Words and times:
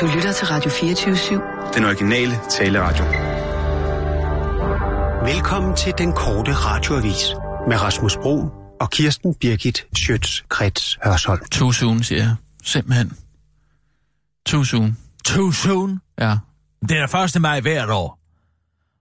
Du 0.00 0.06
lytter 0.14 0.32
til 0.32 0.46
Radio 0.46 0.70
24-7. 0.70 1.74
Den 1.76 1.84
originale 1.84 2.32
taleradio. 2.50 3.04
Velkommen 5.34 5.76
til 5.76 5.92
den 5.98 6.12
korte 6.12 6.52
radioavis 6.52 7.34
med 7.68 7.82
Rasmus 7.82 8.16
Bro 8.16 8.48
og 8.80 8.90
Kirsten 8.90 9.34
Birgit 9.34 9.86
Schøtz-Krets 9.98 10.98
Hørsholm. 11.04 11.44
Too 11.50 11.72
soon, 11.72 12.02
siger 12.02 12.22
jeg. 12.22 12.34
Simpelthen. 12.64 13.12
Too 14.46 14.64
soon. 14.64 14.96
Too 15.24 15.52
soon. 15.52 16.00
Ja. 16.20 16.36
Det 16.88 16.98
er 16.98 17.34
1. 17.36 17.42
maj 17.42 17.60
hvert 17.60 17.90
år. 17.90 18.18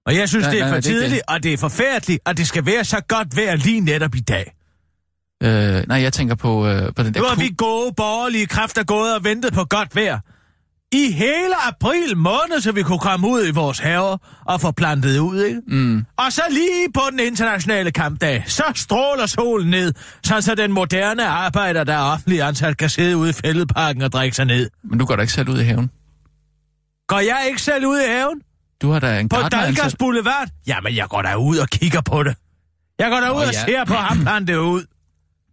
Og 0.06 0.16
jeg 0.16 0.30
synes, 0.30 0.44
Nej, 0.44 0.52
det 0.52 0.60
er 0.60 0.64
nej, 0.64 0.70
for 0.70 0.74
nej, 0.74 0.80
det 0.82 0.84
tidligt, 0.84 1.22
og 1.28 1.44
det 1.44 1.54
er 1.54 1.58
forfærdeligt, 1.58 2.20
og 2.26 2.38
det 2.38 2.48
skal 2.48 2.66
være 2.66 2.84
så 2.84 3.02
godt 3.08 3.36
vejr 3.38 3.56
lige 3.56 3.80
netop 3.80 4.16
i 4.16 4.20
dag. 4.20 4.54
Øh, 5.44 5.84
nej, 5.88 6.02
jeg 6.02 6.14
tænker 6.14 6.36
på, 6.36 6.68
øh, 6.68 6.94
på 6.94 7.04
den 7.04 7.14
der... 7.14 7.20
Nu 7.20 7.26
har 7.28 7.36
vi 7.36 7.56
gode 7.58 7.94
borgerlige 7.98 8.48
kræfter 8.48 8.84
gået 8.84 9.16
og 9.16 9.24
ventet 9.24 9.54
på 9.54 9.66
godt 9.66 9.96
vejr. 9.96 10.20
I 10.94 11.12
hele 11.12 11.68
april 11.68 12.18
måned, 12.18 12.62
så 12.62 12.72
vi 12.72 12.84
kunne 12.84 13.00
komme 13.00 13.28
ud 13.28 13.48
i 13.48 13.52
vores 13.52 13.80
haver 13.80 14.18
og 14.46 14.62
få 14.62 14.72
plantet 14.72 15.20
ud, 15.20 15.44
ikke? 15.44 15.62
Mm. 15.68 16.06
Og 16.18 16.32
så 16.32 16.42
lige 16.50 16.92
på 16.94 17.02
den 17.12 17.20
internationale 17.20 17.92
kampdag, 17.92 18.44
så 18.48 18.64
stråler 18.76 19.26
solen 19.26 19.70
ned, 19.70 19.94
så, 20.24 20.42
så 20.42 20.56
den 20.56 20.72
moderne 20.72 21.26
arbejder, 21.26 21.84
der 21.84 21.94
er 21.94 22.02
offentlig 22.02 22.42
ansat, 22.42 22.78
kan 22.78 22.90
sidde 22.90 23.18
ude 23.18 23.30
i 23.30 23.34
fældeparken 23.34 24.02
og 24.02 24.12
drikke 24.12 24.36
sig 24.36 24.46
ned. 24.46 24.70
Men 24.84 25.00
du 25.00 25.06
går 25.06 25.16
da 25.16 25.22
ikke 25.22 25.34
selv 25.34 25.50
ud 25.50 25.60
i 25.60 25.64
haven. 25.64 25.92
Går 27.08 27.20
jeg 27.20 27.44
ikke 27.48 27.62
selv 27.62 27.86
ud 27.86 28.00
i 28.00 28.08
haven? 28.08 28.42
Du 28.82 28.92
har 28.92 29.00
da 29.00 29.20
en 29.20 29.30
På 29.30 29.38
Dalgas. 29.52 29.96
Boulevard? 29.96 30.48
Jamen, 30.68 30.96
jeg 30.96 31.08
går 31.10 31.22
da 31.22 31.36
ud 31.36 31.58
og 31.58 31.70
kigger 31.70 32.02
på 32.02 32.24
det. 32.24 32.36
Jeg 33.00 33.10
går 33.10 33.20
da 33.20 33.30
ud 33.30 33.42
og 33.42 33.54
ja. 33.54 33.66
ser 33.66 33.86
på 33.86 33.94
ham 33.94 34.20
plante 34.24 34.62
ud. 34.62 34.84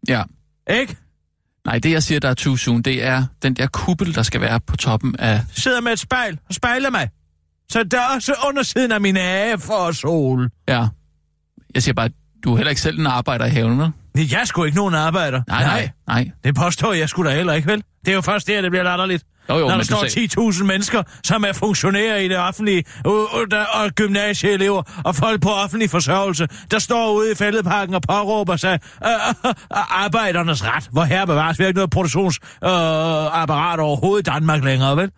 Ja. 0.09 0.23
Ikke? 0.71 0.97
Nej, 1.67 1.79
det 1.79 1.91
jeg 1.91 2.03
siger, 2.03 2.21
der 2.21 2.29
er 2.29 2.35
too 2.35 2.57
soon, 2.57 2.83
det 2.83 3.05
er 3.05 3.25
den 3.43 3.55
der 3.55 3.67
kuppel, 3.67 4.15
der 4.15 4.23
skal 4.23 4.41
være 4.41 4.61
på 4.61 4.77
toppen 4.77 5.17
af... 5.19 5.41
Sidder 5.53 5.81
med 5.81 5.93
et 5.93 5.99
spejl 5.99 6.39
og 6.49 6.55
spejler 6.55 6.91
mig. 6.91 7.09
Så 7.71 7.85
der 7.85 8.01
er 8.01 8.15
også 8.15 8.35
undersiden 8.49 8.93
af 8.93 9.01
min 9.01 9.17
hage 9.17 9.59
for 9.59 9.93
sol. 9.93 10.51
Ja. 10.69 10.87
Jeg 11.75 11.83
siger 11.83 11.95
bare, 11.95 12.11
du 12.45 12.53
er 12.53 12.57
heller 12.57 12.71
ikke 12.71 12.83
selv 12.83 12.99
en 12.99 13.07
arbejder 13.07 13.45
i 13.47 13.51
haven, 13.51 13.79
vel? 13.79 13.93
Jeg 14.15 14.41
er 14.41 14.45
sgu 14.45 14.65
ikke 14.65 14.77
nogen 14.77 14.95
arbejder. 14.95 15.43
Nej, 15.49 15.65
nej, 15.65 15.91
nej. 16.07 16.31
Det 16.45 16.55
påstår 16.55 16.93
jeg 16.93 17.09
sgu 17.09 17.25
da 17.25 17.31
heller 17.31 17.53
ikke, 17.53 17.69
vel? 17.69 17.83
Det 18.05 18.11
er 18.11 18.15
jo 18.15 18.21
først 18.21 18.47
der, 18.47 18.63
det 18.63 18.71
bliver 18.71 18.83
latterligt. 18.85 19.25
Jo, 19.51 19.59
jo, 19.59 19.69
Når 19.69 19.77
der 19.77 19.83
står 19.85 20.07
sagde- 20.09 20.29
10.000 20.51 20.65
mennesker, 20.65 21.03
som 21.25 21.45
er 21.45 21.53
funktionærer 21.53 22.17
i 22.17 22.29
det 22.29 22.39
offentlige, 22.39 22.85
og, 23.05 23.33
og, 23.35 23.47
og 23.73 23.91
gymnasieelever, 23.95 24.83
og 25.05 25.15
folk 25.17 25.43
på 25.43 25.49
offentlig 25.49 25.91
forsørgelse, 25.91 26.49
der 26.71 26.79
står 26.79 27.13
ude 27.13 27.33
i 27.33 27.35
fældeparken 27.35 27.95
og 27.95 28.03
påråber 28.09 28.57
sig 28.57 28.79
øh, 29.05 29.11
øh, 29.11 29.49
øh, 29.51 30.05
arbejdernes 30.05 30.65
ret. 30.65 30.89
Hvor 30.93 31.05
her 31.05 31.25
bevares 31.27 31.59
vi 31.59 31.65
har 31.65 31.69
ikke 31.69 31.79
noget 31.79 31.91
produktionsapparat 31.91 33.79
øh, 33.79 33.85
overhovedet 33.85 34.29
i 34.29 34.31
Danmark 34.31 34.65
længere, 34.65 34.97
vel? 34.97 35.11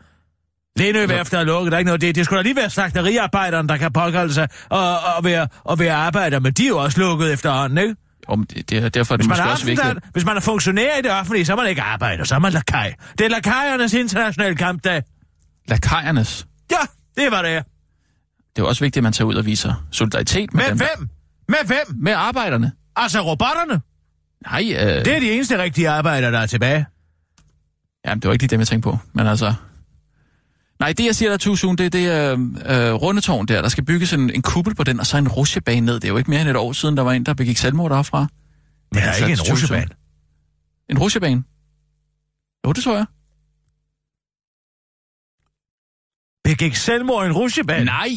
Lindøværftet 0.79 1.41
er 1.41 1.45
lukket, 1.45 1.73
der 1.73 1.77
er 1.77 1.79
ikke 1.79 1.87
noget 1.89 2.01
det. 2.01 2.15
Det 2.15 2.25
skulle 2.25 2.39
da 2.39 2.43
lige 2.43 2.57
være 2.57 2.71
slagteriarbejderen, 2.71 3.69
der 3.69 3.77
kan 3.77 3.93
påkalde 3.93 4.35
sig 4.35 4.49
og, 4.71 4.91
og, 5.17 5.25
være, 5.25 5.49
og 5.65 5.79
være 5.79 5.95
arbejder, 5.95 6.41
men 6.41 6.53
de 6.53 6.65
er 6.65 6.69
jo 6.69 6.79
også 6.79 7.01
lukket 7.01 7.33
efterhånden, 7.33 7.79
ikke? 7.79 7.95
Men 8.29 8.45
det, 8.45 8.71
det 8.71 8.79
er, 8.79 8.89
derfor 8.89 9.15
er 9.15 9.17
det 9.17 9.27
Hvis 9.27 9.29
man, 9.29 9.37
måske 9.39 9.49
er 9.49 9.53
også 9.53 9.67
vigtigt. 9.67 10.13
hvis 10.13 10.25
man 10.25 10.37
er 10.37 10.41
funktionær 10.41 10.99
i 10.99 11.03
det 11.03 11.11
offentlige, 11.13 11.45
så 11.45 11.53
er 11.53 11.57
man 11.57 11.67
ikke 11.69 11.83
arbejder, 11.83 12.25
så 12.25 12.35
er 12.35 12.39
man 12.39 12.53
lakaj. 12.53 12.95
Det 13.19 13.25
er 13.25 13.29
lakajernes 13.31 13.93
internationale 13.95 14.57
kampdag. 14.57 15.03
Lakajernes. 15.69 16.47
Ja, 16.71 16.77
det 17.23 17.31
var 17.33 17.43
det. 17.43 17.65
Det 18.57 18.63
er 18.63 18.67
også 18.67 18.85
vigtigt, 18.85 18.97
at 19.01 19.03
man 19.03 19.13
tager 19.13 19.29
ud 19.29 19.35
og 19.35 19.47
viser 19.47 19.87
solidaritet 19.91 20.55
med, 20.55 20.63
Med 20.63 20.71
dem. 20.71 20.77
hvem? 20.77 21.09
Med 21.49 21.57
hvem? 21.67 21.97
Med 21.97 22.13
arbejderne. 22.13 22.73
Altså 22.97 23.21
robotterne. 23.21 23.81
Nej, 24.47 24.63
øh, 24.75 25.05
Det 25.05 25.17
er 25.17 25.21
de 25.21 25.33
eneste 25.33 25.59
rigtige 25.63 25.89
arbejdere, 25.91 26.33
der 26.33 26.39
er 26.39 26.47
tilbage. 26.47 26.87
Jamen, 28.07 28.23
det 28.23 28.29
var 28.29 28.33
ikke 28.33 28.43
lige 28.43 28.51
dem, 28.51 28.61
jeg 28.61 28.67
tænkte 28.69 28.91
på. 28.91 28.99
Men 29.13 29.27
altså... 29.27 29.55
Nej, 30.83 30.93
det 30.93 31.07
jeg 31.07 31.15
siger, 31.17 31.37
der 31.37 31.51
er 31.51 31.55
soon, 31.55 31.77
det 31.77 31.87
er 31.87 31.91
det 31.91 32.07
øh, 32.09 32.89
øh, 32.89 32.95
rundetårn 32.95 33.47
der. 33.47 33.63
Der 33.63 33.69
skal 33.69 33.85
bygges 33.85 34.13
en, 34.13 34.31
en 34.31 34.43
kuppel 34.43 34.75
på 34.75 34.85
den, 34.85 35.01
og 35.01 35.07
så 35.07 35.17
en 35.17 35.29
rusjebane 35.29 35.87
ned. 35.87 35.95
Det 35.95 36.05
er 36.05 36.09
jo 36.09 36.17
ikke 36.17 36.31
mere 36.31 36.41
end 36.41 36.49
et 36.49 36.57
år 36.57 36.73
siden, 36.73 36.97
der 36.97 37.03
var 37.03 37.13
en, 37.13 37.27
der 37.27 37.35
begik 37.35 37.57
selvmord 37.57 37.91
derfra. 37.91 38.19
Men 38.19 38.29
der 38.99 39.01
er 39.01 39.09
altså, 39.09 39.25
ikke 39.27 39.41
en 39.41 39.53
russebane. 39.53 39.89
En 40.89 40.99
rusjebane? 40.99 41.45
Jo, 42.67 42.73
det 42.73 42.85
tror 42.85 42.97
jeg. 42.97 43.07
Begik 46.45 46.75
selvmord 46.75 47.27
en 47.27 47.33
russebane? 47.33 47.85
Nej! 47.85 48.09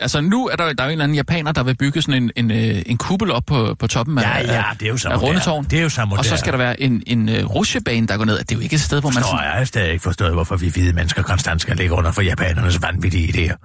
Altså, 0.00 0.20
nu 0.20 0.46
er 0.46 0.56
der, 0.56 0.72
der 0.72 0.82
er 0.82 0.86
jo 0.86 0.88
en 0.88 0.92
eller 0.92 1.04
anden 1.04 1.14
japaner, 1.16 1.52
der 1.52 1.62
vil 1.62 1.76
bygge 1.76 2.02
sådan 2.02 2.22
en, 2.22 2.30
en, 2.36 2.50
øh, 2.50 2.82
en 2.86 2.96
kuppel 2.98 3.30
op 3.30 3.42
på, 3.46 3.74
på 3.78 3.86
toppen 3.86 4.18
af, 4.18 4.22
Ja, 4.22 4.54
ja, 4.54 4.64
det 4.80 4.86
er 4.86 4.90
jo 4.90 4.96
så 4.96 5.08
af 5.08 5.22
rundetårn. 5.22 5.64
Det 5.64 5.78
er 5.78 5.82
jo 5.82 5.88
så 5.88 6.04
moderne. 6.04 6.18
Og 6.20 6.24
så 6.24 6.36
skal 6.36 6.52
der 6.52 6.58
være 6.58 6.80
en, 6.80 7.02
en 7.06 7.28
uh, 7.28 7.34
rusjebane, 7.34 8.06
der 8.06 8.16
går 8.16 8.24
ned. 8.24 8.38
Det 8.38 8.52
er 8.52 8.56
jo 8.56 8.60
ikke 8.60 8.74
et 8.74 8.80
sted, 8.80 9.00
hvor 9.00 9.10
man... 9.10 9.14
Forstår 9.14 9.38
Sådan, 9.38 9.58
jeg, 9.58 9.68
stadig 9.68 9.92
ikke 9.92 10.02
forstået, 10.02 10.32
hvorfor 10.32 10.56
vi 10.56 10.68
hvide 10.68 10.92
mennesker 10.92 11.22
konstant 11.22 11.62
skal 11.62 11.76
ligge 11.76 11.94
under 11.94 12.12
for 12.12 12.22
japanernes 12.22 12.82
vanvittige 12.82 13.28
idéer. 13.28 13.56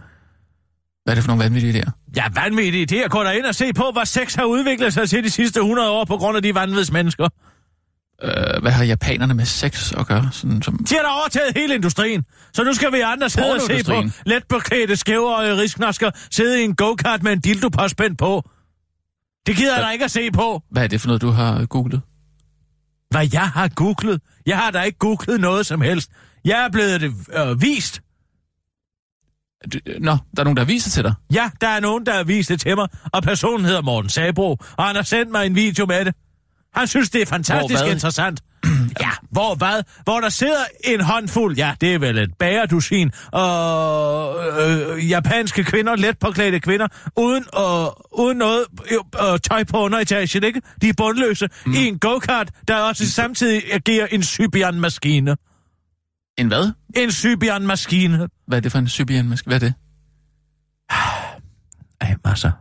hvad 1.03 1.13
er 1.13 1.15
det 1.15 1.23
for 1.23 1.27
nogle 1.27 1.43
vanvittige 1.43 1.73
idéer? 1.81 1.91
Ja, 2.15 2.23
vanvittige 2.33 2.87
idéer. 2.91 3.07
Gå 3.07 3.23
der 3.23 3.31
ind 3.31 3.45
og 3.45 3.55
se 3.55 3.73
på, 3.73 3.89
hvad 3.93 4.05
sex 4.05 4.35
har 4.35 4.43
udviklet 4.43 4.93
sig 4.93 5.09
til 5.09 5.23
de 5.23 5.29
sidste 5.29 5.59
100 5.59 5.89
år 5.91 6.05
på 6.05 6.17
grund 6.17 6.37
af 6.37 6.43
de 6.43 6.55
vanvids 6.55 6.91
mennesker. 6.91 7.27
Øh, 8.23 8.61
hvad 8.61 8.71
har 8.71 8.83
japanerne 8.83 9.33
med 9.33 9.45
sex 9.45 9.93
at 9.93 10.07
gøre? 10.07 10.29
Sådan, 10.31 10.61
som... 10.61 10.77
De 10.89 10.95
har 10.95 11.01
da 11.01 11.07
overtaget 11.09 11.57
hele 11.57 11.75
industrien. 11.75 12.25
Så 12.53 12.63
nu 12.63 12.73
skal 12.73 12.91
vi 12.93 12.99
andre 12.99 13.29
sidde 13.29 13.53
og 13.53 13.61
se 13.61 13.83
på 13.85 14.01
letbeklædte 14.25 14.95
skæveøje 14.95 15.57
risknosker 15.57 16.11
sidde 16.31 16.61
i 16.61 16.63
en 16.63 16.75
go-kart 16.75 17.23
med 17.23 17.33
en 17.33 17.39
dildo 17.39 17.69
påspændt 17.69 18.17
på. 18.17 18.49
Det 19.47 19.55
gider 19.55 19.75
jeg 19.75 19.83
da 19.83 19.89
ikke 19.89 20.05
at 20.05 20.11
se 20.11 20.31
på. 20.31 20.63
Hvad 20.71 20.83
er 20.83 20.87
det 20.87 21.01
for 21.01 21.07
noget, 21.07 21.21
du 21.21 21.29
har 21.29 21.65
googlet? 21.65 22.01
Hvad 23.09 23.27
jeg 23.33 23.49
har 23.49 23.67
googlet? 23.67 24.21
Jeg 24.45 24.57
har 24.57 24.71
da 24.71 24.81
ikke 24.81 24.97
googlet 24.97 25.39
noget 25.39 25.65
som 25.65 25.81
helst. 25.81 26.11
Jeg 26.45 26.65
er 26.65 26.69
blevet 26.69 27.01
det 27.01 27.13
øh, 27.33 27.61
vist. 27.61 28.01
Du- 29.73 29.79
Nå, 29.99 30.11
der 30.11 30.39
er 30.39 30.43
nogen, 30.43 30.57
der 30.57 30.65
viser 30.65 30.89
til 30.89 31.03
dig. 31.03 31.13
Ja, 31.33 31.49
der 31.61 31.67
er 31.67 31.79
nogen, 31.79 32.05
der 32.05 32.13
har 32.13 32.23
vist 32.23 32.49
det 32.49 32.59
til 32.59 32.75
mig, 32.75 32.87
og 33.13 33.23
personen 33.23 33.65
hedder 33.65 33.81
Morten 33.81 34.09
Sabro, 34.09 34.57
og 34.77 34.85
han 34.85 34.95
har 34.95 35.03
sendt 35.03 35.31
mig 35.31 35.45
en 35.45 35.55
video 35.55 35.85
med 35.85 36.05
det. 36.05 36.15
Han 36.75 36.87
synes, 36.87 37.09
det 37.09 37.21
er 37.21 37.25
fantastisk 37.25 37.81
Hvor 37.83 37.91
interessant. 37.91 38.43
ja, 39.01 39.09
hvor 39.31 39.55
hvad? 39.55 39.83
Hvor 40.03 40.19
der 40.19 40.29
sidder 40.29 40.63
en 40.83 41.01
håndfuld, 41.01 41.57
ja, 41.57 41.75
det 41.81 41.93
er 41.93 41.99
vel 41.99 42.17
et 42.17 42.33
bagerdusin, 42.39 43.11
og 43.31 44.35
øh, 44.61 45.09
japanske 45.09 45.63
kvinder, 45.63 45.95
let 45.95 46.19
påklædte 46.19 46.59
kvinder, 46.59 46.87
uden, 47.17 47.45
øh, 47.57 48.19
uden 48.19 48.37
noget 48.37 48.65
øh, 48.91 49.39
tøj 49.39 49.63
på 49.63 49.77
underetagen, 49.77 50.43
ikke? 50.43 50.61
De 50.81 50.89
er 50.89 50.93
bundløse, 50.97 51.49
mm. 51.65 51.73
i 51.73 51.87
en 51.87 51.99
go-kart, 51.99 52.51
der 52.67 52.75
også 52.75 53.11
samtidig 53.11 53.73
agerer 53.73 54.07
en 54.11 54.23
Sybian-maskine. 54.23 55.35
En 56.37 56.47
hvad? 56.47 56.71
En 56.95 57.11
Sybian-maskine. 57.11 58.27
Hvad 58.47 58.57
er 58.57 58.61
det 58.61 58.71
for 58.71 58.79
en 58.79 58.87
Sybian? 58.87 59.37
Hvad 59.45 59.55
er 59.55 59.59
det? 59.59 59.73
Ej, 62.01 62.15
masser. 62.25 62.51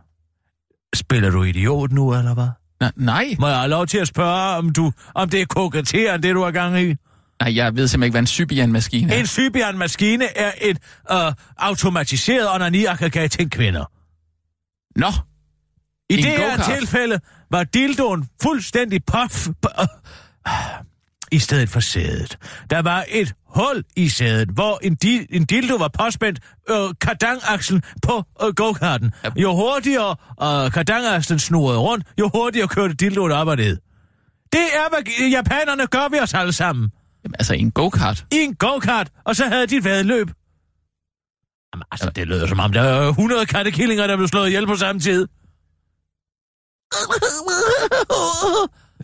Spiller 0.95 1.29
du 1.29 1.43
idiot 1.43 1.91
nu, 1.91 2.13
eller 2.13 2.33
hvad? 2.33 2.49
Nej, 2.79 2.91
nej. 2.95 3.35
Må 3.39 3.47
jeg 3.47 3.57
have 3.57 3.69
lov 3.69 3.87
til 3.87 3.97
at 3.97 4.07
spørge, 4.07 4.57
om, 4.57 4.69
du, 4.69 4.91
om 5.15 5.29
det 5.29 5.41
er 5.41 5.45
koketterende, 5.45 6.27
det 6.27 6.35
du 6.35 6.43
har 6.43 6.51
gang 6.51 6.79
i? 6.79 6.95
Nej, 7.41 7.55
jeg 7.55 7.75
ved 7.75 7.87
simpelthen 7.87 8.03
ikke, 8.03 8.13
hvad 8.13 8.21
en 8.21 8.27
Sybian-maskine 8.27 9.13
er. 9.13 9.19
En 9.19 9.27
Sybian-maskine 9.27 10.37
er 10.37 10.51
et 10.61 10.77
øh, 11.11 11.33
automatiseret 11.57 12.47
onani-aggregat 12.55 13.31
til 13.31 13.49
kvinder. 13.49 13.85
Nå, 14.95 15.11
I 16.09 16.13
En 16.13 16.23
det 16.23 16.31
her 16.31 16.75
tilfælde 16.75 17.19
var 17.51 17.63
dildoen 17.63 18.27
fuldstændig 18.41 19.05
puff, 19.05 19.47
øh, 19.47 19.87
i 21.31 21.39
stedet 21.39 21.69
for 21.69 21.79
sædet. 21.79 22.37
Der 22.69 22.81
var 22.81 23.05
et 23.09 23.33
hul 23.45 23.83
i 23.95 24.09
sædet, 24.09 24.49
hvor 24.49 24.79
en, 24.83 24.97
di- 25.05 25.25
en 25.29 25.45
dildo 25.45 25.75
var 25.75 25.87
påspændt 25.87 26.39
øh, 26.69 26.75
kardangakslen 27.01 27.83
på 28.01 28.23
øh, 28.43 28.53
go-karten. 28.53 29.11
Jo 29.35 29.55
hurtigere 29.55 30.15
øh, 30.43 30.71
kardangakslen 30.71 31.39
snurrede 31.39 31.79
rundt, 31.79 32.05
jo 32.19 32.29
hurtigere 32.33 32.67
kørte 32.67 32.93
dildoen 32.93 33.31
op 33.31 33.47
og 33.47 33.55
ned. 33.55 33.77
Det 34.53 34.61
er, 34.73 34.89
hvad 34.89 35.29
japanerne 35.31 35.87
gør 35.87 36.09
ved 36.11 36.21
os 36.21 36.33
alle 36.33 36.53
sammen. 36.53 36.91
Jamen, 37.23 37.35
altså 37.39 37.53
en 37.53 37.71
go-kart. 37.71 38.25
I 38.31 38.35
en 38.35 38.55
go-kart, 38.55 39.09
og 39.25 39.35
så 39.35 39.45
havde 39.45 39.67
de 39.67 39.75
et 39.77 39.83
vedløb. 39.83 40.27
Jamen, 41.73 41.83
altså, 41.91 42.09
det 42.09 42.27
lyder 42.27 42.47
som 42.47 42.59
om, 42.59 42.71
der 42.71 42.81
er 42.81 43.09
100 43.09 43.45
kattekillinger, 43.45 44.07
der 44.07 44.15
blev 44.15 44.27
slået 44.27 44.47
ihjel 44.47 44.67
på 44.67 44.75
samme 44.75 45.01
tid. 45.01 45.27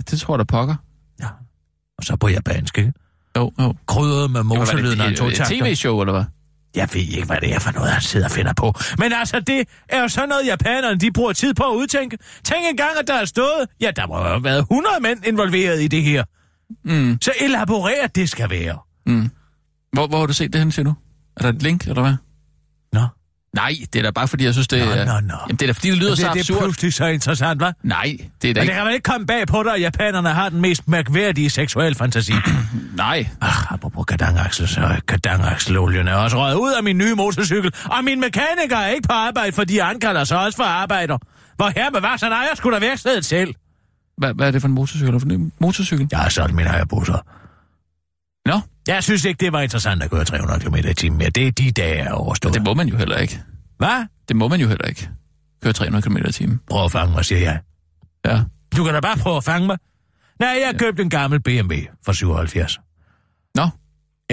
Det 0.10 0.20
tror 0.20 0.34
jeg, 0.34 0.40
der 0.40 0.46
pokker. 0.46 0.76
Og 1.98 2.04
så 2.04 2.16
på 2.16 2.28
japansk, 2.30 2.78
ikke? 2.78 2.94
Jo, 3.38 3.52
jo. 3.60 3.74
Krydret 3.88 4.32
med 4.32 4.44
motorlyden 4.44 5.02
og 5.02 5.08
et 5.08 5.18
togtakter. 5.18 5.60
tv-show, 5.66 6.02
eller 6.02 6.14
hvad? 6.14 6.24
Jeg 6.76 6.90
ved 6.94 7.02
ikke, 7.02 7.26
hvad 7.26 7.38
det 7.42 7.54
er 7.56 7.60
for 7.60 7.72
noget, 7.72 7.92
han 7.92 8.02
sidder 8.02 8.26
og 8.26 8.32
finder 8.32 8.54
på. 8.54 8.74
Men 8.98 9.14
altså, 9.14 9.40
det 9.40 9.68
er 9.90 10.02
jo 10.02 10.08
sådan 10.08 10.30
noget, 10.30 10.46
japanerne 10.48 11.00
de 11.00 11.12
bruger 11.12 11.34
tid 11.34 11.54
på 11.54 11.64
at 11.64 11.76
udtænke. 11.76 12.18
Tænk 12.44 12.60
engang, 12.70 12.92
at 13.02 13.08
der 13.08 13.14
er 13.14 13.26
stået... 13.26 13.66
Ja, 13.82 13.92
der 13.96 14.08
må 14.08 14.18
jo 14.18 14.24
have 14.24 14.44
været 14.44 14.60
100 14.60 14.96
mænd 15.02 15.28
involveret 15.28 15.82
i 15.82 15.88
det 15.88 16.04
her. 16.04 16.24
Mm, 16.86 17.18
Så 17.22 17.32
elaboreret 17.42 18.16
det 18.16 18.30
skal 18.30 18.50
være. 18.50 18.78
mm. 19.06 19.30
Hvor, 19.94 20.08
hvor 20.08 20.20
har 20.20 20.26
du 20.26 20.34
set 20.34 20.54
det 20.54 20.62
hen, 20.62 20.72
siger 20.72 20.84
du? 20.84 20.94
Er 21.38 21.42
der 21.42 21.50
et 21.50 21.64
link, 21.64 21.88
eller 21.88 22.02
hvad? 22.02 22.14
Nå, 23.56 23.62
Nej, 23.62 23.74
det 23.94 24.00
er 24.00 24.04
da 24.04 24.12
bare 24.12 24.28
fordi, 24.28 24.44
jeg 24.44 24.54
synes, 24.54 24.68
det 24.68 24.86
Nå, 24.86 24.92
er... 24.92 25.06
nå, 25.06 25.12
nå. 25.20 25.34
Jamen, 25.48 25.56
det 25.56 25.62
er 25.62 25.66
da 25.66 25.72
fordi, 25.72 25.90
det 25.90 25.98
lyder 25.98 26.10
det, 26.10 26.18
så 26.20 26.24
det 26.34 26.36
er 26.36 26.40
absurd. 26.40 26.60
pludselig 26.60 26.94
så 26.94 27.06
interessant, 27.06 27.64
hva'? 27.64 27.72
Nej, 27.84 28.18
det 28.42 28.50
er 28.50 28.54
da 28.54 28.60
Men 28.60 28.62
det 28.62 28.62
ikke... 28.62 28.74
kan 28.74 28.86
vel 28.86 28.94
ikke 28.94 29.04
komme 29.04 29.28
bag 29.28 29.48
på 29.48 29.64
dig, 29.64 29.74
at 29.74 29.82
japanerne 29.82 30.30
har 30.30 30.50
den 30.50 30.62
mest 30.62 30.88
mærkværdige 30.88 31.50
seksuelle 31.50 31.96
fantasi. 31.96 32.34
Nej. 32.96 33.28
Ach, 33.42 33.74
apropos 33.74 34.06
kardangaksel, 34.06 34.68
så 34.68 34.96
kardangakselolien 35.08 36.08
er 36.08 36.16
også 36.16 36.38
røget 36.38 36.56
ud 36.56 36.74
af 36.78 36.84
min 36.84 36.98
nye 36.98 37.14
motorcykel, 37.16 37.74
og 37.86 38.04
min 38.04 38.20
mekaniker 38.20 38.78
er 38.78 38.88
ikke 38.90 39.08
på 39.08 39.14
arbejde, 39.14 39.52
fordi 39.52 39.78
han 39.78 40.00
kalder 40.00 40.24
sig 40.24 40.40
også 40.40 40.56
for 40.58 40.64
arbejder. 40.64 41.18
Hvor 41.56 41.72
her 41.76 41.92
med 41.92 42.02
var, 42.02 42.18
så 42.18 42.26
ejer 42.28 42.56
skulle 42.56 42.80
da 42.80 42.86
værkstedet 42.86 43.26
selv. 43.26 43.54
Hvad, 44.18 44.34
hvad 44.34 44.48
er 44.48 44.52
det 44.52 44.62
for 44.62 44.68
en 44.68 44.74
motorcykel? 44.74 45.08
Er 45.08 45.12
det 45.12 45.22
for 45.22 45.30
en 45.30 45.42
ny 45.46 45.52
motorcykel? 45.60 46.08
Jeg 46.12 46.20
har 46.20 46.30
solgt 46.30 46.54
min 46.56 46.66
Hayabusa. 46.66 47.14
Nå, 48.46 48.60
Jeg 48.88 49.04
synes 49.04 49.26
ikke, 49.26 49.46
det 49.46 49.54
var 49.54 49.62
interessant 49.62 50.04
at 50.04 50.10
køre 50.10 50.26
300 50.26 50.60
km 50.60 50.76
i 50.76 50.94
timen 50.94 51.18
mere. 51.18 51.30
Det 51.30 51.48
er 51.48 51.52
de 51.52 51.72
dage, 51.72 51.98
jeg 51.98 52.06
er 52.06 52.12
overstået. 52.12 52.54
det 52.54 52.64
må 52.64 52.74
man 52.74 52.88
jo 52.88 52.98
heller 52.98 53.18
ikke. 53.18 53.42
Hvad? 53.78 54.06
Det 54.28 54.36
må 54.36 54.48
man 54.48 54.60
jo 54.62 54.68
heller 54.68 54.86
ikke. 54.88 55.10
Køre 55.64 55.74
300 55.74 56.02
km 56.10 56.18
i 56.18 56.32
timen. 56.32 56.60
Prøv 56.70 56.86
at 56.86 56.92
fange 56.92 57.14
mig, 57.14 57.26
siger 57.26 57.42
jeg. 57.42 57.60
Ja. 58.26 58.42
Du 58.78 58.84
kan 58.84 58.94
da 58.94 59.00
bare 59.00 59.18
prøve 59.18 59.38
at 59.38 59.44
fange 59.44 59.68
mig. 59.68 59.78
Nej, 60.40 60.50
jeg 60.60 60.68
har 60.68 60.74
købt 60.80 61.00
en 61.00 61.10
gammel 61.10 61.40
BMW 61.42 61.74
fra 62.06 62.14
77. 62.14 62.80
Nå, 63.56 63.64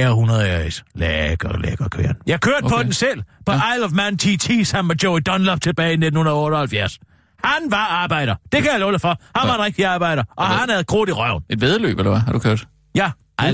R100 0.01 0.33
RS. 0.33 0.85
Lækker, 0.95 1.59
lækker 1.59 1.89
køren. 1.89 2.17
Jeg 2.27 2.41
kørte 2.41 2.65
okay. 2.65 2.77
på 2.77 2.83
den 2.83 2.93
selv, 2.93 3.23
på 3.47 3.53
ja. 3.53 3.75
Isle 3.75 3.85
of 3.85 3.93
Man 3.93 4.19
TT 4.19 4.51
sammen 4.67 4.89
med 4.89 4.97
Joey 4.97 5.21
Dunlop 5.27 5.61
tilbage 5.61 5.91
i 5.91 5.93
1978. 5.93 6.99
Han 7.45 7.71
var 7.71 7.87
arbejder. 7.87 8.35
Det 8.53 8.63
kan 8.63 8.73
jeg 8.73 8.81
love 8.81 8.99
for. 8.99 9.21
Han 9.39 9.49
var 9.49 9.55
en 9.55 9.61
rigtig 9.61 9.85
arbejder, 9.85 10.25
og 10.37 10.47
hvad? 10.47 10.57
han 10.57 10.71
havde 10.71 10.85
krudt 10.85 11.09
i 11.09 11.13
røven. 11.13 11.43
et 11.51 11.61
vedløb, 11.61 11.99
eller 11.99 12.11
hvad? 12.11 12.21
Har 12.21 12.33
du 12.33 12.39
kørt? 12.39 12.67
Ja, 12.95 13.11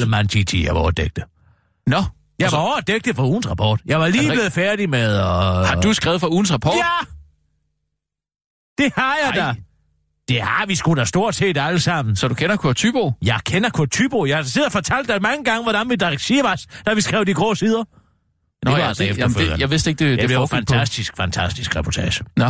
Man 0.08 0.28
TT, 0.28 0.54
jeg 0.54 0.74
var 0.74 0.80
overdægtet. 0.80 1.24
Nå. 1.86 2.02
Jeg 2.38 2.50
så- 2.50 2.56
var 2.56 2.62
overdægtet 2.64 3.16
for 3.16 3.22
ugens 3.26 3.50
rapport. 3.50 3.80
Jeg 3.86 4.00
var 4.00 4.08
lige 4.08 4.24
det 4.24 4.32
blevet 4.32 4.52
færdig 4.52 4.90
med 4.90 5.16
at... 5.16 5.24
Har 5.68 5.80
du 5.82 5.92
skrevet 5.92 6.20
for 6.20 6.28
ugens 6.32 6.52
rapport? 6.52 6.74
Ja! 6.76 7.06
Det 8.78 8.92
har 8.96 9.16
jeg 9.24 9.38
Ej. 9.40 9.46
da. 9.52 9.54
Det 10.28 10.42
har 10.42 10.66
vi 10.66 10.74
sgu 10.74 10.94
da 10.94 11.04
stort 11.04 11.34
set 11.34 11.56
alle 11.58 11.80
sammen. 11.80 12.16
Så 12.16 12.28
du 12.28 12.34
kender 12.34 12.56
Kurt 12.56 12.76
Tybo? 12.76 13.12
Jeg 13.22 13.40
kender 13.44 13.70
Kurt 13.70 13.90
Tybo. 13.90 14.26
Jeg 14.26 14.36
har 14.36 14.42
siddet 14.42 14.66
og 14.66 14.72
fortalt 14.72 15.08
dig 15.08 15.22
mange 15.22 15.44
gange, 15.44 15.62
hvordan 15.62 15.90
vi 15.90 15.96
drak 15.96 16.18
Sivas, 16.20 16.66
da 16.86 16.94
vi 16.94 17.00
skrev 17.00 17.24
de 17.26 17.34
grå 17.34 17.54
sider. 17.54 17.84
Nå, 18.64 18.70
var 18.70 18.78
ja, 18.78 18.88
altså 18.88 19.02
det, 19.04 19.18
jamen, 19.18 19.36
det, 19.36 19.60
jeg 19.60 19.70
vidste 19.70 19.90
ikke, 19.90 19.98
det, 20.04 20.10
Det, 20.10 20.18
det, 20.20 20.28
det 20.28 20.38
var 20.38 20.46
foregik 20.46 20.66
på. 20.68 20.72
fantastisk, 20.72 21.16
fantastisk 21.16 21.76
reportage. 21.76 22.24
Nå. 22.36 22.46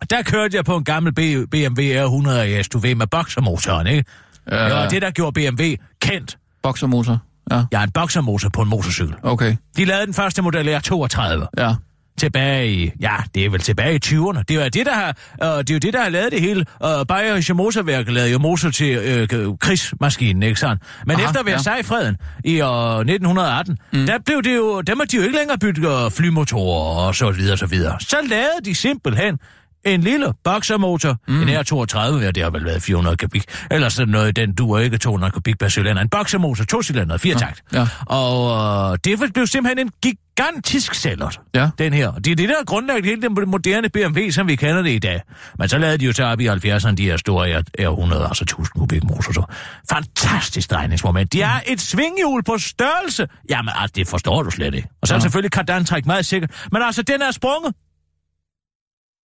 Og 0.00 0.10
Der 0.10 0.22
kørte 0.22 0.56
jeg 0.56 0.64
på 0.64 0.76
en 0.76 0.84
gammel 0.84 1.12
B- 1.14 1.50
BMW 1.50 1.80
R100 1.82 2.30
AS, 2.30 2.68
du 2.68 2.78
ved, 2.78 2.94
med 2.94 3.06
boxermotoren, 3.06 3.86
ikke? 3.86 4.04
Øh, 4.52 4.58
Det 4.58 4.72
var 4.74 4.88
det, 4.88 5.02
der 5.02 5.10
gjorde 5.10 5.32
BMW 5.32 5.62
kendt. 6.00 6.38
Boxermotor. 6.66 7.18
Ja, 7.50 7.62
Jeg 7.70 7.78
har 7.80 7.84
en 7.86 7.90
boxermotor 7.92 8.48
på 8.48 8.62
en 8.62 8.68
motorcykel. 8.68 9.14
okay. 9.22 9.56
De 9.76 9.84
lavede 9.84 10.06
den 10.06 10.14
første 10.14 10.42
model 10.42 10.68
R32 10.76 11.46
Ja. 11.58 11.74
tilbage 12.18 12.72
i, 12.72 12.90
ja, 13.00 13.14
det 13.34 13.44
er 13.44 13.50
vel 13.50 13.60
tilbage 13.60 13.94
i 13.94 13.98
20'erne. 14.06 14.42
Det 14.48 14.56
er 14.56 14.62
jo 14.64 14.68
det, 14.68 14.86
der 14.86 14.94
har, 14.94 15.08
øh, 15.42 15.58
det 15.58 15.70
er 15.70 15.74
jo 15.74 15.78
det, 15.78 15.92
der 15.92 16.02
har 16.02 16.08
lavet 16.08 16.32
det 16.32 16.40
hele. 16.40 16.64
Øh, 16.84 17.06
Bayerische 17.08 17.54
Motorværk 17.54 18.08
lavede 18.10 18.32
jo 18.32 18.38
motor 18.38 18.70
til 18.70 18.96
øh, 18.96 19.28
krigsmaskinen, 19.60 20.42
ikke 20.42 20.60
sandt? 20.60 20.82
Men 21.06 21.16
Aha, 21.16 21.24
efter 21.26 21.40
ja. 21.46 21.52
Versailles-freden 21.52 22.16
i 22.44 22.52
øh, 22.60 22.98
1918, 23.00 23.78
mm. 23.92 24.06
der 24.06 24.18
blev 24.26 24.42
det 24.42 24.56
jo, 24.56 24.80
der 24.80 24.94
måtte 24.94 25.10
de 25.12 25.16
jo 25.16 25.22
ikke 25.22 25.36
længere 25.38 25.58
bygge 25.58 25.88
øh, 26.04 26.10
flymotorer 26.10 27.06
og 27.06 27.14
så 27.14 27.30
videre, 27.30 27.56
så 27.56 27.66
videre. 27.66 27.96
Så 28.00 28.16
lavede 28.28 28.60
de 28.64 28.74
simpelthen 28.74 29.38
en 29.86 30.00
lille 30.00 30.32
boxermotor, 30.44 31.16
mm. 31.28 31.42
en 31.42 31.48
R32, 31.48 31.98
ja, 31.98 32.30
det 32.30 32.42
har 32.42 32.50
vel 32.50 32.64
været 32.64 32.82
400 32.82 33.16
kubik, 33.16 33.44
eller 33.70 33.88
sådan 33.88 34.12
noget, 34.12 34.36
den 34.36 34.54
duer 34.54 34.78
ikke 34.80 34.98
200 34.98 35.32
kubik 35.32 35.58
per 35.58 35.68
cylinder. 35.68 36.02
En 36.02 36.08
boxermotor, 36.08 36.64
to 36.64 36.82
cylinder, 36.82 37.16
fire 37.16 37.34
takt. 37.34 37.62
ja. 37.72 37.86
Og 38.06 38.92
øh, 38.92 38.98
det 39.04 39.32
blev 39.34 39.46
simpelthen 39.46 39.86
en 39.86 39.92
gigantisk 40.02 40.94
sælger, 40.94 41.30
Ja. 41.54 41.68
den 41.78 41.92
her. 41.92 42.12
Det 42.12 42.30
er 42.32 42.36
det, 42.36 42.48
der 42.48 42.54
er 42.60 42.64
grundlagt 42.66 43.06
hele 43.06 43.22
den 43.22 43.34
moderne 43.50 43.88
BMW, 43.88 44.30
som 44.30 44.48
vi 44.48 44.56
kender 44.56 44.82
det 44.82 44.90
i 44.90 44.98
dag. 44.98 45.20
Men 45.58 45.68
så 45.68 45.78
lavede 45.78 45.98
de 45.98 46.04
jo 46.04 46.12
så 46.12 46.24
op 46.24 46.40
i 46.40 46.48
70'erne 46.48 46.94
de 46.94 47.02
her 47.04 47.16
store 47.16 47.62
R100, 47.80 48.28
altså 48.28 48.44
1000 48.44 48.66
kubik. 48.80 49.02
Så. 49.22 49.42
Fantastisk 49.90 50.70
drejningsmoment. 50.70 51.32
De 51.32 51.42
er 51.42 51.60
et 51.66 51.80
svinghjul 51.80 52.42
på 52.44 52.58
størrelse. 52.58 53.26
Jamen, 53.50 53.72
altså, 53.76 53.92
det 53.96 54.08
forstår 54.08 54.42
du 54.42 54.50
slet 54.50 54.74
ikke. 54.74 54.88
Og 55.02 55.08
så 55.08 55.14
er 55.14 55.16
Ja. 55.16 55.20
selvfølgelig 55.20 55.50
kardantræk 55.52 56.06
meget 56.06 56.26
sikkert. 56.26 56.50
Men 56.72 56.82
altså, 56.82 57.02
den 57.02 57.22
er 57.22 57.30
sprunget. 57.30 57.74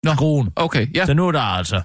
Nå. 0.04 0.14
Skruen. 0.14 0.50
Okay, 0.56 0.88
ja. 0.96 1.06
Så 1.06 1.14
nu 1.14 1.28
er 1.28 1.32
der 1.32 1.42
altså... 1.42 1.82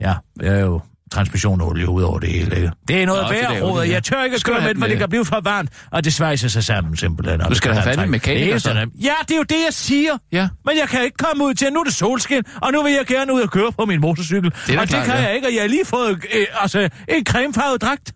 Ja, 0.00 0.14
det 0.40 0.48
er 0.48 0.58
jo 0.60 0.80
transmissionolie 1.10 1.88
ud 1.88 2.02
over 2.02 2.18
det 2.18 2.28
hele, 2.28 2.56
ikke? 2.56 2.70
Det 2.88 3.02
er 3.02 3.06
noget 3.06 3.22
Nå, 3.22 3.28
det 3.28 3.36
værd, 3.36 3.62
råd. 3.62 3.82
det. 3.82 3.90
Jeg 3.90 4.02
tør 4.04 4.22
ikke 4.22 4.34
at 4.36 4.44
køre 4.44 4.60
med, 4.60 4.74
for 4.78 4.86
det 4.86 4.98
kan 4.98 5.08
blive 5.08 5.24
for 5.24 5.40
varmt, 5.44 5.70
og 5.90 6.04
det 6.04 6.14
svejser 6.14 6.48
sig 6.48 6.64
sammen 6.64 6.96
simpelthen. 6.96 7.40
Du 7.40 7.54
skal 7.54 7.70
det 7.70 7.82
have 7.82 7.94
fat 7.96 8.06
i 8.06 8.08
mekaniker, 8.08 8.58
Det 8.58 9.04
Ja, 9.04 9.12
det 9.28 9.34
er 9.34 9.36
jo 9.36 9.42
det, 9.42 9.56
jeg 9.66 9.72
siger. 9.72 10.18
Ja. 10.32 10.48
Men 10.64 10.76
jeg 10.80 10.88
kan 10.88 11.04
ikke 11.04 11.16
komme 11.16 11.44
ud 11.44 11.54
til, 11.54 11.72
nu 11.72 11.80
er 11.80 11.84
det 11.84 11.94
solskin, 11.94 12.42
og 12.62 12.72
nu 12.72 12.82
vil 12.82 12.92
jeg 12.92 13.06
gerne 13.06 13.34
ud 13.34 13.40
og 13.40 13.50
køre 13.50 13.72
på 13.72 13.84
min 13.84 14.00
motorcykel. 14.00 14.50
da 14.50 14.56
og 14.56 14.80
det 14.82 14.88
klart, 14.88 15.06
kan 15.06 15.14
ja. 15.14 15.22
jeg 15.22 15.34
ikke, 15.34 15.46
og 15.48 15.54
jeg 15.54 15.62
har 15.62 15.68
lige 15.68 15.84
fået 15.84 16.24
øh, 16.34 16.46
altså, 16.60 16.88
en 17.08 17.26
cremefarvet 17.26 17.82
dragt. 17.82 18.12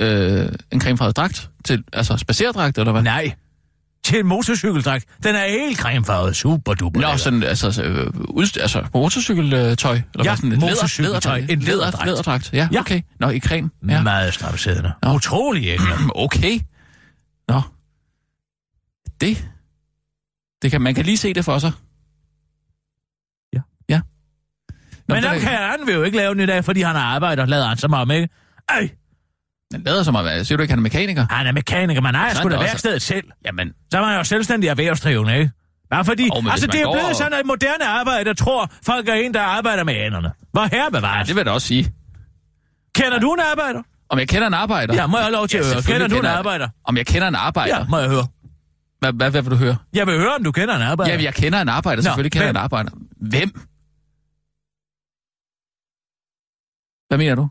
Øh, 0.00 0.48
en 0.72 0.80
cremefarvet 0.80 1.16
dragt? 1.16 1.50
Til, 1.64 1.84
altså 1.92 2.16
spacerdragt, 2.16 2.78
eller 2.78 2.92
hvad? 2.92 3.02
Nej, 3.02 3.32
til 4.04 4.18
en 4.20 4.26
motorcykeldragt. 4.26 5.04
Den 5.22 5.34
er 5.34 5.46
helt 5.46 5.78
cremefarvet, 5.78 6.36
super 6.36 6.74
duper. 6.74 7.00
Nå, 7.00 7.16
sådan, 7.16 7.42
altså, 7.42 7.82
øh, 7.82 8.06
udst- 8.06 8.60
altså 8.60 8.84
motorcykeltøj? 8.94 9.92
Eller 10.14 10.24
Ja, 10.24 10.36
sådan 10.36 10.52
et 10.52 10.58
motorcykeltøj. 10.60 11.10
læderdragt? 11.38 11.50
En 11.50 11.58
læderdragt. 11.60 12.06
Læderdragt, 12.06 12.52
ja, 12.52 12.68
Ja. 12.72 12.80
okay. 12.80 13.02
Nå, 13.20 13.28
i 13.30 13.40
creme. 13.40 13.70
Ja. 13.88 14.02
Meget 14.02 14.34
strapsiddende. 14.34 14.92
Nå. 15.02 15.14
Utrolig 15.14 15.66
ægler. 15.74 16.10
Okay. 16.14 16.60
Nå. 17.48 17.60
Det. 19.20 19.48
Det 20.62 20.70
kan, 20.70 20.80
man 20.82 20.94
kan 20.94 21.04
lige 21.04 21.16
se 21.16 21.34
det 21.34 21.44
for 21.44 21.58
sig. 21.58 21.72
Ja. 23.52 23.60
Ja. 23.88 24.00
Nå, 25.08 25.14
Men 25.14 25.22
dem 25.24 25.40
kan 25.40 25.48
han 25.48 25.78
vil 25.86 25.94
jo 25.94 26.02
ikke 26.02 26.16
lave 26.16 26.34
den 26.34 26.40
i 26.42 26.46
dag, 26.46 26.64
fordi 26.64 26.80
han 26.82 26.96
er 26.96 27.00
arbejder, 27.00 27.46
lader 27.46 27.66
han 27.68 27.76
som 27.76 27.92
om, 27.94 28.10
ikke? 28.10 28.28
Ej, 28.68 28.90
Den 29.72 29.82
lader 29.82 30.02
som 30.02 30.16
om, 30.16 30.24
hvad? 30.24 30.44
Siger 30.44 30.56
du 30.56 30.62
ikke, 30.62 30.72
han 30.72 30.78
er 30.78 30.82
mekaniker? 30.82 31.26
han 31.30 31.46
er 31.46 31.52
mekaniker, 31.52 32.02
ejer 32.02 32.30
Så 32.32 32.38
er 32.38 32.42
sgu 32.42 32.48
da 32.48 32.52
det 32.52 32.58
også- 32.58 32.70
værkstedet 32.72 33.02
selv. 33.02 33.24
Jamen, 33.44 33.72
Så 33.92 33.98
er 33.98 34.02
man 34.02 34.16
jo 34.16 34.24
selvstændig 34.24 34.68
erhvervsdrivende, 34.68 35.38
ikke? 35.38 35.50
Bare 35.90 36.04
fordi, 36.04 36.22
men 36.42 36.50
altså 36.50 36.66
det 36.66 36.80
er 36.80 36.84
går 36.84 36.92
blevet 36.92 37.16
sådan, 37.16 37.32
at 37.38 37.46
moderne 37.46 37.86
arbejder 37.86 38.32
tror, 38.34 38.70
folk 38.86 39.08
er 39.08 39.14
en, 39.14 39.34
der 39.34 39.40
arbejder 39.42 39.84
med 39.84 39.94
anerne. 39.94 40.32
Hvor 40.52 40.68
her 40.72 40.90
bevares. 40.90 41.26
det 41.26 41.36
vil 41.36 41.40
jeg 41.40 41.46
da 41.46 41.50
også 41.50 41.66
sige. 41.66 41.92
Kender 42.94 43.18
du 43.18 43.32
en 43.34 43.40
arbejder? 43.50 43.82
Om 44.08 44.18
jeg 44.18 44.28
kender 44.28 44.46
en 44.46 44.54
arbejder? 44.54 44.94
Ja, 44.94 45.06
må 45.06 45.16
jeg 45.16 45.24
have 45.24 45.32
lov 45.32 45.48
til 45.48 45.58
at 45.58 45.66
høre. 45.66 45.82
Kender 45.82 46.08
du 46.08 46.16
en 46.18 46.24
jeg- 46.24 46.32
arbejder? 46.32 46.68
Om 46.84 46.96
jeg 46.96 47.06
kender 47.06 47.28
en 47.28 47.34
arbejder? 47.34 47.78
Ja, 47.78 47.84
må 47.88 47.98
jeg 47.98 48.08
høre. 48.08 48.26
Hvad, 48.98 49.12
hvad, 49.12 49.30
hvad 49.30 49.42
vil 49.42 49.50
du 49.50 49.56
høre? 49.56 49.76
Jeg 49.94 50.06
vil 50.06 50.18
høre, 50.18 50.34
om 50.38 50.44
du 50.44 50.52
kender 50.52 50.76
en 50.76 50.82
arbejder. 50.82 51.14
Ja, 51.14 51.22
jeg 51.22 51.34
kender 51.34 51.60
en 51.62 51.68
arbejder. 51.68 52.02
Nå, 52.02 52.02
Selvfølgelig 52.02 52.32
kender 52.32 52.44
jeg 52.46 52.50
en 52.50 52.56
arbejder. 52.56 52.90
Hvem? 53.30 53.50
Hvad 57.08 57.18
mener 57.18 57.34
du? 57.34 57.48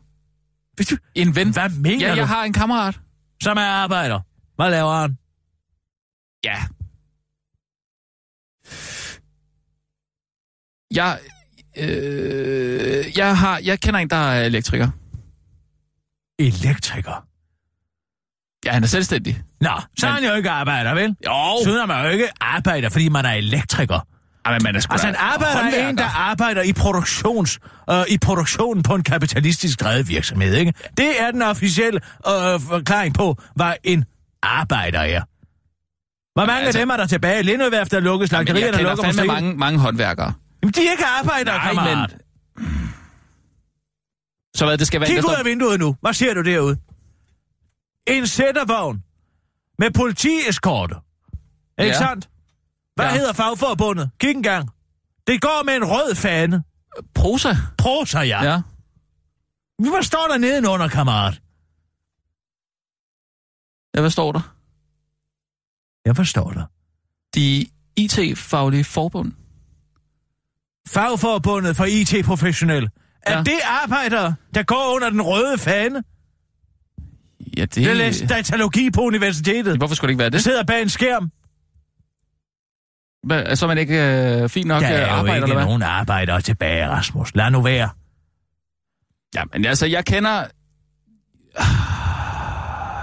En 1.14 1.34
ven? 1.36 1.52
Hvad 1.52 1.68
mener 1.68 2.06
Ja, 2.06 2.12
du? 2.12 2.16
jeg 2.16 2.28
har 2.28 2.44
en 2.44 2.52
kammerat. 2.52 3.00
Som 3.42 3.56
er 3.56 3.60
arbejder. 3.66 4.20
Hvad 4.56 4.70
laver 4.70 4.94
han? 5.00 5.16
Ja. 6.44 6.56
Jeg, 10.94 11.18
øh, 11.76 13.18
jeg, 13.18 13.38
har, 13.38 13.60
jeg 13.64 13.80
kender 13.80 14.00
en, 14.00 14.10
der 14.10 14.16
er 14.16 14.44
elektriker. 14.44 14.90
Elektriker. 16.38 17.26
Ja, 18.64 18.72
han 18.72 18.82
er 18.82 18.86
selvstændig. 18.86 19.42
Nå, 19.60 19.70
så 19.98 20.06
er 20.06 20.10
Men- 20.12 20.22
han 20.22 20.30
jo 20.30 20.36
ikke 20.36 20.50
arbejder, 20.50 20.94
vel? 20.94 21.16
Jo. 21.26 21.64
Så 21.64 21.80
er 21.82 21.86
man 21.86 22.04
jo 22.04 22.10
ikke 22.10 22.28
arbejder, 22.40 22.88
fordi 22.88 23.08
man 23.08 23.24
er 23.24 23.32
elektriker. 23.32 24.00
Ja, 24.46 24.50
men 24.52 24.62
man 24.62 24.76
er 24.76 24.86
Altså 24.90 25.08
en 25.08 25.14
arbejder 25.18 25.76
er 25.78 25.88
en, 25.88 25.98
der 25.98 26.04
arbejder 26.04 26.62
i, 26.62 26.72
produktions, 26.72 27.58
øh, 27.90 28.02
i 28.08 28.18
produktionen 28.18 28.82
på 28.82 28.94
en 28.94 29.02
kapitalistisk 29.02 29.80
drevet 29.80 30.08
virksomhed, 30.08 30.54
ikke? 30.54 30.74
Det 30.96 31.20
er 31.20 31.30
den 31.30 31.42
officielle 31.42 32.00
øh, 32.26 32.60
forklaring 32.60 33.14
på, 33.14 33.36
hvad 33.56 33.72
en 33.84 34.04
arbejder 34.42 34.98
er. 35.00 35.22
Hvor 36.34 36.46
mange 36.46 36.66
altså- 36.66 36.78
af 36.78 36.82
dem 36.82 36.90
er 36.90 36.96
der 36.96 37.06
tilbage? 37.06 37.42
Lindøværft 37.42 37.92
er 37.92 38.00
lukket, 38.00 38.32
Men 38.32 38.38
jeg 38.38 38.46
slagterierne 38.46 38.76
kender 38.76 38.90
lukker 38.90 39.04
fandme 39.04 39.22
måske. 39.22 39.26
mange, 39.42 39.54
mange 39.58 39.78
håndværkere. 39.78 40.32
Jamen, 40.62 40.72
de 40.72 40.86
er 40.86 40.90
ikke 40.90 41.04
arbejdere, 41.20 41.56
Nej, 41.56 41.66
kammerat. 41.66 42.16
Så 44.56 44.64
hvad, 44.64 44.78
det 44.78 44.86
skal 44.86 45.00
være 45.00 45.10
Kig 45.10 45.24
ud 45.28 45.34
af 45.38 45.44
vinduet 45.44 45.80
nu. 45.80 45.96
Hvad 46.00 46.12
ser 46.12 46.34
du 46.34 46.42
derude? 46.42 46.76
En 48.06 48.26
sættervogn 48.26 49.02
med 49.78 49.90
politieskorte. 49.90 50.94
Ikke 51.78 51.92
Ja. 51.92 51.98
sandt? 51.98 52.28
Hvad 53.00 53.10
Ja. 53.12 53.16
hedder 53.18 53.32
fagforbundet? 53.32 54.10
Kig 54.20 54.30
en 54.30 54.42
gang. 54.42 54.70
Det 55.26 55.40
går 55.42 55.62
med 55.64 55.74
en 55.76 55.84
rød 55.84 56.14
fane. 56.14 56.62
Prosa? 57.14 57.54
Prosa, 57.78 58.18
ja. 58.18 58.44
ja. 58.44 58.60
Hvad 59.78 60.02
står 60.02 60.26
der 60.30 60.38
nedenunder, 60.38 60.88
kammerat? 60.88 61.40
Ja, 63.94 64.00
hvad 64.00 64.10
står 64.10 64.32
der? 64.32 64.54
Jeg 66.04 66.16
forstår 66.16 66.52
dig. 66.52 66.64
De 67.34 67.66
IT-faglige 67.96 68.84
forbund. 68.84 69.32
Fagforbundet 70.88 71.76
for 71.76 71.84
IT-professionelle. 71.84 72.90
Er 73.22 73.36
Ja. 73.36 73.42
det 73.42 73.60
arbejdere, 73.64 74.34
der 74.54 74.62
går 74.62 74.94
under 74.94 75.10
den 75.10 75.22
røde 75.22 75.58
fane? 75.58 76.02
Ja, 77.56 77.62
det... 77.64 77.74
Det 77.74 77.96
læser 77.96 78.26
datalogi 78.26 78.90
på 78.90 79.00
universitetet. 79.00 79.76
Hvorfor 79.76 79.94
skulle 79.94 80.08
det 80.08 80.12
ikke 80.12 80.18
være 80.18 80.26
Det 80.30 80.32
det? 80.32 80.42
sidder 80.42 80.64
bag 80.64 80.82
en 80.82 80.88
skærm. 80.88 81.30
Hvad, 83.22 83.56
så 83.56 83.64
er 83.64 83.68
man 83.68 83.78
ikke 83.78 83.94
øh, 84.42 84.48
fint 84.48 84.66
nok 84.66 84.82
Der 84.82 84.92
øh, 84.92 84.96
er 84.96 85.00
jo 85.00 85.06
arbejder, 85.06 85.34
ikke 85.34 85.44
eller 85.44 85.54
hvad? 85.56 85.64
nogen 85.64 85.82
arbejdere 85.82 86.40
tilbage, 86.40 86.88
Rasmus. 86.88 87.34
Lad 87.34 87.50
nu 87.50 87.62
være. 87.62 87.90
Ja, 89.34 89.42
men 89.52 89.64
altså, 89.64 89.86
jeg 89.86 90.04
kender... 90.04 90.44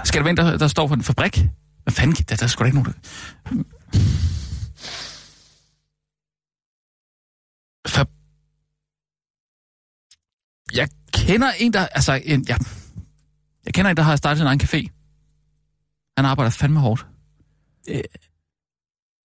Skal 0.04 0.18
der 0.18 0.22
være 0.24 0.30
en, 0.30 0.36
der, 0.36 0.58
der 0.58 0.68
står 0.68 0.88
for 0.88 0.94
en 0.94 1.02
fabrik? 1.02 1.38
Hvad 1.82 1.92
fanden? 1.92 2.24
Der, 2.28 2.36
der 2.36 2.42
er 2.42 2.46
sgu 2.46 2.60
da 2.62 2.66
ikke 2.66 2.78
nogen. 2.78 2.94
Fab... 7.86 8.08
Jeg 10.74 10.88
kender 11.12 11.50
en, 11.58 11.72
der... 11.72 11.86
Altså, 11.86 12.20
en, 12.24 12.44
ja. 12.48 12.56
Jeg 13.64 13.74
kender 13.74 13.90
en, 13.90 13.96
der 13.96 14.02
har 14.02 14.16
startet 14.16 14.38
sin 14.38 14.46
egen 14.46 14.60
café. 14.62 14.88
Han 16.16 16.24
arbejder 16.26 16.50
fandme 16.50 16.80
hårdt. 16.80 17.06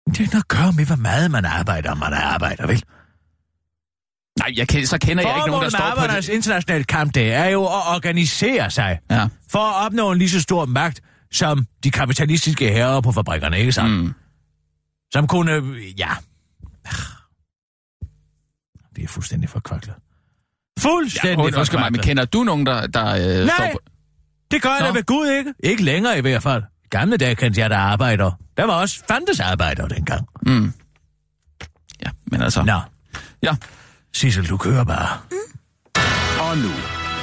Det 0.09 0.35
er 0.35 0.39
at 0.39 0.49
gøre 0.49 0.73
med, 0.73 0.87
hvor 0.87 0.97
meget 0.97 1.31
man 1.31 1.45
arbejder, 1.45 1.91
om 1.91 1.99
man 1.99 2.13
arbejder, 2.13 2.67
vel? 2.67 2.85
Nej, 4.39 4.53
jeg 4.57 4.69
kan, 4.69 4.87
så 4.87 4.99
kender 4.99 5.29
jeg 5.29 5.37
ikke 5.37 5.51
nogen, 5.51 5.65
der 5.65 5.79
Formålet 5.79 6.11
står 6.11 6.17
på 6.17 6.17
det. 6.17 6.29
internationale 6.29 6.85
kamp, 6.85 7.15
det 7.15 7.33
er 7.33 7.45
jo 7.47 7.65
at 7.65 7.73
organisere 7.95 8.71
sig 8.71 8.99
Ja. 9.11 9.27
for 9.51 9.59
at 9.59 9.87
opnå 9.87 10.13
en 10.13 10.19
lige 10.19 10.31
så 10.31 10.41
stor 10.41 10.65
magt 10.65 11.01
som 11.33 11.67
de 11.85 11.91
kapitalistiske 11.91 12.69
herrer 12.69 13.01
på 13.01 13.13
fabrikkerne, 13.13 13.59
ikke 13.59 13.73
sandt? 13.73 13.91
Mm. 14.05 14.13
Som 15.13 15.27
kunne, 15.27 15.53
øh, 15.53 16.01
ja... 16.01 16.09
Det 18.97 19.05
er 19.05 19.09
fuldstændig 19.09 19.49
forkvaklet. 19.49 19.95
Fuldstændig 20.79 21.39
Ja, 21.53 21.59
undskyld 21.59 21.79
mig, 21.79 21.93
men 21.93 21.99
forkvaklet. 21.99 22.03
kender 22.05 22.25
du 22.25 22.43
nogen, 22.45 22.67
der, 22.67 22.87
der 22.87 23.07
øh, 23.07 23.47
Nej. 23.47 23.55
står 23.57 23.69
på... 23.73 23.79
Det 24.51 24.63
gør 24.63 24.71
jeg 24.71 24.81
da 24.87 24.91
ved 24.91 25.05
Gud 25.07 25.27
ikke. 25.29 25.55
Ikke 25.61 25.83
længere 25.83 26.19
i 26.19 26.21
hvert 26.21 26.43
fald. 26.43 26.63
Gamle 26.91 27.17
dage 27.17 27.35
kendte 27.35 27.61
jeg 27.61 27.71
der 27.71 27.79
arbejder. 27.79 28.31
Der 28.57 28.65
var 28.65 28.73
også 28.73 29.03
fandtes 29.09 29.41
arbejder 29.41 29.89
dengang. 29.89 30.27
Mm. 30.47 30.73
Ja, 32.05 32.11
men 32.27 32.43
altså... 32.43 32.63
Nå, 32.63 32.81
Ja, 33.43 33.57
Sissel, 34.15 34.49
du 34.49 34.57
kører 34.57 34.85
bare. 34.85 35.09
Og 36.51 36.57
nu, 36.59 36.73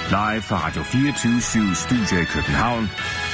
live 0.09 0.41
fra 0.41 0.65
Radio 0.67 0.83
24 0.83 1.75
Studio 1.75 2.17
i 2.21 2.25
København. 2.25 2.89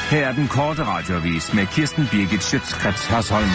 Her 0.10 0.28
er 0.28 0.34
den 0.34 0.48
korte 0.48 0.84
radiovis 0.86 1.54
med 1.54 1.68
Kirsten 1.68 2.08
Birgit 2.12 2.44
Schøtzgrads 2.44 3.06
Hasholm. 3.06 3.50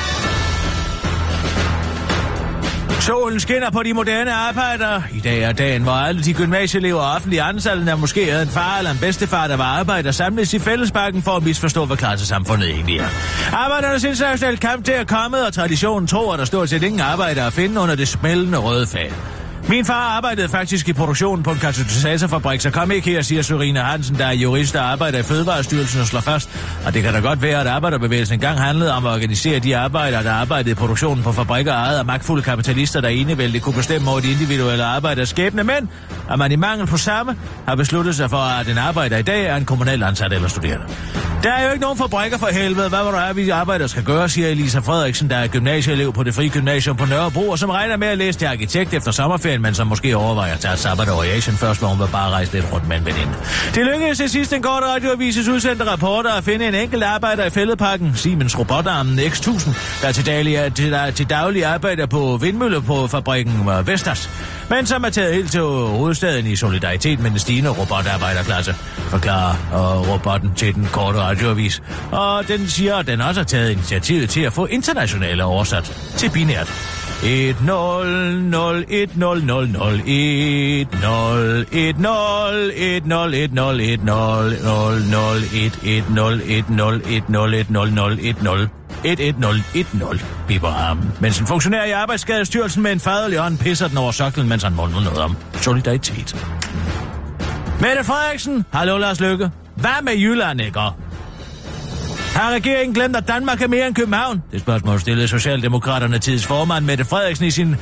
Solen 3.01 3.41
skinner 3.41 3.71
på 3.71 3.83
de 3.83 3.93
moderne 3.93 4.33
arbejdere. 4.33 5.03
I 5.15 5.21
dag 5.21 5.43
er 5.43 5.53
dagen, 5.53 5.83
hvor 5.83 5.93
alle 5.93 6.23
de 6.23 6.35
gymnasieelever 6.35 7.01
og 7.01 7.15
offentlige 7.15 7.43
ansatte, 7.43 7.87
der 7.87 7.97
måske 7.97 8.31
havde 8.31 8.43
en 8.43 8.49
far 8.49 8.79
eller 8.79 8.91
en 8.91 8.99
bedstefar, 8.99 9.47
der 9.47 9.57
var 9.57 9.65
arbejder, 9.65 10.13
samles 10.13 10.55
i 10.55 10.59
fællesbakken 10.59 11.23
for 11.23 11.31
at 11.31 11.43
misforstå, 11.43 11.85
hvad 11.85 11.97
klassesamfundet 11.97 12.71
egentlig 12.71 12.99
er. 12.99 13.09
Arbejdernes 13.53 14.05
internationale 14.05 14.57
kamp 14.57 14.85
til 14.85 14.95
er 14.95 15.05
kommet, 15.05 15.47
og 15.47 15.53
traditionen 15.53 16.07
tror, 16.07 16.33
at 16.33 16.39
der 16.39 16.45
stort 16.45 16.69
set 16.69 16.83
ingen 16.83 17.01
arbejder 17.01 17.47
at 17.47 17.53
finde 17.53 17.81
under 17.81 17.95
det 17.95 18.09
smældende 18.09 18.59
røde 18.59 18.87
fag. 18.87 19.13
Min 19.69 19.85
far 19.85 20.17
arbejdede 20.17 20.49
faktisk 20.49 20.89
i 20.89 20.93
produktionen 20.93 21.43
på 21.43 21.51
en 21.51 21.59
katalysatorfabrik, 21.59 22.61
så 22.61 22.71
kom 22.71 22.91
ikke 22.91 23.11
her, 23.11 23.23
siger 23.23 23.43
Sørine 23.43 23.81
Hansen, 23.81 24.19
der 24.19 24.27
er 24.27 24.33
jurist 24.33 24.77
og 24.77 24.93
arbejder 24.93 25.19
i 25.19 25.23
Fødevarestyrelsen 25.23 26.01
og 26.01 26.07
slår 26.07 26.21
fast. 26.21 26.51
Og 26.87 26.95
det 26.95 27.03
kan 27.03 27.13
da 27.13 27.21
godt 27.21 27.43
være, 27.43 27.61
at 27.61 27.67
arbejderbevægelsen 27.67 28.35
engang 28.35 28.61
handlede 28.61 28.93
om 28.93 29.07
at 29.07 29.13
organisere 29.13 29.59
de 29.59 29.77
arbejdere, 29.77 30.23
der 30.23 30.33
arbejdede 30.33 30.71
i 30.71 30.75
produktionen 30.75 31.25
på 31.25 31.33
fabrikker 31.33 31.73
ejet 31.73 31.99
af 31.99 32.05
magtfulde 32.05 32.43
kapitalister, 32.43 33.01
der 33.01 33.09
enevældigt 33.09 33.65
kunne 33.65 33.75
bestemme 33.75 34.11
over 34.11 34.21
de 34.21 34.31
individuelle 34.31 34.85
arbejders 34.85 35.29
skæbne, 35.29 35.65
men 35.65 35.91
at 36.31 36.39
man 36.39 36.53
i 36.53 36.57
mangel 36.57 36.87
på 36.87 36.97
samme 36.97 37.37
har 37.67 37.75
besluttet 37.75 38.15
sig 38.15 38.31
for, 38.31 38.61
at 38.61 38.69
en 38.69 38.79
arbejder 38.79 39.17
i 39.17 39.23
dag 39.23 39.47
er 39.47 39.57
en 39.57 39.65
kommunal 39.65 40.03
ansat 40.03 40.33
eller 40.33 40.49
studerende. 40.49 40.87
Der 41.43 41.53
er 41.53 41.65
jo 41.65 41.71
ikke 41.71 41.83
nogen 41.83 41.99
fabrikker 41.99 42.39
for 42.39 42.47
helvede. 42.47 42.89
Hvad 42.89 42.99
var 42.99 43.11
der 43.11 43.19
er, 43.19 43.33
vi 43.33 43.51
arbejdere 43.51 43.89
skal 43.89 44.05
gøre, 44.05 44.29
siger 44.29 44.49
Elisa 44.49 44.79
Frederiksen, 44.79 45.31
der 45.31 45.37
er 45.37 45.47
gymnasieelev 45.47 46.13
på 46.13 46.23
det 46.23 46.35
frie 46.35 46.49
gymnasium 46.49 46.97
på 46.97 47.05
Nørrebro, 47.07 47.49
og 47.49 47.59
som 47.59 47.71
regner 47.71 47.97
med 47.97 48.09
at 48.09 48.19
læse 48.19 48.39
til 48.39 48.47
arkitekt 48.47 48.95
efter 48.95 49.11
sommerferien, 49.11 49.58
men 49.61 49.75
som 49.75 49.87
måske 49.87 50.17
overvejer 50.17 50.55
at 50.55 50.61
tage 50.61 50.75
et 50.75 50.81
sabbatår 50.81 51.23
i 51.23 51.29
Asien 51.29 51.57
først, 51.57 51.81
hvor 51.81 51.89
hun 51.89 51.99
vil 51.99 52.09
bare 52.13 52.31
rejse 52.31 52.53
lidt 52.53 52.73
rundt 52.73 52.89
med 52.89 52.97
en 52.97 53.07
veninde. 53.07 53.33
Det 53.75 53.87
lykkedes 53.87 54.19
til 54.19 54.31
sidst 54.31 54.53
en 54.53 54.63
kort 54.63 54.83
radioavises 54.83 55.49
udsendte 55.49 55.85
rapporter 55.85 56.33
at 56.33 56.45
finde 56.45 56.69
en 56.69 56.75
enkelt 56.75 57.03
arbejder 57.03 57.45
i 57.45 57.51
fældeparken, 57.51 58.13
Siemens 58.15 58.59
robotarmen 58.59 59.19
X1000, 59.19 59.71
der 60.03 60.13
til 60.13 60.27
daglig, 60.27 60.55
er, 60.55 60.69
til, 60.69 60.93
der, 60.93 61.11
til 61.11 61.31
daglig 61.31 61.65
arbejder 61.65 62.07
på 62.07 62.39
vindmølle 62.41 62.83
på 62.83 63.07
fabrikken 63.07 63.69
øh, 63.69 63.87
Vestas, 63.87 64.31
men 64.71 64.87
som 64.87 65.05
er 65.05 65.11
taget 65.11 65.35
helt 65.35 65.51
til 65.51 65.61
hovedstaden 65.61 66.47
i 66.47 66.57
solidaritet 66.57 67.21
med 67.21 67.31
den 67.31 67.39
stigende 67.39 67.71
robotarbejderklasse, 67.71 68.75
forklarer 68.99 69.55
og 69.73 70.09
robotten 70.09 70.55
til 70.55 70.75
den 70.75 70.89
korte 70.93 71.19
radioavis. 71.19 71.83
Og 72.13 72.49
den 72.49 72.69
siger, 72.69 72.97
at 72.97 73.07
den 73.07 73.21
også 73.21 73.41
har 73.41 73.45
taget 73.45 73.71
initiativet 73.71 74.31
til 74.31 74.41
at 74.41 74.53
få 74.53 74.67
internationale 74.67 75.45
oversat 75.45 75.85
til 76.17 76.31
binært. 76.31 77.08
1 77.23 77.57
0 77.63 78.43
0 78.51 78.85
1 78.89 79.17
0 79.17 79.41
0 79.43 79.69
0 79.69 80.03
1 80.07 80.89
0 81.03 81.67
1 81.73 81.99
0 81.99 82.71
1 82.77 83.07
0 83.07 83.35
1 83.35 83.55
0 83.55 83.81
1 83.81 84.05
0 84.05 84.57
0 84.63 85.01
0 85.11 85.43
1 85.53 85.79
1 85.83 86.11
0 86.11 86.41
1 86.47 86.71
0 86.71 87.03
1 87.07 87.29
0 87.29 87.55
1 87.55 87.71
0 87.71 87.91
0 87.91 88.19
1 88.21 88.43
0 88.43 88.69
11010, 89.05 90.25
biber 90.49 90.69
armen. 90.69 91.13
Mens 91.21 91.39
en 91.39 91.47
funktionær 91.47 91.85
i 91.85 91.91
Arbejdsskadestyrelsen 91.91 92.83
med 92.83 92.93
en 92.93 93.01
faderlig 93.01 93.39
hånd 93.39 93.59
pisser 93.59 93.89
den 93.89 93.99
over 93.99 94.11
soklen, 94.11 94.49
mens 94.49 94.63
han 94.63 94.75
mundrer 94.75 95.01
noget 95.01 95.19
om 95.19 95.37
solidaritet. 95.55 96.37
Mette 97.81 98.05
Frederiksen, 98.05 98.65
hallo 98.73 98.99
Lars 98.99 99.21
Lykke. 99.21 99.51
Hvad 99.75 100.03
med 100.03 100.13
Jylland, 100.13 100.61
ikke? 100.61 100.81
Har 102.35 102.53
regeringen 102.53 102.95
glemt, 102.95 103.17
at 103.17 103.29
Danmark 103.29 103.63
er 103.63 103.69
mere 103.69 103.87
end 103.87 103.95
København? 103.95 104.43
Det 104.53 104.61
spørgsmål 104.61 105.01
stillede 105.01 105.29
Socialdemokraterne 105.29 106.19
tids 106.19 106.47
formand 106.47 106.85
Mette 106.85 107.05
Frederiksen 107.05 107.47
i 107.47 107.51
sin 107.51 107.77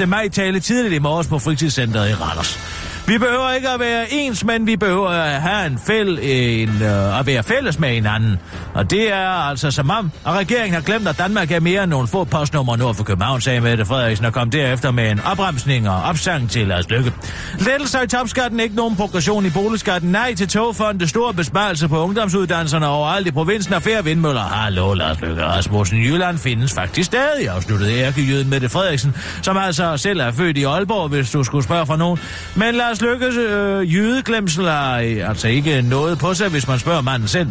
1. 0.00 0.08
maj-tale 0.08 0.60
tidligt 0.60 0.94
i 0.94 0.98
morges 0.98 1.26
på 1.26 1.38
fritidscenteret 1.38 2.10
i 2.10 2.14
Randers. 2.14 2.81
Vi 3.06 3.18
behøver 3.18 3.50
ikke 3.50 3.68
at 3.68 3.80
være 3.80 4.12
ens, 4.12 4.44
men 4.44 4.66
vi 4.66 4.76
behøver 4.76 5.08
at 5.08 5.42
have 5.42 5.66
en 5.66 5.78
fæld, 5.86 6.18
en, 6.22 6.68
øh, 6.82 7.20
at 7.20 7.26
være 7.26 7.42
fælles 7.42 7.78
med 7.78 7.88
hinanden. 7.88 8.38
Og 8.74 8.90
det 8.90 9.12
er 9.12 9.28
altså 9.28 9.70
som 9.70 9.90
om, 9.90 10.10
at 10.26 10.32
regeringen 10.32 10.74
har 10.74 10.80
glemt, 10.80 11.08
at 11.08 11.18
Danmark 11.18 11.50
er 11.50 11.60
mere 11.60 11.82
end 11.82 11.90
nogle 11.90 12.08
få 12.08 12.24
postnumre 12.24 12.78
nord 12.78 12.94
for 12.94 13.04
København, 13.04 13.40
sagde 13.40 13.60
Mette 13.60 13.84
Frederiksen 13.84 14.26
og 14.26 14.32
kom 14.32 14.50
derefter 14.50 14.90
med 14.90 15.10
en 15.10 15.20
opremsning 15.20 15.88
og 15.88 16.02
opsang 16.02 16.50
til 16.50 16.66
Lars 16.66 16.90
Lykke. 16.90 17.12
Lettelser 17.58 18.02
i 18.02 18.06
topskatten, 18.06 18.60
ikke 18.60 18.74
nogen 18.74 18.96
progression 18.96 19.46
i 19.46 19.50
boligskatten, 19.50 20.10
nej 20.10 20.34
til 20.34 20.48
togfonde, 20.48 21.08
store 21.08 21.34
besparelser 21.34 21.88
på 21.88 21.98
ungdomsuddannelserne 21.98 22.88
overalt 22.88 23.26
i 23.26 23.30
provinsen 23.30 23.74
og 23.74 23.82
færre 23.82 24.04
vindmøller. 24.04 24.40
Hallo, 24.40 24.94
Lars 24.94 25.20
Lykke 25.20 25.44
Rasmussen. 25.44 25.98
Jylland 25.98 26.38
findes 26.38 26.72
faktisk 26.72 27.06
stadig, 27.06 27.48
afsluttede 27.48 27.98
ærkejyden 27.98 28.50
Mette 28.50 28.68
Frederiksen, 28.68 29.14
som 29.42 29.56
altså 29.56 29.96
selv 29.96 30.20
er 30.20 30.32
født 30.32 30.58
i 30.58 30.64
Aalborg, 30.64 31.08
hvis 31.08 31.30
du 31.30 31.44
skulle 31.44 31.64
spørge 31.64 31.86
fra 31.86 31.96
nogen. 31.96 32.18
Men 32.54 32.74
Lars 32.92 33.02
Lykkes 33.02 33.36
øh, 33.36 33.94
jydeglemsel 33.94 34.64
har 34.64 34.96
altså 35.28 35.48
ikke 35.48 35.82
noget 35.82 36.18
på 36.18 36.34
sig, 36.34 36.48
hvis 36.48 36.68
man 36.68 36.78
spørger 36.78 37.00
manden 37.00 37.28
selv. 37.28 37.48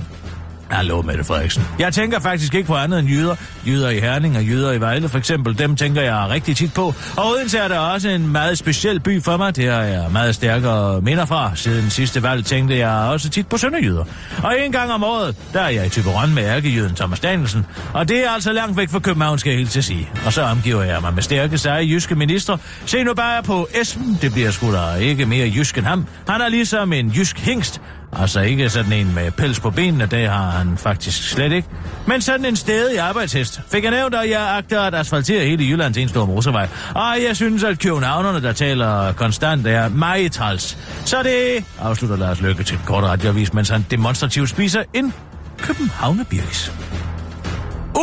Hallo, 0.71 1.01
Mette 1.01 1.23
Frederiksen. 1.23 1.63
Jeg 1.79 1.93
tænker 1.93 2.19
faktisk 2.19 2.55
ikke 2.55 2.67
på 2.67 2.75
andet 2.75 2.99
end 2.99 3.09
jyder. 3.09 3.35
Jyder 3.67 3.89
i 3.89 3.99
Herning 3.99 4.37
og 4.37 4.43
jyder 4.43 4.71
i 4.71 4.79
Vejle, 4.79 5.09
for 5.09 5.17
eksempel. 5.17 5.57
Dem 5.59 5.75
tænker 5.75 6.01
jeg 6.01 6.27
rigtig 6.29 6.55
tit 6.57 6.73
på. 6.73 6.93
Og 7.17 7.27
Odense 7.27 7.57
er 7.57 7.67
der 7.67 7.79
også 7.79 8.09
en 8.09 8.27
meget 8.31 8.57
speciel 8.57 8.99
by 8.99 9.23
for 9.23 9.37
mig. 9.37 9.55
Det 9.55 9.71
har 9.71 9.81
jeg 9.81 10.11
meget 10.11 10.35
stærkere 10.35 11.01
minder 11.01 11.25
fra. 11.25 11.51
Siden 11.55 11.89
sidste 11.89 12.23
valg 12.23 12.45
tænkte 12.45 12.77
jeg 12.77 12.89
også 12.89 13.29
tit 13.29 13.47
på 13.47 13.57
sønderjyder. 13.57 14.03
Og 14.43 14.55
en 14.65 14.71
gang 14.71 14.91
om 14.91 15.03
året, 15.03 15.35
der 15.53 15.61
er 15.61 15.69
jeg 15.69 15.85
i 15.85 15.89
Tyberon 15.89 16.33
med 16.33 16.43
ærkejyden 16.43 16.95
Thomas 16.95 17.19
Danielsen. 17.19 17.65
Og 17.93 18.09
det 18.09 18.25
er 18.25 18.29
altså 18.29 18.51
langt 18.51 18.77
væk 18.77 18.89
fra 18.89 18.99
København, 18.99 19.39
skal 19.39 19.49
jeg 19.49 19.57
helt 19.57 19.71
til 19.71 19.83
sige. 19.83 20.09
Og 20.25 20.33
så 20.33 20.41
omgiver 20.41 20.83
jeg 20.83 21.01
mig 21.01 21.13
med 21.13 21.23
stærke 21.23 21.57
seje 21.57 21.85
jyske 21.85 22.15
minister. 22.15 22.57
Se 22.85 23.03
nu 23.03 23.13
bare 23.13 23.43
på 23.43 23.67
Esben. 23.81 24.17
Det 24.21 24.33
bliver 24.33 24.51
sgu 24.51 24.73
da 24.73 24.93
ikke 24.93 25.25
mere 25.25 25.51
jysk 25.55 25.77
end 25.77 25.85
ham. 25.85 26.07
Han 26.27 26.41
er 26.41 26.49
ligesom 26.49 26.93
en 26.93 27.09
jysk 27.09 27.39
hængst. 27.39 27.81
Altså 28.13 28.39
ikke 28.39 28.69
sådan 28.69 28.93
en 28.93 29.15
med 29.15 29.31
pels 29.31 29.59
på 29.59 29.69
benene, 29.69 30.05
det 30.05 30.29
har 30.29 30.49
han 30.49 30.77
faktisk 30.77 31.29
slet 31.29 31.51
ikke. 31.51 31.67
Men 32.07 32.21
sådan 32.21 32.45
en 32.45 32.55
stedig 32.55 32.99
arbejdshest. 32.99 33.61
Fik 33.67 33.83
jeg 33.83 33.91
nævnt, 33.91 34.15
at 34.15 34.29
jeg 34.29 34.57
agter 34.57 34.81
at 34.81 34.95
asfaltere 34.95 35.45
hele 35.45 35.63
Jyllands 35.63 35.97
en 35.97 36.09
stor 36.09 36.25
motorvej. 36.25 36.67
Og 36.95 37.23
jeg 37.27 37.35
synes, 37.35 37.63
at 37.63 37.79
københavnerne, 37.79 38.41
der 38.41 38.53
taler 38.53 39.13
konstant, 39.13 39.67
er 39.67 39.89
meget 39.89 40.31
træls. 40.31 40.77
Så 41.05 41.23
det 41.23 41.65
afslutter 41.79 42.17
Lars 42.17 42.41
Løkke 42.41 42.63
til 42.63 42.75
et 42.75 42.85
kort 42.85 43.03
radioavis, 43.03 43.53
mens 43.53 43.69
han 43.69 43.85
demonstrativt 43.91 44.49
spiser 44.49 44.83
en 44.93 45.13
københavnerbirkes. 45.57 46.71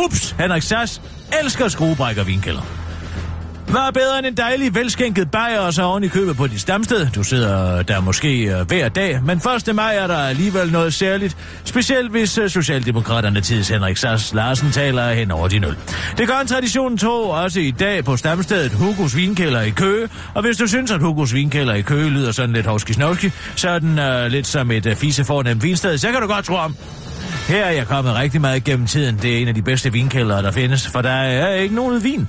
Ups, 0.05 0.35
Henrik 0.39 0.63
Sass 0.63 1.01
elsker 1.41 1.67
skruebrækker 1.67 2.23
vinkælder. 2.23 2.78
Hvad 3.69 3.81
er 3.81 3.91
bedre 3.91 4.19
end 4.19 4.27
en 4.27 4.37
dejlig, 4.37 4.75
velskænket 4.75 5.31
bajer 5.31 5.59
og 5.59 5.73
så 5.73 5.83
oven 5.83 6.03
i 6.03 6.07
købet 6.07 6.37
på 6.37 6.47
dit 6.47 6.61
stamsted? 6.61 7.07
Du 7.15 7.23
sidder 7.23 7.83
der 7.83 7.99
måske 7.99 8.43
øh, 8.43 8.67
hver 8.67 8.89
dag, 8.89 9.19
men 9.23 9.41
1. 9.67 9.75
maj 9.75 9.95
er 9.95 10.07
der 10.07 10.17
alligevel 10.17 10.71
noget 10.71 10.93
særligt. 10.93 11.37
Specielt 11.63 12.11
hvis 12.11 12.37
øh, 12.37 12.49
Socialdemokraterne 12.49 13.41
tids 13.41 13.69
Henrik 13.69 13.97
Sass 13.97 14.33
Larsen 14.33 14.71
taler 14.71 15.13
hen 15.13 15.31
over 15.31 15.47
de 15.47 15.59
nul. 15.59 15.77
Det 16.17 16.27
gør 16.27 16.39
en 16.41 16.47
tradition 16.47 16.97
tog 16.97 17.31
også 17.31 17.59
i 17.59 17.71
dag 17.71 18.03
på 18.05 18.17
stamstedet 18.17 18.71
Hugos 18.71 19.15
Vinkælder 19.15 19.61
i 19.61 19.69
Køge. 19.69 20.09
Og 20.33 20.41
hvis 20.41 20.57
du 20.57 20.67
synes, 20.67 20.91
at 20.91 21.01
Hugos 21.01 21.33
Vinkælder 21.33 21.73
i 21.73 21.81
Køge 21.81 22.09
lyder 22.09 22.31
sådan 22.31 22.55
lidt 22.55 22.65
hovski 22.65 22.93
så 23.55 23.69
er 23.69 23.79
den 23.79 23.99
øh, 23.99 24.27
lidt 24.27 24.47
som 24.47 24.71
et 24.71 24.85
øh, 24.85 24.95
fise 24.95 25.23
fornemt 25.25 25.63
vinsted, 25.63 25.97
så 25.97 26.11
kan 26.11 26.21
du 26.21 26.27
godt 26.27 26.45
tro 26.45 26.55
om. 26.55 26.75
Her 27.47 27.65
er 27.65 27.71
jeg 27.71 27.87
kommet 27.87 28.15
rigtig 28.15 28.41
meget 28.41 28.63
gennem 28.63 28.87
tiden. 28.87 29.19
Det 29.21 29.37
er 29.37 29.41
en 29.41 29.47
af 29.47 29.55
de 29.55 29.61
bedste 29.61 29.91
vinkældere, 29.91 30.43
der 30.43 30.51
findes, 30.51 30.87
for 30.87 31.01
der 31.01 31.09
er 31.09 31.53
ikke 31.53 31.75
nogen 31.75 32.03
vin. 32.03 32.27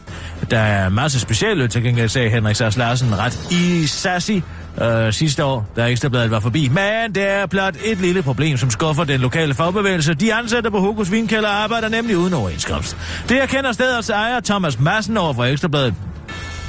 Der 0.50 0.58
er 0.58 0.88
masser 0.88 1.02
masse 1.02 1.20
specielle 1.20 1.68
til 1.68 1.82
gengæld, 1.82 2.08
sagde 2.08 2.30
Henrik 2.30 2.56
Sars 2.56 2.76
Larsen 2.76 3.18
ret 3.18 3.52
i 3.52 3.86
Sassi 3.86 4.42
øh, 4.82 5.12
sidste 5.12 5.44
år, 5.44 5.66
da 5.76 5.86
Ekstrabladet 5.86 6.30
var 6.30 6.40
forbi. 6.40 6.68
Men 6.68 7.14
det 7.14 7.28
er 7.28 7.46
blot 7.46 7.74
et 7.84 7.98
lille 7.98 8.22
problem, 8.22 8.56
som 8.56 8.70
skuffer 8.70 9.04
den 9.04 9.20
lokale 9.20 9.54
fagbevægelse. 9.54 10.14
De 10.14 10.34
ansatte 10.34 10.70
på 10.70 10.80
Hugus 10.80 11.12
Vinkælder 11.12 11.48
arbejder 11.48 11.88
nemlig 11.88 12.16
uden 12.16 12.34
overenskomst. 12.34 12.96
Det 13.28 13.42
erkender 13.42 13.72
stedets 13.72 14.10
ejer 14.10 14.40
Thomas 14.40 14.80
Madsen 14.80 15.16
over 15.16 15.32
for 15.32 15.44
Ekstrabladet. 15.44 15.94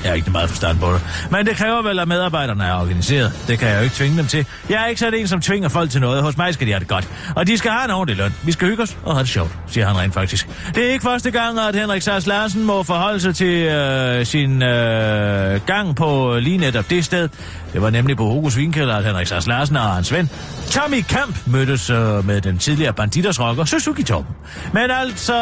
Jeg 0.04 0.10
er 0.10 0.14
ikke 0.14 0.32
meget 0.32 0.50
forstand 0.50 0.80
på 0.80 0.94
det. 0.94 1.02
Men 1.32 1.46
det 1.46 1.56
kræver 1.56 1.82
vel, 1.82 2.00
at 2.00 2.08
medarbejderne 2.08 2.64
er 2.64 2.74
organiseret. 2.74 3.34
Det 3.48 3.60
kan 3.60 3.68
jeg 3.68 3.78
jo 3.78 3.84
ikke 3.84 3.96
tvinge 3.96 4.18
dem 4.18 4.28
til. 4.28 4.46
Jeg 4.70 4.84
er 4.84 4.86
ikke 4.86 5.00
sådan 5.00 5.20
en, 5.20 5.28
som 5.28 5.42
tvinger 5.42 5.70
folk 5.70 5.92
til 5.92 6.02
noget. 6.02 6.24
Hos 6.24 6.38
mig 6.38 6.54
skal 6.54 6.68
de 6.68 6.72
have 6.72 6.80
det 6.80 6.88
godt. 6.88 7.08
Og 7.36 7.48
de 7.48 7.58
skal 7.58 7.72
have 7.72 7.86
en 7.86 7.92
ordentlig 7.92 8.18
løn. 8.18 8.34
Vi 8.44 8.52
skal 8.52 8.68
hygge 8.68 8.84
os 8.84 8.98
og 9.04 9.14
have 9.14 9.24
det 9.24 9.30
sjovt, 9.30 9.52
siger 9.68 9.88
han 9.88 9.98
rent 9.98 10.14
faktisk. 10.14 10.50
Det 10.76 10.86
er 10.86 10.92
ikke 10.92 11.04
første 11.04 11.32
gang, 11.32 11.60
at 11.60 11.76
Henrik 11.76 12.02
Sars 12.02 12.28
Larsen 12.28 12.64
må 12.64 12.84
forholde 12.84 13.20
sig 13.20 13.36
til 13.36 13.64
øh, 13.64 14.26
sin 14.26 14.64
øh, 14.64 15.62
gang 15.66 15.96
på 15.96 16.38
lige 16.40 16.58
netop 16.58 16.90
det 16.90 17.06
sted. 17.06 17.30
Det 17.74 17.82
var 17.82 17.90
nemlig 17.90 18.18
på 18.18 18.26
Hogos 18.26 18.58
Vinkælder, 18.58 18.96
at 18.96 19.06
Henrik 19.06 19.28
Sars 19.28 19.48
Larsen 19.48 19.76
og 19.76 19.84
hans 19.84 20.14
ven 20.14 20.30
Tommy 20.72 21.02
Kamp 21.02 21.48
mødtes 21.48 21.90
øh, 21.90 22.26
med 22.26 22.42
den 22.42 22.58
tidligere 22.58 22.94
banditers 22.94 23.40
rocker 23.40 23.66
Suzuki 23.66 24.04
Torben. 24.04 24.36
Men 24.74 24.92
altså, 24.92 25.36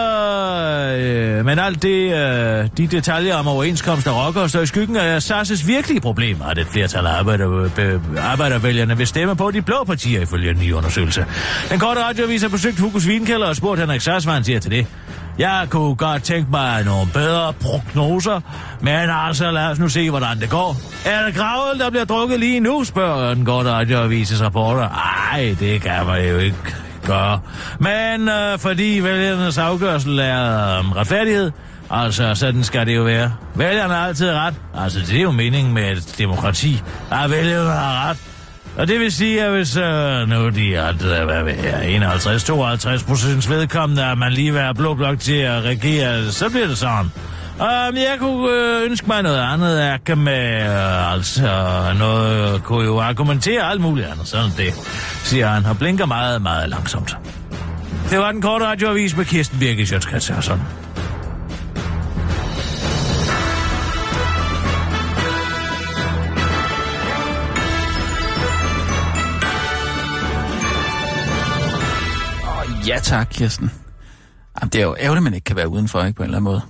øh, 1.00 1.46
men 1.46 1.60
alt 1.60 1.82
det, 1.82 2.14
øh, 2.14 2.70
de 2.78 2.88
detaljer 2.88 3.36
om 3.36 3.48
overenskomst 3.48 4.08
af 4.08 4.26
rocker 4.26 4.48
står 4.50 4.62
i 4.62 4.66
skyggen 4.66 4.96
af 4.96 5.20
Sars' 5.32 5.68
virkelige 5.68 6.02
problemer, 6.02 6.46
at 6.46 6.58
et 6.58 6.68
flertal 6.68 7.06
af 7.06 7.20
arbejder, 7.20 7.70
be, 7.76 8.02
arbejdervælgerne 8.20 8.98
vil 8.98 9.08
stemme 9.08 9.36
på 9.36 9.52
de 9.52 9.62
blå 9.62 9.84
partier 9.84 10.22
ifølge 10.22 10.52
en 10.52 10.60
ny 10.60 10.74
undersøgelse. 10.74 11.26
Den 11.70 11.80
korte 11.80 12.04
radioavis 12.04 12.42
har 12.42 12.50
besøgt 12.50 12.80
Hugus 12.80 13.08
Vinkælder 13.08 13.48
og 13.48 13.56
spurgt 13.56 13.80
Henrik 13.80 14.02
Sars, 14.02 14.24
hvad 14.24 14.34
han 14.34 14.44
siger 14.44 14.60
til 14.60 14.72
det. 14.72 14.88
Jeg 15.40 15.68
kunne 15.70 15.96
godt 15.96 16.24
tænke 16.24 16.52
mig 16.52 16.84
nogle 16.84 17.08
bedre 17.14 17.54
prognoser, 17.54 18.42
men 18.82 19.10
altså 19.10 19.52
lad 19.52 19.66
os 19.66 19.80
nu 19.80 19.90
se, 19.90 20.10
hvordan 20.10 20.40
det 20.40 20.50
går. 20.50 20.78
Er 21.06 21.26
det 21.26 21.36
gravel, 21.36 21.80
der 21.80 21.90
bliver 21.90 22.06
drukket 22.06 22.40
lige 22.40 22.60
nu, 22.60 22.84
spørger 22.84 23.34
den 23.34 23.46
korte 23.46 23.72
radioavises 23.72 24.42
rapporter. 24.42 24.90
Ej, 25.34 25.56
det 25.60 25.82
kan 25.82 26.06
man 26.06 26.28
jo 26.28 26.38
ikke 26.38 26.76
gøre. 27.06 27.40
Men 27.80 28.30
øh, 28.30 28.60
fordi 28.60 29.00
vælgernes 29.04 29.58
afgørsel 29.58 30.20
er 30.20 30.78
øh, 30.80 30.92
retfærdighed, 30.92 31.52
altså 31.92 32.36
sådan 32.36 32.64
skal 32.64 32.86
det 32.86 32.96
jo 32.96 33.04
være. 33.04 33.34
Vælgerne 33.56 33.94
har 33.94 34.08
altid 34.08 34.32
ret. 34.32 34.54
Altså 34.76 35.00
det 35.00 35.18
er 35.18 35.22
jo 35.22 35.32
meningen 35.32 35.74
med 35.74 35.92
et 35.92 36.16
demokrati, 36.18 36.82
at 37.12 37.32
vælgerne 37.32 37.70
har 37.70 38.10
ret. 38.10 38.18
Og 38.78 38.88
det 38.88 39.00
vil 39.00 39.12
sige, 39.12 39.44
at 39.44 39.52
hvis 39.52 39.78
øh, 39.78 40.30
nu 40.30 40.50
de 40.50 40.76
er 40.76 41.24
hvad 41.26 41.44
ved 41.44 41.54
jeg, 41.54 42.02
51-52 43.02 43.08
procents 43.08 43.50
vedkommende, 43.50 44.06
at 44.06 44.18
man 44.18 44.32
lige 44.32 44.52
vil 44.52 44.62
have 44.62 44.74
blå 44.74 44.94
blok 44.94 45.20
til 45.20 45.34
at 45.34 45.64
regere, 45.64 46.32
så 46.32 46.50
bliver 46.50 46.68
det 46.68 46.78
sådan. 46.78 47.12
Um, 47.60 47.96
jeg 47.96 48.16
kunne 48.20 48.52
øh, 48.52 48.86
ønske 48.86 49.08
mig 49.08 49.22
noget 49.24 49.40
andet. 49.40 49.80
Jeg 49.80 50.00
kan 50.06 50.18
med, 50.18 50.62
øh, 50.62 51.14
altså, 51.14 51.48
noget, 52.00 52.54
øh, 52.54 52.60
kunne 52.60 52.86
jo 52.86 53.00
argumentere 53.00 53.64
alt 53.64 53.82
muligt 53.82 54.08
andet. 54.08 54.28
Sådan 54.28 54.52
det, 54.58 54.74
siger 55.24 55.48
han, 55.48 55.66
og 55.66 55.78
blinker 55.78 56.06
meget, 56.06 56.42
meget 56.42 56.70
langsomt. 56.70 57.18
Det 58.10 58.20
var 58.20 58.32
den 58.32 58.42
korte 58.42 58.66
radioavis 58.66 59.18
med 59.18 59.26
Kirsten 59.26 59.60
Birke 59.60 59.86
Sjøtskrets 59.86 60.30
og 60.30 60.44
sådan. 60.44 60.64
Ja 72.90 73.00
tak, 73.00 73.28
Kirsten. 73.32 73.72
Jamen, 74.62 74.70
det 74.72 74.82
er 74.82 74.86
jo 74.86 74.96
ærgerligt, 75.00 75.18
at 75.18 75.24
man 75.24 75.34
ikke 75.34 75.46
kan 75.46 75.56
være 75.56 75.70
udenfor, 75.70 76.04
ikke, 76.04 76.18
på 76.18 76.24
en 76.24 76.28
eller 76.28 76.38
anden 76.38 76.44
måde. 76.52 76.62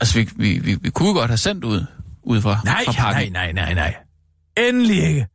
Altså, 0.00 0.18
vi, 0.18 0.28
vi, 0.36 0.58
vi, 0.58 0.74
vi 0.74 0.90
kunne 0.90 1.14
godt 1.14 1.30
have 1.30 1.38
sendt 1.38 1.64
ud, 1.64 1.86
ud 2.22 2.40
fra, 2.40 2.60
Nej, 2.64 2.84
fra 2.84 2.92
parken. 2.92 3.32
nej, 3.32 3.52
nej, 3.52 3.64
nej, 3.64 3.74
nej. 3.74 3.96
Endelig 4.68 5.02
ikke. 5.08 5.26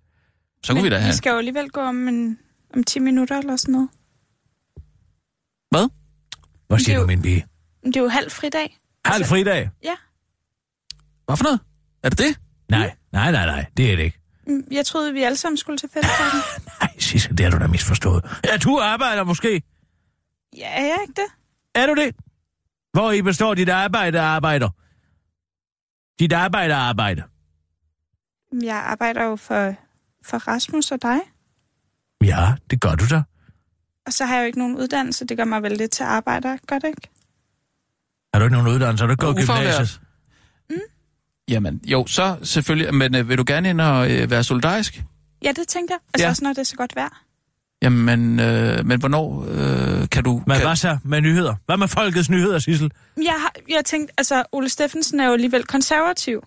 Så 0.64 0.74
kunne 0.74 0.84
vi 0.84 0.90
da 0.90 0.98
vi 0.98 1.02
have... 1.04 1.14
skal 1.14 1.30
jo 1.32 1.38
alligevel 1.38 1.70
gå 1.70 1.82
om, 1.82 2.08
en, 2.08 2.38
om 2.76 2.84
10 2.84 3.00
minutter 3.00 3.38
eller 3.40 3.56
sådan 3.56 3.72
noget. 3.72 3.90
Hvad? 5.72 5.90
Hvad 6.68 6.80
siger 6.80 6.96
er 6.98 7.02
du, 7.02 7.08
min 7.08 7.22
pige? 7.22 7.46
Men 7.84 7.94
det 7.94 8.00
er 8.00 8.04
jo 8.04 8.10
halv 8.10 8.32
fridag. 8.32 8.80
Halv 9.06 9.26
fridag? 9.26 9.70
Ja. 9.84 9.94
Hvad 11.26 11.38
for 11.38 11.44
noget? 11.44 11.60
Er 12.04 12.10
det 12.10 12.18
det? 12.18 12.40
Nej, 12.70 12.96
nej, 13.12 13.32
nej, 13.32 13.46
nej, 13.46 13.66
det 13.78 13.92
er 13.92 13.96
det 13.96 14.04
ikke. 14.04 14.20
Mm, 14.48 14.64
Jeg 14.72 14.86
troede, 14.86 15.14
vi 15.14 15.24
alle 15.24 15.36
sammen 15.36 15.58
skulle 15.58 15.78
til 15.78 15.90
fællesparken. 15.94 16.40
Nej, 16.82 17.00
Sissel, 17.00 17.38
det 17.38 17.46
har 17.46 17.52
du 17.52 17.60
da 17.60 17.68
misforstået. 17.68 18.40
Ja, 18.46 18.58
du 18.58 18.80
arbejder 18.80 19.24
måske. 19.24 19.62
ja, 20.58 20.68
er 20.68 20.86
jeg 20.86 20.98
ikke 21.02 21.14
det? 21.22 21.28
Er 21.76 21.86
du 21.88 21.96
det? 21.96 22.16
Hvor 22.94 23.12
I 23.12 23.22
består 23.22 23.54
dit 23.54 23.70
arbejde 23.70 24.20
og 24.20 24.26
arbejder? 24.26 24.70
Dit 26.20 26.34
arbejde 26.34 26.74
og 26.74 26.80
arbejde. 26.80 27.24
Jeg 28.64 28.76
arbejder 28.76 29.24
jo 29.24 29.36
for, 29.36 29.74
for 30.26 30.38
Rasmus 30.38 30.92
og 30.92 31.02
dig. 31.02 31.20
Ja, 32.24 32.54
det 32.70 32.82
gør 32.82 32.96
du 32.96 33.06
da. 33.10 33.24
Og 34.06 34.14
så 34.14 34.26
har 34.26 34.36
jeg 34.36 34.42
jo 34.42 34.46
ikke 34.46 34.60
nogen 34.60 34.78
uddannelse. 34.78 35.26
Det 35.26 35.38
gør 35.38 35.46
mig 35.46 35.64
vel 35.64 35.72
lidt 35.72 35.92
til 35.92 36.04
arbejder, 36.04 36.58
gør 36.68 36.80
det 36.80 36.88
ikke? 36.88 37.10
Har 38.34 38.40
du 38.40 38.46
ikke 38.46 38.56
nogen 38.56 38.68
uddannelse? 38.74 39.02
Har 39.04 39.08
du 39.08 39.12
ikke 39.14 39.26
gået 39.26 39.36
gymnasiet? 39.36 40.02
Jamen, 41.50 41.82
jo, 41.86 42.06
så 42.08 42.38
selvfølgelig. 42.44 42.94
Men 42.94 43.16
øh, 43.16 43.30
vil 43.30 43.38
du 43.38 43.44
gerne 43.48 43.70
ind 43.70 43.82
og 43.82 44.12
øh, 44.12 44.32
være 44.32 44.44
solidarisk? 44.44 45.04
Ja, 45.44 45.52
det 45.52 45.68
tænkte 45.68 45.92
jeg. 45.94 46.00
Altså 46.14 46.26
Ja. 46.26 46.30
også 46.30 46.44
når 46.44 46.50
det 46.50 46.58
er 46.60 46.64
så 46.64 46.76
godt 46.76 46.96
vejr. 46.96 47.24
Jamen, 47.82 48.40
øh, 48.40 48.86
men 48.86 49.00
hvornår 49.00 49.46
øh, 49.50 50.10
kan 50.10 50.24
du... 50.24 50.44
Men 50.48 50.56
kan, 50.58 50.66
hvad 50.68 50.76
så 50.76 50.98
med 51.04 51.22
nyheder? 51.22 51.56
Hvad 51.66 51.78
med 51.78 51.88
folkets 51.88 52.30
nyheder, 52.30 52.60
Sissel? 52.60 52.92
Jeg 53.18 53.36
har 53.42 53.54
jeg 53.70 53.86
tænkt, 53.86 54.12
altså 54.18 54.44
Ole 54.52 54.70
Steffensen 54.70 55.20
er 55.20 55.26
jo 55.28 55.34
alligevel 55.34 55.64
konservativ. 55.64 56.44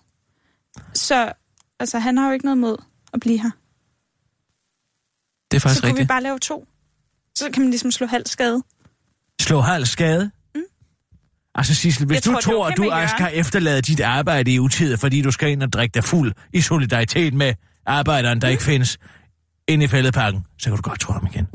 Så 0.93 1.33
altså, 1.79 1.99
han 1.99 2.17
har 2.17 2.27
jo 2.27 2.33
ikke 2.33 2.45
noget 2.45 2.57
mod 2.57 2.77
at 3.13 3.19
blive 3.19 3.37
her. 3.41 3.51
det 5.51 5.57
er 5.57 5.59
Så 5.59 5.63
faktisk 5.63 5.81
kunne 5.81 5.87
vi 5.87 5.91
rigtigt. 5.93 6.07
bare 6.07 6.23
lave 6.23 6.39
to. 6.39 6.67
Så 7.35 7.49
kan 7.53 7.61
man 7.61 7.69
ligesom 7.69 7.91
slå 7.91 8.07
halv 8.07 8.25
skade. 8.27 8.63
Slå 9.41 9.59
halv 9.61 9.85
skade? 9.85 10.31
Altså 11.57 11.75
Sissel, 11.75 12.05
hvis 12.05 12.15
Jeg 12.15 12.25
du 12.25 12.31
tror, 12.31 12.39
tror, 12.39 12.65
okay 12.65 12.71
at 12.71 12.77
du 12.77 12.91
også 12.91 13.15
skal 13.17 13.29
efterlade 13.33 13.81
dit 13.81 13.99
arbejde 13.99 14.53
i 14.53 14.59
utid, 14.59 14.97
fordi 14.97 15.21
du 15.21 15.31
skal 15.31 15.49
ind 15.49 15.63
og 15.63 15.73
drikke 15.73 15.93
dig 15.93 16.03
fuld 16.03 16.33
i 16.53 16.61
solidaritet 16.61 17.33
med 17.33 17.53
arbejderen, 17.85 18.41
der 18.41 18.47
mm. 18.47 18.51
ikke 18.51 18.63
findes 18.63 18.97
inde 19.67 19.85
i 19.85 19.87
fældeparken, 19.87 20.45
så 20.57 20.69
kan 20.69 20.75
du 20.75 20.81
godt 20.81 20.99
tro 20.99 21.13
ham 21.13 21.27
igen. 21.33 21.47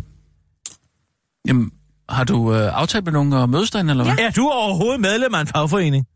Jamen, 1.49 1.71
har 2.09 2.25
du 2.25 2.55
øh, 2.55 2.79
aftalt 2.79 3.05
med 3.05 3.13
nogen 3.13 3.33
at 3.33 3.49
mødes 3.49 3.71
derinde, 3.71 3.91
eller 3.91 4.05
hvad? 4.05 4.19
Er 4.19 4.31
du 4.31 4.49
overhovedet 4.49 5.01
medlem 5.01 5.35
af 5.35 5.41
en 5.41 5.47
fagforening? 5.47 6.07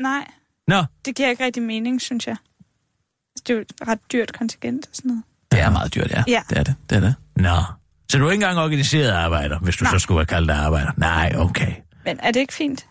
Nej, 0.00 0.24
Nå, 0.68 0.84
det 1.04 1.16
giver 1.16 1.28
ikke 1.28 1.44
rigtig 1.44 1.62
mening, 1.62 2.00
synes 2.00 2.26
jeg. 2.26 2.36
Det 3.46 3.50
er 3.50 3.54
jo 3.54 3.60
et 3.60 3.72
ret 3.88 3.98
dyrt 4.12 4.32
kontingent 4.38 4.86
og 4.86 4.96
sådan 4.96 5.08
noget. 5.08 5.22
Det 5.52 5.60
er 5.60 5.70
meget 5.70 5.94
dyrt, 5.94 6.10
ja. 6.10 6.24
Ja. 6.28 6.42
Det 6.50 6.58
er 6.58 6.62
det. 6.62 6.74
det, 6.90 6.96
er 6.96 7.00
det. 7.00 7.14
nå. 7.36 7.62
Så 8.10 8.18
du 8.18 8.26
er 8.26 8.30
ikke 8.30 8.44
engang 8.44 8.58
organiseret 8.58 9.10
arbejder, 9.10 9.58
hvis 9.58 9.76
du. 9.76 9.84
Nej. 9.84 9.92
så 9.92 9.98
skulle 9.98 10.18
have 10.18 10.26
kaldt 10.26 10.48
dig 10.48 10.56
arbejder? 10.56 10.90
Nej, 10.96 11.32
okay. 11.36 11.72
Men 12.04 12.18
er 12.22 12.30
det 12.30 12.40
ikke 12.40 12.54
fint? 12.54 12.86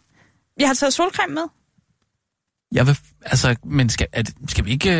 Jeg 0.59 0.67
har 0.69 0.73
taget 0.73 0.93
solcreme 0.93 1.33
med. 1.33 1.43
Jeg 2.71 2.87
vil, 2.87 2.97
altså, 3.25 3.55
men 3.65 3.89
skal, 3.89 4.07
er 4.13 4.21
det, 4.21 4.35
skal 4.47 4.65
vi 4.65 4.71
ikke... 4.71 4.91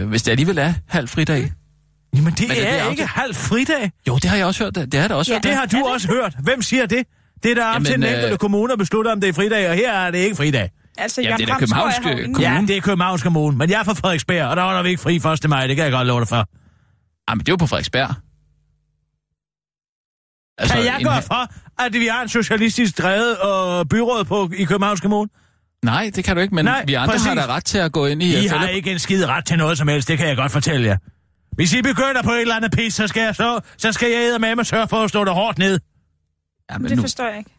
Øh, 0.00 0.08
hvis 0.08 0.22
det 0.22 0.30
alligevel 0.30 0.58
er 0.58 0.72
halv 0.88 1.08
fridag? 1.08 1.52
Jamen, 2.16 2.32
det 2.32 2.48
Men 2.48 2.56
er 2.56 2.60
er, 2.60 2.72
det 2.72 2.82
er 2.82 2.90
ikke 2.90 3.06
halv 3.06 3.34
fridag. 3.34 3.90
Jo, 4.08 4.14
det 4.14 4.24
har 4.30 4.36
jeg 4.36 4.46
også 4.46 4.64
hørt. 4.64 4.74
Det, 4.74 4.92
det 4.92 5.00
har 5.00 5.08
det 5.08 5.16
også 5.16 5.32
Ja. 5.32 5.36
hørt. 5.36 5.42
Det 5.42 5.54
har 5.54 5.66
du 5.66 5.86
også 5.86 6.08
hørt. 6.08 6.36
Hvem 6.42 6.62
siger 6.62 6.86
det? 6.86 7.06
Det 7.42 7.50
er 7.50 7.54
der 7.54 7.64
op 7.66 7.74
Jamen, 7.74 7.84
til 7.86 7.94
den 7.94 8.02
øh, 8.04 8.12
enkelte 8.12 8.36
kommune 8.38 8.72
at 8.72 8.78
beslutte, 8.78 9.08
om 9.08 9.20
det 9.20 9.28
er 9.28 9.32
fridag, 9.32 9.70
og 9.70 9.74
her 9.76 9.92
er 9.92 10.10
det 10.10 10.18
ikke 10.18 10.36
fridag. 10.36 10.70
Altså, 10.98 11.20
Ja, 11.22 11.28
Jørgen 11.28 11.40
det 11.40 11.50
er 11.50 11.56
da 11.56 12.10
øh, 12.10 12.12
ingen- 12.18 12.34
kommune. 12.34 12.50
Ja, 12.52 12.60
det 12.68 12.76
er 12.76 12.80
Københavns 12.80 13.22
Kommune, 13.22 13.56
men 13.56 13.70
jeg 13.70 13.80
er 13.80 13.84
fra 13.84 13.92
Frederiksberg, 13.92 14.46
og 14.46 14.56
der 14.56 14.62
var 14.62 14.74
der 14.76 14.82
vi 14.82 14.88
ikke 14.88 15.02
fri 15.02 15.16
1. 15.16 15.48
maj, 15.50 15.66
det 15.66 15.76
kan 15.76 15.84
jeg 15.84 15.92
godt 15.92 16.06
love 16.06 16.20
dig 16.20 16.28
for. 16.28 16.48
Jamen, 17.30 17.40
det 17.40 17.48
er 17.48 17.52
jo 17.52 17.56
på 17.56 17.66
Frederiksberg. 17.66 18.14
Altså, 20.58 20.74
Kan 20.74 20.84
jeg 20.84 20.96
en- 20.98 21.04
gøre 21.06 21.22
for, 21.22 21.48
at 21.82 21.92
vi 21.92 22.06
har 22.06 22.22
en 22.22 22.28
socialistisk 22.28 22.98
drevet 22.98 23.30
øh, 23.30 23.86
byråd 23.86 24.24
på, 24.24 24.50
i 24.56 24.64
Københavns 24.64 25.00
Kommune? 25.00 25.28
Nej, 25.84 26.10
det 26.14 26.24
kan 26.24 26.36
du 26.36 26.42
ikke, 26.42 26.54
men 26.54 26.64
Nej, 26.64 26.84
vi 26.86 26.94
andre 26.94 27.12
præcis. 27.14 27.26
har 27.26 27.34
da 27.34 27.46
ret 27.46 27.64
til 27.64 27.78
at 27.78 27.92
gå 27.92 28.06
ind 28.06 28.22
i... 28.22 28.26
I 28.26 28.44
øh, 28.44 28.50
har 28.50 28.58
fælde- 28.60 28.72
ikke 28.74 28.92
en 28.92 28.98
skid 28.98 29.24
ret 29.24 29.46
til 29.46 29.56
noget 29.58 29.78
som 29.78 29.88
helst, 29.88 30.08
det 30.08 30.18
kan 30.18 30.28
jeg 30.28 30.36
godt 30.36 30.52
fortælle 30.52 30.86
jer. 30.86 30.96
Hvis 31.56 31.72
I 31.74 31.82
begynder 31.82 32.22
på 32.22 32.30
et 32.32 32.40
eller 32.40 32.54
andet 32.56 32.70
pis, 32.72 32.94
så 32.94 33.06
skal 33.06 33.22
jeg, 33.22 33.34
så, 33.34 33.60
så 33.78 33.92
skal 33.92 34.10
jeg 34.10 34.40
med 34.40 34.48
at 34.60 34.66
sørge 34.66 34.88
for 34.88 34.96
at 34.96 35.10
stå 35.10 35.24
der 35.24 35.32
hårdt 35.32 35.58
ned. 35.58 35.78
Ja, 36.70 36.78
men 36.78 36.88
Det 36.88 36.96
nu, 36.96 37.02
forstår 37.02 37.26
jeg 37.28 37.38
ikke. 37.38 37.50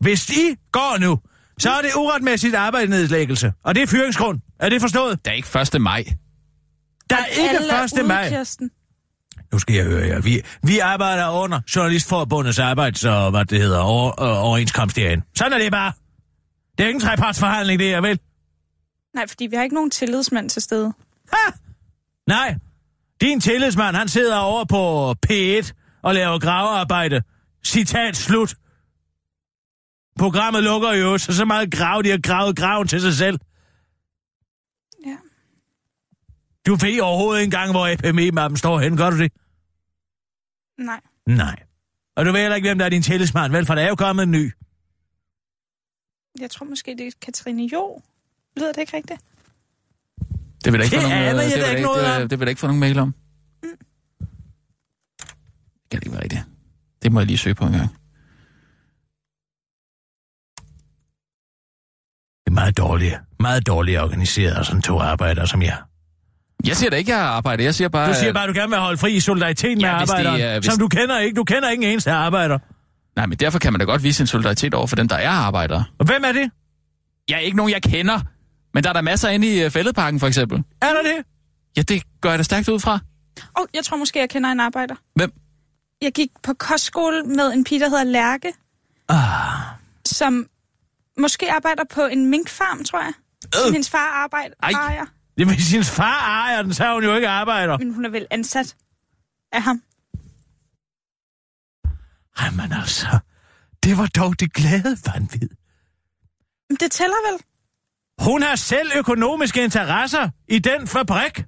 Hvis 0.00 0.30
I 0.30 0.54
går 0.72 0.98
nu, 1.00 1.18
så 1.58 1.70
er 1.70 1.82
det 1.82 1.90
uretmæssigt 1.96 2.54
arbejdsnedlæggelse. 2.54 3.52
Og 3.64 3.74
det 3.74 3.82
er 3.82 3.86
fyringsgrund. 3.86 4.40
Er 4.60 4.68
det 4.68 4.80
forstået? 4.80 5.24
det 5.24 5.30
er 5.30 5.34
ikke 5.34 5.58
1. 5.76 5.80
maj. 5.82 6.04
Der 7.10 7.16
er 7.16 7.24
ikke 7.24 7.48
Alle 7.58 7.70
er 7.72 7.84
1. 7.84 7.92
ude, 7.92 8.02
maj. 8.02 8.28
Kirsten. 8.28 8.70
Nu 9.52 9.58
skal 9.58 9.74
jeg 9.74 9.84
høre 9.84 10.06
jer. 10.06 10.20
Vi, 10.20 10.42
vi 10.62 10.78
arbejder 10.78 11.30
under 11.30 11.60
Journalistforbundets 11.76 12.58
arbejds, 12.58 13.04
og 13.04 13.30
hvad 13.30 13.44
det 13.44 13.60
hedder, 13.60 13.78
over, 13.78 14.22
øh, 14.22 14.44
overenskomst 14.44 14.96
herinde. 14.96 15.24
Sådan 15.36 15.52
er 15.52 15.58
det 15.58 15.72
bare. 15.72 15.92
Det 16.78 16.84
er 16.84 16.88
ikke 16.88 16.96
en 16.96 17.00
trepartsforhandling, 17.00 17.78
det 17.80 17.94
er 17.94 18.00
vel? 18.00 18.20
Nej, 19.14 19.26
fordi 19.28 19.46
vi 19.46 19.56
har 19.56 19.62
ikke 19.62 19.74
nogen 19.74 19.90
tillidsmand 19.90 20.50
til 20.50 20.62
stede. 20.62 20.92
Ha! 21.32 21.52
Nej. 22.26 22.54
Din 23.20 23.40
tillidsmand, 23.40 23.96
han 23.96 24.08
sidder 24.08 24.36
over 24.36 24.64
på 24.64 25.14
P1 25.26 25.72
og 26.02 26.14
laver 26.14 26.38
gravearbejde. 26.38 27.22
Citat 27.64 28.16
slut. 28.16 28.54
Programmet 30.18 30.62
lukker 30.62 30.92
jo, 30.92 31.18
så 31.18 31.36
så 31.36 31.44
meget 31.44 31.74
grav, 31.74 32.02
de 32.02 32.10
har 32.10 32.20
gravet 32.22 32.56
graven 32.56 32.88
til 32.88 33.00
sig 33.00 33.14
selv. 33.14 33.38
Ja. 35.06 35.16
Du 36.68 36.74
ved 36.74 37.00
overhovedet 37.00 37.40
ikke 37.40 37.44
engang, 37.44 37.70
hvor 37.70 37.88
FME-mappen 37.88 38.56
står 38.56 38.80
hen, 38.80 38.96
gør 38.96 39.10
du 39.10 39.18
det? 39.18 39.32
Nej. 40.78 41.00
Nej. 41.26 41.56
Og 42.16 42.26
du 42.26 42.32
ved 42.32 42.40
heller 42.40 42.56
ikke, 42.56 42.68
hvem 42.68 42.78
der 42.78 42.84
er 42.84 42.88
din 42.88 43.02
tillidsmand, 43.02 43.52
vel? 43.52 43.66
For 43.66 43.74
der 43.74 43.82
er 43.82 43.88
jo 43.88 43.94
kommet 43.94 44.22
en 44.22 44.30
ny. 44.30 44.52
Jeg 46.40 46.50
tror 46.50 46.66
måske, 46.66 46.96
det 46.98 47.06
er 47.06 47.10
Katrine 47.22 47.68
Jo. 47.72 48.02
Lyder 48.56 48.72
det 48.72 48.80
ikke 48.80 48.96
rigtigt? 48.96 49.20
Det 50.64 50.72
vil 50.72 50.80
der 50.80 50.84
ikke 50.84 50.96
Det 50.96 51.02
få 51.02 51.08
nogen, 51.08 51.18
øh, 51.18 51.24
jeg 51.24 51.34
det 51.34 51.40
da 51.40 51.46
vil 51.46 51.54
ikke 51.76 51.88
der 51.88 51.92
noget 52.02 52.20
det, 52.20 52.30
det 52.30 52.38
vil 52.38 52.46
der 52.46 52.50
ikke 52.50 52.60
få 52.60 52.66
nogen 52.66 52.80
mail 52.80 52.98
om. 52.98 53.14
Mm. 53.62 53.68
Det 53.68 53.78
kan 55.90 56.00
det 56.00 56.06
ikke 56.06 56.12
være 56.12 56.22
rigtigt. 56.22 56.42
Det 57.02 57.12
må 57.12 57.20
jeg 57.20 57.26
lige 57.26 57.38
søge 57.38 57.54
på 57.54 57.64
en 57.64 57.72
gang. 57.72 57.88
Det 62.44 62.46
er 62.46 62.50
meget 62.50 62.76
dårligt. 62.76 63.20
Meget 63.40 63.66
dårligt 63.66 64.00
organiseret, 64.00 64.58
og 64.58 64.66
sådan 64.66 64.82
to 64.82 64.98
arbejdere 64.98 65.46
som 65.46 65.62
jeg. 65.62 65.82
Jeg 66.66 66.76
siger 66.76 66.90
da 66.90 66.96
ikke, 66.96 67.10
jeg 67.12 67.20
arbejder. 67.20 67.64
Jeg 67.64 67.74
siger 67.74 67.88
bare... 67.88 68.08
Du 68.08 68.14
siger 68.14 68.28
øh, 68.28 68.34
bare, 68.34 68.44
at 68.44 68.48
du 68.54 68.60
gerne 68.60 68.70
vil 68.70 68.78
holde 68.78 68.98
fri 68.98 69.12
i 69.12 69.20
solidaritet 69.20 69.76
med 69.78 69.84
Ja, 69.84 69.94
det 69.98 70.10
arbejderen, 70.10 70.40
er- 70.40 70.60
hvis- 70.60 70.70
som 70.72 70.78
du 70.78 70.88
kender 70.88 71.18
ikke. 71.18 71.34
Du 71.36 71.44
kender 71.44 71.68
ikke 71.70 71.84
en 71.84 71.90
eneste 71.92 72.10
arbejder. 72.12 72.58
Nej, 73.16 73.26
men 73.26 73.38
derfor 73.38 73.58
kan 73.58 73.72
man 73.72 73.78
da 73.80 73.84
godt 73.84 74.02
vise 74.02 74.20
en 74.20 74.26
solidaritet 74.26 74.74
over 74.74 74.86
for 74.86 74.96
dem, 74.96 75.08
der 75.08 75.16
er 75.16 75.30
arbejdere. 75.30 75.84
Og 75.98 76.06
hvem 76.06 76.24
er 76.24 76.32
det? 76.32 76.50
Jeg 77.28 77.34
er 77.36 77.40
ikke 77.40 77.56
nogen, 77.56 77.72
jeg 77.72 77.82
kender. 77.82 78.20
Men 78.74 78.82
der 78.84 78.88
er 78.88 78.92
der 78.92 79.00
masser 79.00 79.28
inde 79.28 79.46
i 79.56 79.62
øh, 79.64 79.70
fældeparken, 79.70 80.20
for 80.20 80.26
eksempel. 80.26 80.58
Er 80.82 80.86
der 80.86 81.02
det? 81.02 81.24
Ja, 81.76 81.82
det 81.82 82.02
gør 82.20 82.28
jeg 82.30 82.38
da 82.38 82.42
stærkt 82.42 82.68
ud 82.68 82.80
fra. 82.80 82.92
Åh, 82.92 83.62
oh, 83.62 83.66
jeg 83.74 83.84
tror 83.84 83.96
måske, 83.96 84.18
jeg 84.18 84.28
kender 84.30 84.50
en 84.50 84.60
arbejder. 84.60 84.94
Hvem? 85.14 85.32
Jeg 86.02 86.12
gik 86.12 86.28
på 86.42 86.52
kostskole 86.54 87.22
med 87.22 87.52
en 87.52 87.64
pige, 87.64 87.80
der 87.80 87.88
hedder 87.88 88.04
Lærke, 88.04 88.52
Ah. 89.08 89.18
som 90.06 90.46
måske 91.18 91.52
arbejder 91.52 91.82
på 91.94 92.02
en 92.06 92.26
minkfarm, 92.30 92.84
tror 92.84 92.98
jeg. 93.00 93.12
Som 93.54 93.68
Øh. 93.68 93.72
hendes 93.72 93.90
far 93.90 94.22
arbejder, 94.24 94.54
Ej. 94.62 94.70
ejer. 94.70 95.04
Det 95.38 95.46
vil 95.48 95.56
sige, 95.64 95.70
hendes 95.72 95.90
far 95.90 96.44
ejer 96.44 96.62
den, 96.62 96.74
så 96.74 96.84
er 96.84 96.94
hun 96.94 97.04
jo 97.04 97.14
ikke 97.14 97.28
arbejder. 97.28 97.78
Men 97.78 97.94
hun 97.94 98.04
er 98.04 98.10
vel 98.10 98.26
ansat 98.30 98.76
af 99.52 99.62
ham. 99.62 99.82
Jamen 102.42 102.72
altså, 102.72 103.18
det 103.82 103.98
var 103.98 104.06
dog 104.06 104.40
det 104.40 104.52
glade 104.52 104.96
vanvid. 105.06 105.48
Men 106.70 106.76
det 106.80 106.90
tæller 106.90 107.16
vel? 107.32 107.40
Hun 108.26 108.42
har 108.42 108.56
selv 108.56 108.90
økonomiske 108.96 109.64
interesser 109.64 110.28
i 110.48 110.58
den 110.58 110.86
fabrik. 110.86 111.44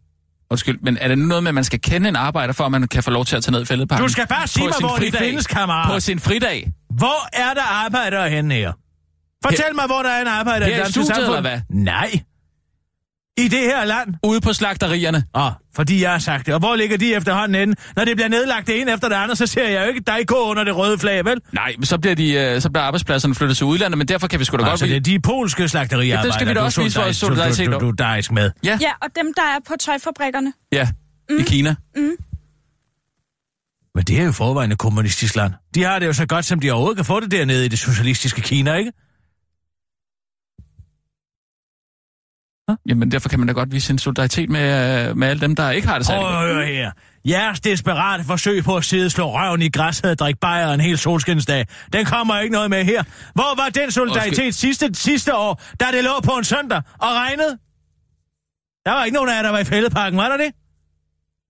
Undskyld, 0.51 0.79
men 0.83 0.97
er 0.97 1.09
det 1.09 1.19
nu 1.19 1.25
noget 1.27 1.43
med, 1.43 1.49
at 1.51 1.55
man 1.55 1.65
skal 1.65 1.81
kende 1.81 2.09
en 2.09 2.17
arbejder, 2.17 2.53
for 2.53 2.65
at 2.65 2.71
man 2.71 2.89
kan 2.89 3.03
få 3.03 3.11
lov 3.11 3.25
til 3.25 3.37
at 3.37 3.45
tage 3.45 3.53
ned 3.53 3.63
i 3.63 3.65
fældeparken? 3.65 4.03
Du 4.07 4.13
skal 4.13 4.27
bare 4.27 4.47
sige 4.47 4.65
mig, 4.65 4.75
sin 4.75 4.87
hvor 4.87 4.97
de 4.97 5.01
fridag. 5.01 5.21
findes, 5.21 5.47
kammerat. 5.47 5.93
På 5.95 6.01
sin 6.01 6.19
fridag. 6.19 6.73
Hvor 6.91 7.29
er 7.37 7.55
der 7.55 7.63
arbejdere 7.63 8.31
henne 8.31 8.55
her? 8.55 8.73
Fortæl 9.45 9.65
Her- 9.67 9.73
mig, 9.75 9.87
hvor 9.87 10.03
der 10.03 10.11
er 10.11 10.21
en 10.21 10.27
arbejder 10.27 10.67
Her 10.67 10.73
i 10.73 10.77
det 10.77 10.79
danske 10.85 10.93
studiet, 10.93 11.07
samfund. 11.17 11.37
eller 11.37 11.41
hvad? 11.41 11.61
Nej. 11.71 12.21
I 13.39 13.49
det 13.49 13.59
her 13.59 13.85
land? 13.85 14.15
Ude 14.25 14.41
på 14.41 14.53
slagterierne. 14.53 15.25
Åh, 15.35 15.47
oh, 15.47 15.53
fordi 15.77 16.03
jeg 16.03 16.11
har 16.11 16.19
sagt 16.19 16.47
det. 16.47 16.55
Og 16.55 16.61
hvor 16.61 16.77
ligger 16.77 16.97
de 16.97 17.15
efterhånden 17.15 17.63
inde? 17.63 17.75
Når 17.97 18.05
det 18.05 18.17
bliver 18.17 18.29
nedlagt 18.29 18.67
det 18.67 18.81
ene 18.81 18.93
efter 18.93 19.09
det 19.09 19.17
andet, 19.17 19.39
så 19.39 19.47
ser 19.47 19.69
jeg 19.69 19.83
jo 19.83 19.89
ikke 19.89 20.01
dig 20.07 20.27
gå 20.27 20.37
under 20.51 20.65
det 20.65 20.77
røde 20.77 20.99
flag, 20.99 21.25
vel? 21.25 21.41
Nej, 21.53 21.75
men 21.79 21.87
så 21.87 21.99
bliver, 21.99 22.15
de, 22.15 22.33
øh, 22.33 22.61
så 22.61 22.71
bliver 22.71 22.83
arbejdspladserne 22.83 23.35
flyttet 23.35 23.57
til 23.57 23.67
udlandet, 23.67 23.99
men 23.99 24.09
derfor 24.09 24.27
kan 24.27 24.41
vi 24.41 24.45
sgu 24.45 24.57
da 24.57 24.63
godt... 24.63 24.71
Altså, 24.71 24.87
det 24.87 24.97
er 24.97 25.01
de 25.01 25.21
polske 25.21 25.69
slagteriarbejdere, 25.69 26.21
Ja, 26.21 26.27
det 26.27 26.35
skal 26.35 26.49
vi 26.49 26.55
da 26.55 26.61
også 26.61 26.83
vise 26.83 27.01
vores 27.01 27.17
solidaritet 27.17 27.67
du, 27.67 27.73
du, 27.73 27.79
du, 27.79 27.91
du, 27.91 28.03
er 28.03 28.33
med. 28.33 28.51
Ja, 28.65 28.79
Ja, 28.81 28.91
og 29.03 29.09
dem, 29.17 29.35
der 29.37 29.43
er 29.43 29.59
på 29.69 29.75
tøjfabrikkerne. 29.81 30.53
ja. 30.73 30.89
Mm. 31.31 31.39
I 31.39 31.43
Kina. 31.43 31.75
Men 33.95 34.05
det 34.05 34.21
er 34.21 34.25
jo 34.25 34.33
forvejen 34.33 34.73
et 34.73 34.79
kommunistisk 34.79 35.37
land. 35.37 35.53
De 35.75 35.83
har 35.83 35.99
det 35.99 36.07
jo 36.07 36.13
så 36.13 36.27
godt, 36.27 36.45
som 36.45 36.61
de 36.61 36.71
overhovedet 36.71 36.97
kan 36.97 37.05
få 37.05 37.21
det 37.21 37.31
dernede 37.31 37.65
i 37.67 37.69
det 37.69 37.79
socialistiske 37.79 38.41
Kina, 38.41 38.75
ikke? 38.75 38.93
Jamen, 42.87 43.11
derfor 43.11 43.29
kan 43.29 43.39
man 43.39 43.49
da 43.49 43.53
godt 43.55 43.73
vise 43.73 43.93
en 43.93 43.99
solidaritet 43.99 44.51
med, 44.51 45.09
øh, 45.09 45.17
med 45.17 45.29
alle 45.29 45.41
dem, 45.41 45.57
der 45.57 45.71
ikke 45.71 45.89
har 45.89 45.99
det 45.99 46.07
særlig 46.07 46.23
Prøv 46.23 46.55
høre 46.55 46.67
her. 46.67 46.91
Jeres 47.25 47.61
desperate 47.61 48.25
forsøg 48.25 48.65
på 48.65 48.77
at 48.77 48.85
sidde 48.85 49.11
slå 49.11 49.39
røven 49.39 49.63
i 49.63 49.69
græsset 49.69 50.11
og 50.11 50.19
drikke 50.19 50.41
bajer 50.41 50.73
en 50.73 50.81
hel 50.81 50.99
solskinsdag, 50.99 51.67
den 51.93 52.05
kommer 52.07 52.39
ikke 52.41 52.53
noget 52.53 52.71
med 52.71 52.85
her. 52.85 53.03
Hvor 53.35 53.63
var 53.63 53.69
den 53.69 53.91
solidaritet 53.91 54.55
sidste, 54.55 54.91
sidste 54.95 55.35
år, 55.37 55.63
da 55.81 55.87
det 55.93 56.05
lå 56.05 56.21
på 56.25 56.33
en 56.33 56.45
søndag 56.45 56.83
og 56.99 57.09
regnede? 57.09 57.59
Der 58.87 58.93
var 58.93 59.05
ikke 59.05 59.15
nogen 59.15 59.31
af 59.31 59.37
jer, 59.37 59.43
der 59.43 59.51
var 59.51 59.59
i 59.59 59.65
fældeparken, 59.65 60.17
var 60.19 60.29
der 60.29 60.37
det? 60.37 60.53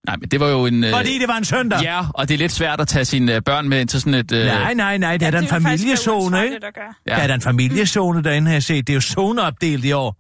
Nej, 0.07 0.17
men 0.17 0.29
det 0.29 0.41
var 0.41 0.49
jo 0.49 0.67
en... 0.67 0.85
Øh, 0.85 0.93
Fordi 0.93 1.19
det 1.19 1.29
var 1.29 1.37
en 1.37 1.45
søndag. 1.45 1.83
Ja, 1.83 2.01
og 2.15 2.29
det 2.29 2.35
er 2.35 2.39
lidt 2.39 2.53
svært 2.53 2.81
at 2.81 2.89
tage 2.89 3.05
sine 3.05 3.35
øh, 3.35 3.43
børn 3.43 3.69
med 3.69 3.81
ind 3.81 3.89
til 3.89 4.01
sådan 4.01 4.15
et... 4.15 4.33
Øh, 4.33 4.47
Nej, 4.47 4.75
nej, 4.75 4.99
nej, 4.99 5.17
det 5.17 5.27
er 5.27 5.31
da 5.31 5.39
en 5.39 5.47
familiezone, 5.47 6.45
ikke? 6.45 6.61
gøre. 6.61 6.95
Ja. 7.07 7.15
Der 7.15 7.23
er 7.23 7.27
da 7.27 7.35
en 7.35 7.41
familiezone 7.41 8.23
derinde, 8.23 8.47
har 8.47 8.55
jeg 8.55 8.63
set. 8.63 8.87
Det 8.87 8.93
er 8.93 8.95
jo 8.95 9.01
zoneopdelt 9.01 9.85
i 9.85 9.93
år. 9.93 10.17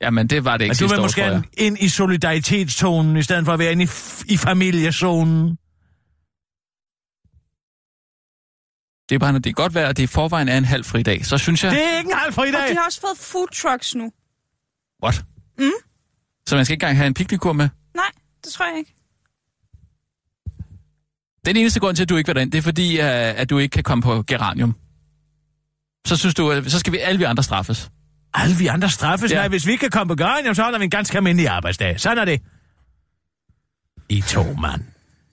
Jamen, 0.00 0.26
det 0.26 0.44
var 0.44 0.56
det 0.56 0.64
ikke 0.64 0.76
Men 0.80 0.88
du 0.88 0.94
vil 0.94 0.98
år, 0.98 1.02
måske 1.04 1.24
jeg. 1.24 1.42
ind 1.58 1.78
i 1.80 1.88
solidaritetszonen, 1.88 3.16
i 3.16 3.22
stedet 3.22 3.44
for 3.44 3.52
at 3.52 3.58
være 3.58 3.72
inde 3.72 3.84
i, 3.84 3.88
i 4.32 4.36
familiezonen. 4.36 5.58
Det 9.08 9.14
er 9.14 9.18
bare, 9.18 9.32
når 9.32 9.38
det 9.38 9.50
er 9.50 9.54
godt 9.54 9.74
vejr, 9.74 9.88
og 9.88 9.96
det 9.96 10.02
i 10.02 10.06
forvejen 10.06 10.48
er 10.48 10.58
en 10.58 10.64
halv 10.64 10.84
fri 10.84 11.02
dag. 11.02 11.26
Så 11.26 11.38
synes 11.38 11.64
jeg... 11.64 11.72
Det 11.72 11.82
er 11.84 11.98
ikke 11.98 12.10
en 12.10 12.16
halv 12.16 12.28
Og 12.28 12.34
fridag. 12.34 12.68
de 12.70 12.74
har 12.76 12.84
også 12.86 13.00
fået 13.00 13.18
food 13.18 13.48
trucks 13.48 13.94
nu. 13.94 14.12
What? 15.04 15.24
Mm. 15.58 15.70
Så 16.46 16.56
man 16.56 16.64
skal 16.64 16.72
ikke 16.72 16.84
engang 16.84 16.96
have 16.96 17.06
en 17.06 17.14
piknikkur 17.14 17.52
med? 17.52 17.68
Nej, 17.94 18.10
det 18.44 18.52
tror 18.52 18.66
jeg 18.66 18.78
ikke. 18.78 18.94
Den 21.46 21.56
eneste 21.56 21.80
grund 21.80 21.96
til, 21.96 22.02
at 22.02 22.08
du 22.08 22.16
ikke 22.16 22.28
vil 22.28 22.34
derind, 22.36 22.52
det 22.52 22.58
er 22.58 22.62
fordi, 22.62 23.00
øh, 23.00 23.04
at 23.40 23.50
du 23.50 23.58
ikke 23.58 23.72
kan 23.72 23.82
komme 23.82 24.02
på 24.02 24.22
geranium. 24.22 24.74
Så 26.06 26.16
synes 26.16 26.34
du, 26.34 26.50
at 26.50 26.70
så 26.70 26.78
skal 26.78 26.92
vi 26.92 26.98
alle 26.98 27.18
vi 27.18 27.24
andre 27.24 27.42
straffes. 27.42 27.90
Alle 28.34 28.56
vi 28.56 28.66
andre 28.66 28.90
straffes. 28.90 29.30
Ja. 29.30 29.36
Nej, 29.36 29.48
hvis 29.48 29.66
vi 29.66 29.72
ikke 29.72 29.80
kan 29.80 29.90
komme 29.90 30.08
på 30.08 30.16
gøren, 30.16 30.54
så 30.54 30.62
holder 30.62 30.78
vi 30.78 30.84
en 30.84 30.90
ganske 30.90 31.16
almindelig 31.16 31.48
arbejdsdag. 31.48 32.00
Sådan 32.00 32.18
er 32.18 32.24
det. 32.24 32.42
I 34.08 34.20
to, 34.20 34.42
mand. 34.52 34.82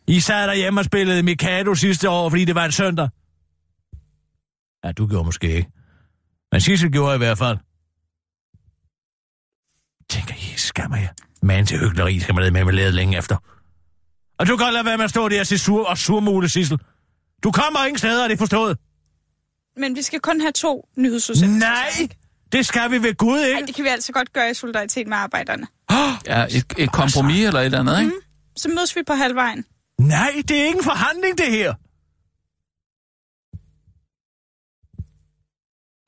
I 0.08 0.20
sad 0.20 0.48
derhjemme 0.48 0.82
og 0.82 0.86
spillede 0.86 1.24
Mikado 1.24 1.76
sidste 1.76 2.10
år, 2.10 2.30
fordi 2.30 2.46
det 2.46 2.56
var 2.56 2.66
en 2.66 2.72
søndag. 2.72 3.10
Ja, 4.84 4.92
du 4.92 5.08
gjorde 5.08 5.26
måske 5.26 5.56
ikke. 5.56 5.70
Men 6.52 6.62
Sissel 6.62 6.92
gjorde 6.92 7.16
i 7.16 7.18
hvert 7.18 7.38
fald. 7.38 7.58
Tænker, 10.10 10.34
I 10.36 10.58
skammer 10.58 10.98
jer. 10.98 11.08
Man 11.42 11.66
til 11.66 11.80
hyggeleri 11.80 12.20
skal 12.20 12.36
man 12.36 12.42
lade 12.42 12.54
med 12.54 12.66
med 12.66 12.74
lede 12.74 12.92
længe 12.92 13.18
efter. 13.18 13.38
Og 14.40 14.48
du 14.48 14.58
kan 14.58 14.66
godt 14.66 14.74
lade 14.74 14.86
være 14.86 14.98
med 14.98 15.04
at 15.04 15.10
stå 15.10 15.30
der 15.30 15.40
og 15.40 15.48
se 15.48 15.58
sur 15.58 15.88
og 15.88 15.98
surmule, 15.98 16.50
Sissel. 16.50 16.80
Du 17.44 17.52
kommer 17.52 17.86
ingen 17.86 17.98
steder, 17.98 18.24
er 18.24 18.28
det 18.28 18.38
forstået? 18.38 18.78
Men 19.78 19.96
vi 19.96 20.02
skal 20.02 20.20
kun 20.20 20.42
have 20.42 20.52
to 20.52 20.90
nyhedsudsendelser. 20.98 21.70
Nej, 21.70 22.10
det 22.52 22.66
skal 22.66 22.92
vi 22.92 23.04
ved 23.04 23.16
Gud, 23.16 23.40
Nej, 23.40 23.48
ikke? 23.48 23.68
det 23.68 23.76
kan 23.76 23.84
vi 23.84 23.90
altså 23.90 24.12
godt 24.12 24.34
gøre 24.34 24.52
i 24.52 24.54
solidaritet 24.54 25.08
med 25.08 25.18
arbejderne. 25.18 25.68
Ja, 26.28 26.46
et, 26.50 26.74
et 26.78 26.92
kompromis 26.92 27.46
eller 27.48 27.60
et 27.60 27.66
eller 27.66 27.80
andet, 27.80 28.00
ikke? 28.00 28.12
Så 28.58 28.70
mødes 28.70 28.96
vi 28.96 29.02
på 29.08 29.14
halvvejen. 29.14 29.66
Nej, 30.00 30.32
det 30.48 30.62
er 30.62 30.66
ikke 30.66 30.78
en 30.78 30.84
forhandling, 30.84 31.38
det 31.38 31.52
her. 31.52 31.74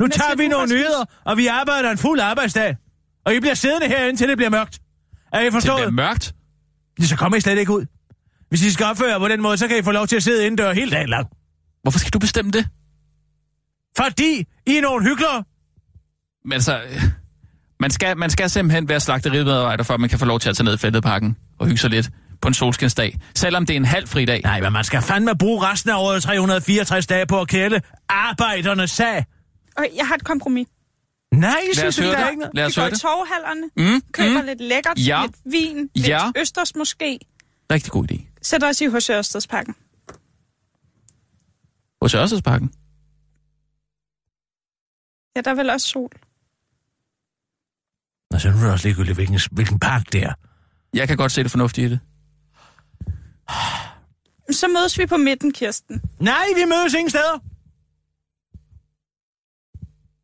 Nu 0.02 0.06
Men 0.06 0.12
tager 0.12 0.36
vi 0.36 0.48
nogle 0.48 0.74
nyheder, 0.74 1.06
og 1.26 1.38
vi 1.38 1.48
arbejder 1.48 1.92
en 1.92 1.98
fuld 1.98 2.20
arbejdsdag. 2.20 2.78
Og 3.26 3.36
I 3.36 3.40
bliver 3.40 3.54
siddende 3.54 3.88
herinde, 3.88 4.18
til 4.20 4.30
det 4.30 4.38
bliver 4.38 4.50
mørkt. 4.50 4.80
Er 5.34 5.40
I 5.40 5.46
Det 5.46 5.54
forstået? 5.54 5.78
bliver 5.78 5.92
mørkt. 5.92 6.34
Det 7.00 7.10
så 7.10 7.16
kommer 7.18 7.38
I 7.38 7.42
slet 7.42 7.58
ikke 7.58 7.72
ud. 7.72 7.86
Hvis 8.50 8.62
I 8.64 8.72
skal 8.72 8.86
opføre 8.86 9.10
jer 9.12 9.20
på 9.20 9.28
den 9.28 9.42
måde, 9.42 9.58
så 9.58 9.68
kan 9.68 9.78
I 9.78 9.84
få 9.84 9.92
lov 9.92 10.08
til 10.08 10.16
at 10.16 10.24
sidde 10.24 10.44
indendør 10.46 10.74
hele 10.74 10.92
dagen 10.92 11.10
lang. 11.10 11.28
Hvorfor 11.82 12.00
skal 12.00 12.12
du 12.14 12.20
bestemme 12.20 12.52
det? 12.52 12.68
Fordi 13.98 14.46
I 14.68 14.78
er 14.78 14.82
nogle 14.82 15.04
hyggelere. 15.10 15.44
Men 16.46 16.54
altså, 16.54 16.82
man 17.80 17.92
skal, 17.92 18.18
man 18.18 18.30
skal 18.30 18.50
simpelthen 18.50 18.90
være 18.90 19.00
slagterimedarbejder, 19.00 19.84
for 19.84 19.94
at 19.94 20.00
man 20.00 20.10
kan 20.10 20.20
få 20.20 20.26
lov 20.26 20.40
til 20.40 20.50
at 20.50 20.56
tage 20.58 20.66
ned 20.66 20.74
i 20.74 20.78
fældeparken 20.78 21.38
og 21.60 21.66
hygge 21.68 21.78
sig 21.80 21.90
lidt 21.90 22.10
på 22.42 22.48
en 22.48 22.54
solskinsdag. 22.54 23.20
Selvom 23.36 23.66
det 23.66 23.74
er 23.74 23.78
en 23.78 23.86
halv 23.86 24.08
fri 24.08 24.26
dag. 24.26 24.42
Nej, 24.44 24.62
men 24.62 24.74
man 24.74 24.84
skal 24.84 25.02
fandme 25.02 25.38
bruge 25.38 25.66
resten 25.68 25.90
af 25.92 25.96
året 25.98 26.24
364 26.24 27.08
dage 27.08 27.26
på 27.26 27.42
at 27.42 27.48
kæle 27.48 27.82
arbejdernes 28.10 28.92
sag. 28.92 29.26
Og 29.78 29.86
jeg 29.98 30.08
har 30.08 30.16
et 30.16 30.24
kompromis. 30.24 30.68
Nej, 31.34 31.56
os 31.72 31.78
synes 31.78 32.00
høre 32.00 32.12
der 32.12 32.18
er 32.18 32.30
ikke 32.30 32.40
noget. 32.40 32.56
Lad 32.56 32.64
Vi 32.64 32.68
os 32.68 32.76
går 32.76 32.82
høre 32.82 32.90
i 32.90 32.92
det. 32.92 33.02
torvhallerne, 33.02 33.62
Mm, 33.78 34.02
køber 34.12 34.42
mm. 34.42 34.46
lidt 34.48 34.62
lækkert, 34.62 35.08
Ja. 35.08 35.22
lidt 35.22 35.36
vin, 35.54 35.90
Ja. 36.08 36.26
lidt 36.26 36.38
østers 36.38 36.76
måske. 36.76 37.20
Rigtig 37.72 37.92
god 37.92 38.12
idé. 38.12 38.40
Sætter 38.42 38.68
os 38.70 38.82
i 38.82 38.86
hos 38.86 39.10
Ørstedsparken. 39.10 39.76
Hos 42.02 42.14
Ørstedsparken. 42.16 42.72
Ja, 45.36 45.42
der 45.42 45.52
er 45.52 45.56
vel 45.56 45.70
også 45.70 45.88
sol. 45.88 46.10
Og 48.34 48.42
så 48.42 48.50
er 48.50 48.54
det 48.54 48.72
også 48.72 48.88
ligegyldigt, 48.88 49.16
hvilken, 49.16 49.40
hvilken 49.52 49.80
park 49.80 50.12
det 50.12 50.24
er. 50.24 50.34
Jeg 50.94 51.08
kan 51.08 51.18
godt 51.18 51.32
se 51.32 51.44
det 51.44 51.52
fornuftige 51.52 51.88
i 51.88 51.90
det. 51.90 52.00
Så 54.52 54.68
mødes 54.68 55.00
vi 55.00 55.06
på 55.06 55.18
midten, 55.18 55.54
Kirsten. 55.54 56.02
Nej, 56.20 56.46
vi 56.56 56.66
mødes 56.66 56.94
ingen 56.94 57.10
steder. 57.10 57.40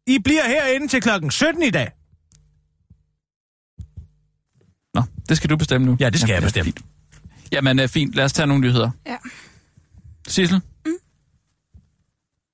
I 0.08 0.20
bliver 0.24 0.48
herinde 0.48 0.88
til 0.88 1.02
klokken 1.02 1.32
17 1.32 1.64
i 1.64 1.70
dag. 1.70 1.92
Nå, 4.94 5.04
det 5.30 5.38
skal 5.38 5.50
du 5.50 5.58
bestemme 5.58 5.88
nu. 5.88 5.98
Ja, 6.00 6.10
det 6.10 6.20
skal 6.20 6.30
jeg 6.30 6.36
Jamen, 6.36 6.46
bestemme. 6.46 6.66
Fint. 6.66 6.86
Jamen, 7.52 7.80
øh, 7.80 7.88
fint. 7.88 8.16
Lad 8.16 8.26
os 8.26 8.34
tage 8.34 8.48
nogle 8.48 8.62
nyheder. 8.62 8.92
Ja. 9.06 9.18
Sissel? 10.28 10.62
Mm? 10.86 10.92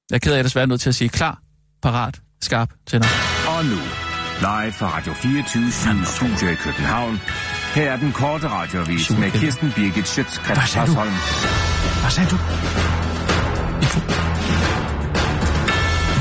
Jeg 0.10 0.16
er 0.16 0.20
ked 0.20 0.32
af, 0.32 0.36
at 0.36 0.38
jeg 0.38 0.44
desværre 0.46 0.64
er 0.64 0.68
nødt 0.68 0.82
til 0.82 0.90
at 0.90 0.96
sige 0.96 1.10
klar, 1.10 1.42
parat, 1.82 2.22
skarp 2.42 2.74
til 2.86 3.00
dig. 3.00 3.10
Og 3.48 3.66
nu, 3.66 4.05
live 4.40 4.72
fra 4.72 4.98
Radio 4.98 5.14
24 5.14 5.72
Studio 6.06 6.50
i 6.50 6.56
København. 6.56 7.22
Her 7.76 7.92
er 7.92 7.98
den 7.98 8.12
korte 8.12 8.48
radiovis 8.48 9.10
med 9.10 9.32
Kirsten 9.32 9.72
Birgit 9.76 10.08
Schøtzgrads 10.08 10.58
Hvad 10.58 10.68
sagde 10.68 10.88
du? 10.88 10.94
Hasholm. 10.94 12.02
Hvad 12.02 12.12
sagde 12.12 12.30
du? 12.30 12.38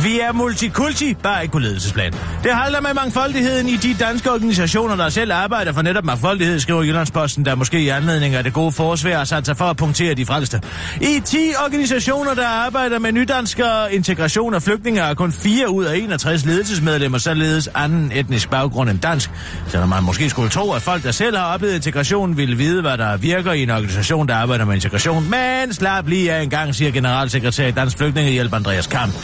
Vi 0.05 0.21
er 0.21 0.33
multikulti, 0.33 1.14
bare 1.14 1.43
ikke 1.43 1.53
på 1.53 1.59
ledelsesplan. 1.59 2.12
Det 2.43 2.55
halter 2.55 2.81
med 2.81 2.95
mangfoldigheden 2.95 3.69
i 3.69 3.77
de 3.77 3.95
danske 4.01 4.31
organisationer, 4.31 4.97
der 4.97 5.09
selv 5.09 5.33
arbejder 5.33 5.73
for 5.73 5.83
netop 5.83 6.05
mangfoldighed, 6.05 6.61
skriver 6.61 6.83
Jyllandsposten, 6.83 7.45
der 7.45 7.55
måske 7.55 7.81
i 7.81 7.88
anledning 7.88 8.35
af 8.35 8.45
det 8.45 8.53
gode 8.53 8.73
forsvær 8.73 9.17
har 9.17 9.25
sat 9.25 9.47
sig 9.47 9.57
for 9.57 9.64
at 9.64 9.77
punktere 9.77 10.14
de 10.14 10.27
frelste. 10.27 10.61
I 11.01 11.21
10 11.25 11.38
organisationer, 11.64 12.35
der 12.35 12.47
arbejder 12.47 12.99
med 12.99 13.12
nydanskere, 13.12 13.95
integration 13.95 14.55
af 14.55 14.62
flygtninge, 14.62 15.01
er 15.01 15.14
kun 15.14 15.33
4 15.33 15.71
ud 15.71 15.85
af 15.85 15.97
61 15.97 16.45
ledelsesmedlemmer 16.45 17.19
således 17.19 17.69
anden 17.75 18.12
etnisk 18.14 18.51
baggrund 18.51 18.90
end 18.90 18.99
dansk. 18.99 19.31
Selvom 19.69 19.88
man 19.88 20.03
måske 20.03 20.31
skulle 20.31 20.51
tro, 20.51 20.73
at 20.73 20.83
folk, 20.83 21.03
der 21.03 21.12
selv 21.12 21.37
har 21.37 21.55
oplevet 21.55 21.75
integration, 21.75 22.37
ville 22.37 22.57
vide, 22.57 22.81
hvad 22.81 22.99
der 22.99 23.17
virker 23.17 23.53
i 23.53 23.62
en 23.62 23.71
organisation, 23.71 24.29
der 24.29 24.35
arbejder 24.35 24.64
med 24.64 24.75
integration. 24.75 25.31
Men 25.31 25.73
slap 25.73 26.09
lige 26.09 26.33
af 26.33 26.43
en 26.43 26.51
gang, 26.51 26.75
siger 26.75 26.90
generalsekretær 26.90 27.67
i 27.67 27.71
Dansk 27.71 27.99
Flygtningehjælp 27.99 28.55
Andreas 28.55 28.87
Kamp. 28.87 29.14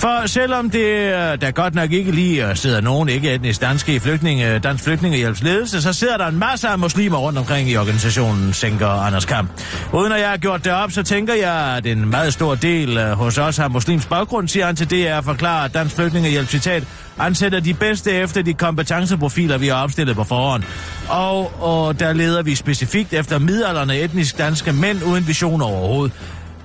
For 0.00 0.26
selvom 0.26 0.70
det 0.70 0.78
øh, 0.78 1.40
der 1.40 1.50
godt 1.50 1.74
nok 1.74 1.92
ikke 1.92 2.10
lige 2.10 2.48
øh, 2.48 2.56
sidder 2.56 2.80
nogen 2.80 3.08
ikke 3.08 3.34
etnisk 3.34 3.60
danske 3.60 3.94
i 3.94 3.98
flygtninge, 3.98 4.54
øh, 4.54 4.62
dansk 4.62 4.84
flygtningehjælps 4.84 5.42
ledelse, 5.42 5.82
så 5.82 5.92
sidder 5.92 6.16
der 6.16 6.26
en 6.26 6.38
masse 6.38 6.68
af 6.68 6.78
muslimer 6.78 7.18
rundt 7.18 7.38
omkring 7.38 7.68
i 7.70 7.76
organisationen, 7.76 8.52
tænker 8.52 8.88
Anders 8.88 9.24
Kamp. 9.24 9.50
Uden 9.92 10.12
at 10.12 10.20
jeg 10.20 10.30
har 10.30 10.36
gjort 10.36 10.64
det 10.64 10.72
op, 10.72 10.92
så 10.92 11.02
tænker 11.02 11.34
jeg, 11.34 11.76
at 11.76 11.86
en 11.86 12.10
meget 12.10 12.32
stor 12.32 12.54
del 12.54 13.14
hos 13.14 13.38
os 13.38 13.56
har 13.56 13.68
muslims 13.68 14.06
baggrund, 14.06 14.48
siger 14.48 14.66
han 14.66 14.76
til 14.76 14.90
DR 14.90 15.30
at 15.30 15.64
at 15.64 15.74
dansk 15.74 15.96
flygtningehjælp 15.96 16.48
citat 16.48 16.84
ansætter 17.18 17.60
de 17.60 17.74
bedste 17.74 18.12
efter 18.12 18.42
de 18.42 18.54
kompetenceprofiler, 18.54 19.58
vi 19.58 19.68
har 19.68 19.82
opstillet 19.82 20.16
på 20.16 20.24
forhånd. 20.24 20.62
Og, 21.08 21.62
og 21.62 22.00
der 22.00 22.12
leder 22.12 22.42
vi 22.42 22.54
specifikt 22.54 23.12
efter 23.12 23.38
midalderne 23.38 23.98
etnisk 23.98 24.38
danske 24.38 24.72
mænd 24.72 25.02
uden 25.04 25.26
vision 25.26 25.62
overhovedet. 25.62 26.12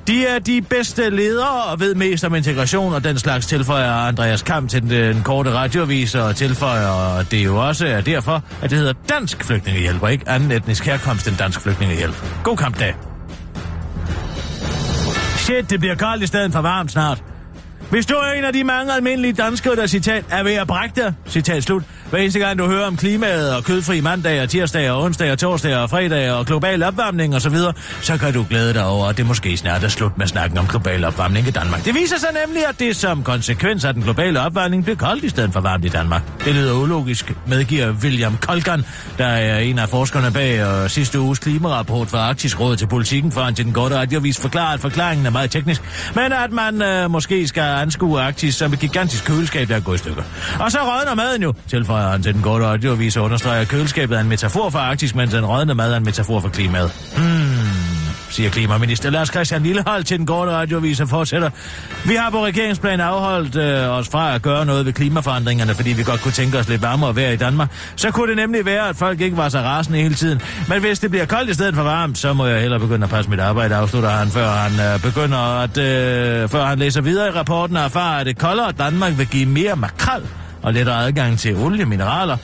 De 0.07 0.25
er 0.25 0.39
de 0.39 0.61
bedste 0.61 1.09
ledere 1.09 1.63
og 1.63 1.79
ved 1.79 1.95
mest 1.95 2.23
om 2.23 2.35
integration 2.35 2.93
og 2.93 3.03
den 3.03 3.17
slags 3.17 3.45
tilføjer 3.45 3.91
Andreas 3.91 4.41
Kamp 4.41 4.69
til 4.69 4.81
den, 4.81 4.89
den 4.89 5.23
korte 5.23 5.51
radiovis 5.51 6.15
og 6.15 6.35
tilføjer, 6.35 7.23
det 7.31 7.39
er 7.39 7.43
jo 7.43 7.67
også 7.67 7.87
er 7.87 8.01
derfor, 8.01 8.43
at 8.61 8.69
det 8.69 8.77
hedder 8.77 8.93
Dansk 9.09 9.43
Flygtningehjælp 9.43 10.03
og 10.03 10.11
ikke 10.11 10.29
anden 10.29 10.51
etnisk 10.51 10.85
herkomst 10.85 11.27
end 11.27 11.37
Dansk 11.37 11.61
Flygtningehjælp. 11.61 12.15
God 12.43 12.57
kampdag. 12.57 12.95
Shit, 15.37 15.69
det 15.69 15.79
bliver 15.79 15.95
koldt 15.95 16.23
i 16.23 16.27
stedet 16.27 16.51
for 16.51 16.61
varmt 16.61 16.91
snart. 16.91 17.23
Hvis 17.89 18.05
du 18.05 18.13
er 18.13 18.31
en 18.37 18.43
af 18.43 18.53
de 18.53 18.63
mange 18.63 18.93
almindelige 18.93 19.33
danskere, 19.33 19.75
der 19.75 19.87
citat, 19.87 20.25
er 20.29 20.43
ved 20.43 20.53
at 20.53 20.67
brække 20.67 21.01
dig, 21.01 21.13
citat 21.27 21.63
slut, 21.63 21.83
hver 22.09 22.19
eneste 22.19 22.39
gang 22.39 22.59
du 22.59 22.65
hører 22.67 22.87
om 22.87 22.97
klimaet 22.97 23.55
og 23.55 23.63
kødfri 23.63 24.01
mandag 24.01 24.41
og 24.41 24.49
tirsdag 24.49 24.91
og 24.91 25.03
onsdag 25.03 25.31
og 25.31 25.39
torsdag 25.39 25.77
og 25.77 25.89
fredag 25.89 26.31
og 26.31 26.45
global 26.45 26.83
opvarmning 26.83 27.35
osv., 27.35 27.55
så, 27.55 27.73
så 28.01 28.17
kan 28.17 28.33
du 28.33 28.45
glæde 28.49 28.73
dig 28.73 28.85
over, 28.85 29.07
at 29.07 29.17
det 29.17 29.25
måske 29.25 29.57
snart 29.57 29.83
er 29.83 29.87
slut 29.87 30.17
med 30.17 30.27
snakken 30.27 30.57
om 30.57 30.67
global 30.67 31.03
opvarmning 31.05 31.47
i 31.47 31.51
Danmark. 31.51 31.85
Det 31.85 31.95
viser 31.95 32.17
sig 32.17 32.29
nemlig, 32.45 32.67
at 32.67 32.79
det 32.79 32.95
som 32.95 33.23
konsekvens 33.23 33.85
af 33.85 33.93
den 33.93 34.03
globale 34.03 34.41
opvarmning 34.41 34.83
bliver 34.83 34.97
koldt 34.97 35.23
i 35.23 35.29
stedet 35.29 35.53
for 35.53 35.59
varmt 35.59 35.85
i 35.85 35.89
Danmark. 35.89 36.21
Det 36.45 36.55
lyder 36.55 36.73
ulogisk, 36.73 37.33
medgiver 37.47 37.91
William 37.91 38.37
Kolgan, 38.37 38.85
der 39.17 39.25
er 39.25 39.59
en 39.59 39.79
af 39.79 39.89
forskerne 39.89 40.31
bag 40.31 40.65
og 40.65 40.91
sidste 40.91 41.19
uges 41.19 41.39
klimarapport 41.39 42.09
fra 42.09 42.17
Arktisk 42.17 42.59
Råd 42.59 42.75
til 42.75 42.87
politikken, 42.87 43.31
for 43.31 43.41
han 43.41 43.55
til 43.55 43.65
den 43.65 43.73
korte 43.73 43.95
radiovis 43.95 44.39
forklarer, 44.39 44.73
at 44.73 44.79
forklaringen 44.79 45.25
er 45.25 45.29
meget 45.31 45.51
teknisk, 45.51 45.81
men 46.15 46.33
at 46.33 46.51
man 46.51 46.81
øh, 46.81 47.11
måske 47.11 47.47
skal 47.47 47.82
anskueagtigt 47.83 48.23
Arktis 48.33 48.55
som 48.55 48.73
et 48.73 48.79
gigantisk 48.79 49.25
køleskab, 49.25 49.69
der 49.69 49.75
er 49.75 49.79
gået 49.79 49.95
i 49.95 49.97
stykker. 49.97 50.23
Og 50.59 50.71
så 50.71 50.77
rådner 50.79 51.15
maden 51.15 51.43
jo, 51.43 51.53
tilføjer 51.67 52.09
han 52.09 52.23
til 52.23 52.33
den 52.33 52.41
korte 52.41 52.65
radioavis 52.65 53.17
og 53.17 53.23
understreger, 53.23 53.61
at 53.61 53.67
køleskabet 53.67 54.17
er 54.17 54.21
en 54.21 54.29
metafor 54.29 54.69
for 54.69 54.79
Arktis, 54.79 55.15
mens 55.15 55.33
den 55.33 55.45
rådne 55.45 55.75
mad 55.75 55.93
er 55.93 55.97
en 55.97 56.03
metafor 56.03 56.39
for 56.39 56.49
klimaet. 56.49 56.91
Hmm, 57.17 57.52
siger 58.33 58.49
klimaminister 58.49 59.09
Lars 59.09 59.27
Christian 59.27 59.63
Lillehold 59.63 60.03
til 60.03 60.17
den 60.17 60.25
korte 60.25 60.51
radioavis 60.51 60.99
og 60.99 61.09
fortsætter. 61.09 61.49
Vi 62.05 62.15
har 62.15 62.29
på 62.29 62.45
regeringsplan 62.45 63.01
afholdt 63.01 63.55
øh, 63.55 63.89
os 63.89 64.09
fra 64.09 64.35
at 64.35 64.41
gøre 64.41 64.65
noget 64.65 64.85
ved 64.85 64.93
klimaforandringerne, 64.93 65.73
fordi 65.73 65.93
vi 65.93 66.03
godt 66.03 66.21
kunne 66.21 66.31
tænke 66.31 66.57
os 66.57 66.69
lidt 66.69 66.81
varmere 66.81 67.15
vejr 67.15 67.29
i 67.29 67.35
Danmark. 67.35 67.69
Så 67.95 68.11
kunne 68.11 68.27
det 68.27 68.37
nemlig 68.37 68.65
være, 68.65 68.89
at 68.89 68.95
folk 68.95 69.21
ikke 69.21 69.37
var 69.37 69.49
så 69.49 69.59
rasende 69.59 69.99
hele 69.99 70.15
tiden. 70.15 70.41
Men 70.69 70.79
hvis 70.79 70.99
det 70.99 71.09
bliver 71.09 71.25
koldt 71.25 71.49
i 71.49 71.53
stedet 71.53 71.75
for 71.75 71.83
varmt, 71.83 72.17
så 72.17 72.33
må 72.33 72.45
jeg 72.45 72.61
hellere 72.61 72.79
begynde 72.79 73.03
at 73.03 73.09
passe 73.09 73.29
mit 73.29 73.39
arbejde, 73.39 73.75
afslutter 73.75 74.09
han, 74.09 74.27
før 74.27 74.49
han 74.49 74.93
øh, 74.93 75.01
begynder 75.01 75.61
at, 75.61 75.77
øh, 75.77 76.49
før 76.49 76.65
han 76.65 76.79
læser 76.79 77.01
videre 77.01 77.27
i 77.27 77.31
rapporten 77.31 77.77
og 77.77 77.83
erfarer, 77.83 78.19
at 78.19 78.25
det 78.25 78.37
koldere 78.37 78.71
Danmark 78.71 79.17
vil 79.17 79.27
give 79.27 79.45
mere 79.45 79.75
makrel 79.75 80.21
og 80.61 80.73
lettere 80.73 81.05
adgang 81.05 81.39
til 81.39 81.55
olie, 81.55 81.85
mineraler 81.85 82.37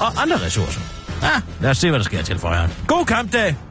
og 0.00 0.22
andre 0.22 0.36
ressourcer. 0.46 0.80
Ja, 1.22 1.28
lad 1.60 1.70
os 1.70 1.78
se, 1.78 1.88
hvad 1.88 1.98
der 1.98 2.04
sker 2.04 2.22
til 2.22 2.38
for. 2.38 2.86
God 2.86 3.04
kampdag! 3.04 3.65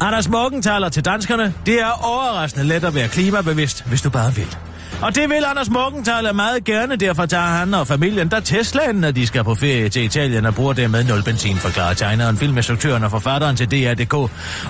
Anders 0.00 0.28
Morgenthaler 0.28 0.88
til 0.88 1.04
danskerne. 1.04 1.54
Det 1.66 1.80
er 1.80 2.04
overraskende 2.04 2.66
let 2.66 2.84
at 2.84 2.94
være 2.94 3.08
klimabevidst, 3.08 3.84
hvis 3.86 4.02
du 4.02 4.10
bare 4.10 4.34
vil. 4.34 4.56
Og 5.02 5.14
det 5.14 5.28
vil 5.28 5.44
Anders 5.46 5.70
Morgenthaler 5.70 6.32
meget 6.32 6.64
gerne, 6.64 6.96
derfor 6.96 7.26
tager 7.26 7.42
han 7.42 7.74
og 7.74 7.86
familien 7.86 8.28
der 8.28 8.40
Teslaen, 8.40 8.96
når 8.96 9.10
de 9.10 9.26
skal 9.26 9.44
på 9.44 9.54
ferie 9.54 9.88
til 9.88 10.04
Italien 10.04 10.46
og 10.46 10.54
bruger 10.54 10.72
det 10.72 10.90
med 10.90 11.04
nul 11.04 11.22
benzin, 11.22 11.56
forklarer 11.56 11.94
tegneren, 11.94 12.36
filminstruktøren 12.36 13.04
og 13.04 13.10
forfatteren 13.10 13.56
til 13.56 13.70
DR.dk. 13.70 14.14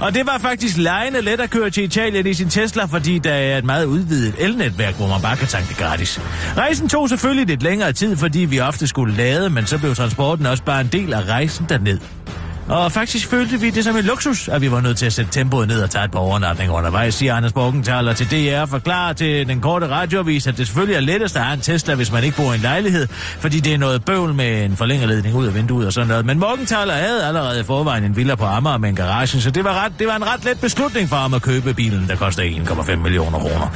Og 0.00 0.14
det 0.14 0.26
var 0.26 0.38
faktisk 0.38 0.76
lejende 0.76 1.20
let 1.20 1.40
at 1.40 1.50
køre 1.50 1.70
til 1.70 1.84
Italien 1.84 2.26
i 2.26 2.34
sin 2.34 2.48
Tesla, 2.48 2.84
fordi 2.84 3.18
der 3.18 3.32
er 3.32 3.58
et 3.58 3.64
meget 3.64 3.84
udvidet 3.84 4.34
elnetværk, 4.38 4.96
hvor 4.96 5.08
man 5.08 5.22
bare 5.22 5.37
kan 5.37 5.48
tanke 5.48 5.74
gratis. 5.74 6.20
Rejsen 6.56 6.88
tog 6.88 7.08
selvfølgelig 7.08 7.46
lidt 7.46 7.62
længere 7.62 7.92
tid, 7.92 8.16
fordi 8.16 8.38
vi 8.38 8.60
ofte 8.60 8.87
skulle 8.87 9.16
lade, 9.16 9.50
men 9.50 9.66
så 9.66 9.78
blev 9.78 9.94
transporten 9.94 10.46
også 10.46 10.62
bare 10.62 10.80
en 10.80 10.88
del 10.92 11.12
af 11.12 11.28
rejsen 11.28 11.66
derned. 11.68 11.98
Og 12.68 12.92
faktisk 12.92 13.29
følte 13.29 13.61
vi 13.61 13.70
det 13.70 13.85
som 13.85 13.96
en 13.96 14.05
luksus, 14.05 14.48
at 14.48 14.61
vi 14.61 14.70
var 14.70 14.81
nødt 14.81 14.96
til 14.96 15.07
at 15.07 15.12
sætte 15.12 15.31
tempoet 15.31 15.68
ned 15.68 15.83
og 15.83 15.90
tage 15.90 16.05
et 16.05 16.11
par 16.11 16.18
overnatninger 16.18 16.74
undervejs, 16.74 17.14
siger 17.14 17.35
Anders 17.35 17.53
Borgenthaler 17.53 18.12
til 18.12 18.31
DR 18.31 18.61
og 18.61 18.68
forklarer 18.68 19.12
til 19.12 19.48
den 19.48 19.61
korte 19.61 19.88
radioavis, 19.88 20.46
at 20.46 20.57
det 20.57 20.66
selvfølgelig 20.66 20.96
er 20.96 21.00
lettest 21.00 21.37
at 21.37 21.42
have 21.42 21.55
en 21.55 21.61
Tesla, 21.61 21.94
hvis 21.94 22.12
man 22.12 22.24
ikke 22.24 22.37
bor 22.37 22.53
i 22.53 22.55
en 22.55 22.61
lejlighed, 22.61 23.07
fordi 23.40 23.61
det 23.61 23.74
er 23.74 23.79
noget 23.79 24.05
bøvl 24.05 24.35
med 24.35 24.64
en 24.64 24.77
forlængerledning 24.77 25.37
ud 25.37 25.46
af 25.46 25.55
vinduet 25.55 25.87
og 25.87 25.92
sådan 25.92 26.09
noget. 26.09 26.27
Men 26.27 26.38
Morgenthaler 26.38 26.94
havde 26.94 27.24
allerede 27.24 27.61
i 27.61 27.62
forvejen 27.62 28.05
en 28.05 28.16
villa 28.16 28.35
på 28.35 28.44
Amager 28.44 28.79
med 28.79 28.88
en 28.88 28.96
garage, 28.96 29.40
så 29.40 29.50
det 29.50 29.64
var, 29.64 29.85
ret, 29.85 29.92
det 29.98 30.07
var 30.07 30.16
en 30.16 30.27
ret 30.27 30.44
let 30.44 30.61
beslutning 30.61 31.09
for 31.09 31.16
ham 31.16 31.35
at 31.35 31.42
købe 31.42 31.74
bilen, 31.74 32.09
der 32.09 32.16
koster 32.16 32.42
1,5 32.42 32.96
millioner 32.96 33.38
kroner. 33.38 33.68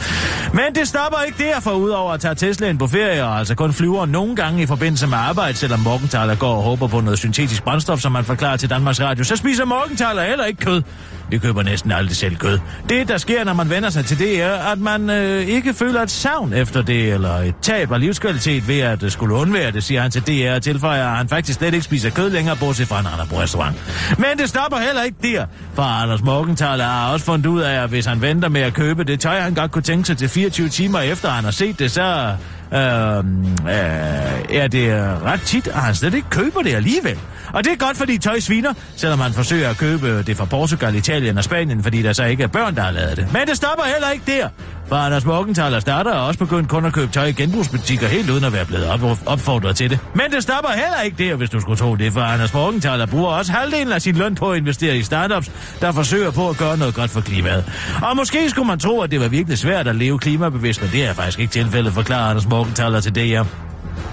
Men 0.52 0.74
det 0.74 0.88
stopper 0.88 1.18
ikke 1.26 1.44
der, 1.44 1.60
for 1.60 1.70
udover 1.70 2.12
at 2.12 2.20
tage 2.20 2.34
Teslaen 2.34 2.78
på 2.78 2.86
ferie, 2.86 3.24
og 3.24 3.38
altså 3.38 3.54
kun 3.54 3.72
flyver 3.72 4.06
nogle 4.06 4.36
gange 4.36 4.62
i 4.62 4.66
forbindelse 4.66 5.06
med 5.06 5.18
arbejde, 5.18 5.56
selvom 5.56 5.80
Morgenthaler 5.80 6.34
går 6.34 6.56
og 6.56 6.62
håber 6.62 6.86
på 6.86 7.00
noget 7.00 7.18
syntetisk 7.18 7.64
brændstof, 7.64 8.00
som 8.00 8.12
man 8.12 8.24
forklarer 8.24 8.56
til 8.56 8.70
Danmarks 8.78 9.00
Radio, 9.00 9.24
så 9.24 9.36
spiser 9.36 9.64
morgentaler 9.64 10.22
heller 10.22 10.44
ikke 10.44 10.64
kød. 10.64 10.82
Vi 11.30 11.38
køber 11.38 11.62
næsten 11.62 11.92
aldrig 11.92 12.16
selv 12.16 12.36
kød. 12.36 12.58
Det, 12.88 13.08
der 13.08 13.18
sker, 13.18 13.44
når 13.44 13.52
man 13.52 13.70
vender 13.70 13.90
sig 13.90 14.04
til 14.04 14.18
det, 14.18 14.42
er, 14.42 14.52
at 14.52 14.78
man 14.78 15.10
øh, 15.10 15.46
ikke 15.46 15.74
føler 15.74 16.02
et 16.02 16.10
savn 16.10 16.52
efter 16.52 16.82
det, 16.82 17.12
eller 17.12 17.34
et 17.34 17.54
tab 17.62 17.92
af 17.92 18.00
livskvalitet 18.00 18.68
ved 18.68 18.78
at 18.78 19.02
øh, 19.02 19.10
skulle 19.10 19.34
undvære 19.34 19.70
det, 19.70 19.84
siger 19.84 20.02
han 20.02 20.10
til 20.10 20.22
DR 20.22 20.54
og 20.54 20.62
tilføjer, 20.62 21.08
at 21.08 21.16
han 21.16 21.28
faktisk 21.28 21.58
slet 21.58 21.74
ikke 21.74 21.84
spiser 21.84 22.10
kød 22.10 22.30
længere, 22.30 22.56
bortset 22.56 22.88
fra 22.88 23.00
en 23.00 23.06
anden 23.06 23.28
på 23.28 23.40
restaurant. 23.40 23.76
Men 24.18 24.38
det 24.38 24.48
stopper 24.48 24.78
heller 24.78 25.02
ikke 25.02 25.18
der, 25.22 25.46
for 25.74 25.82
Anders 25.82 26.22
Morgenthaler 26.22 26.84
har 26.84 27.12
også 27.12 27.26
fundet 27.26 27.46
ud 27.46 27.60
af, 27.60 27.82
at 27.82 27.88
hvis 27.88 28.06
han 28.06 28.22
venter 28.22 28.48
med 28.48 28.60
at 28.60 28.74
købe 28.74 29.04
det 29.04 29.20
tøj, 29.20 29.40
han 29.40 29.54
godt 29.54 29.70
kunne 29.70 29.82
tænke 29.82 30.06
sig 30.06 30.16
til 30.16 30.28
24 30.28 30.68
timer 30.68 31.00
efter 31.00 31.28
han 31.28 31.44
har 31.44 31.50
set 31.50 31.78
det, 31.78 31.90
så 31.90 32.36
Øhm, 32.72 33.42
øh, 33.42 33.68
øh, 33.68 34.56
er 34.56 34.68
det 34.68 34.92
ret 35.24 35.40
tit, 35.40 35.66
at 35.66 35.74
han 35.74 35.94
slet 35.94 36.14
ikke 36.14 36.30
køber 36.30 36.60
det 36.62 36.74
alligevel. 36.74 37.18
Og 37.52 37.64
det 37.64 37.72
er 37.72 37.76
godt, 37.76 37.96
fordi 37.96 38.18
tøj 38.18 38.40
sviner, 38.40 38.72
selvom 38.96 39.18
man 39.18 39.32
forsøger 39.32 39.70
at 39.70 39.76
købe 39.78 40.22
det 40.22 40.36
fra 40.36 40.44
Portugal, 40.44 40.94
Italien 40.94 41.38
og 41.38 41.44
Spanien, 41.44 41.82
fordi 41.82 42.02
der 42.02 42.12
så 42.12 42.24
ikke 42.24 42.42
er 42.42 42.46
børn, 42.46 42.74
der 42.76 42.82
har 42.82 42.90
lavet 42.90 43.16
det. 43.16 43.32
Men 43.32 43.46
det 43.46 43.56
stopper 43.56 43.84
heller 43.84 44.10
ikke 44.10 44.24
der. 44.26 44.48
For 44.88 44.96
Anders 44.96 45.24
Morgenthaler 45.24 45.80
starter 45.80 46.12
og 46.12 46.26
også 46.26 46.38
begyndt 46.38 46.68
kun 46.68 46.84
at 46.84 46.92
købe 46.92 47.12
tøj 47.12 47.24
i 47.24 47.32
genbrugsbutikker, 47.32 48.06
helt 48.06 48.30
uden 48.30 48.44
at 48.44 48.52
være 48.52 48.64
blevet 48.64 48.86
op- 48.86 49.18
opfordret 49.26 49.76
til 49.76 49.90
det. 49.90 49.98
Men 50.14 50.24
det 50.32 50.42
stopper 50.42 50.70
heller 50.70 51.00
ikke 51.04 51.28
der, 51.28 51.34
hvis 51.36 51.50
du 51.50 51.60
skulle 51.60 51.78
tro 51.78 51.96
det, 51.96 52.12
for 52.12 52.20
Anders 52.20 52.54
Morgenthaler 52.54 53.06
bruger 53.06 53.30
også 53.30 53.52
halvdelen 53.52 53.92
af 53.92 54.02
sin 54.02 54.14
løn 54.16 54.34
på 54.34 54.50
at 54.50 54.58
investere 54.58 54.96
i 54.96 55.02
startups, 55.02 55.50
der 55.80 55.92
forsøger 55.92 56.30
på 56.30 56.48
at 56.48 56.56
gøre 56.56 56.76
noget 56.78 56.94
godt 56.94 57.10
for 57.10 57.20
klimaet. 57.20 57.64
Og 58.02 58.16
måske 58.16 58.50
skulle 58.50 58.66
man 58.66 58.78
tro, 58.78 59.00
at 59.00 59.10
det 59.10 59.20
var 59.20 59.28
virkelig 59.28 59.58
svært 59.58 59.88
at 59.88 59.96
leve 59.96 60.18
klimabevidst, 60.18 60.82
men 60.82 60.90
det 60.92 61.04
er 61.06 61.12
faktisk 61.12 61.38
ikke 61.38 61.52
tilfældet, 61.52 61.92
forklarer 61.92 62.30
Anders 62.30 62.46
Morgenthaler 62.46 62.57
til 63.00 63.14
DR. 63.14 63.44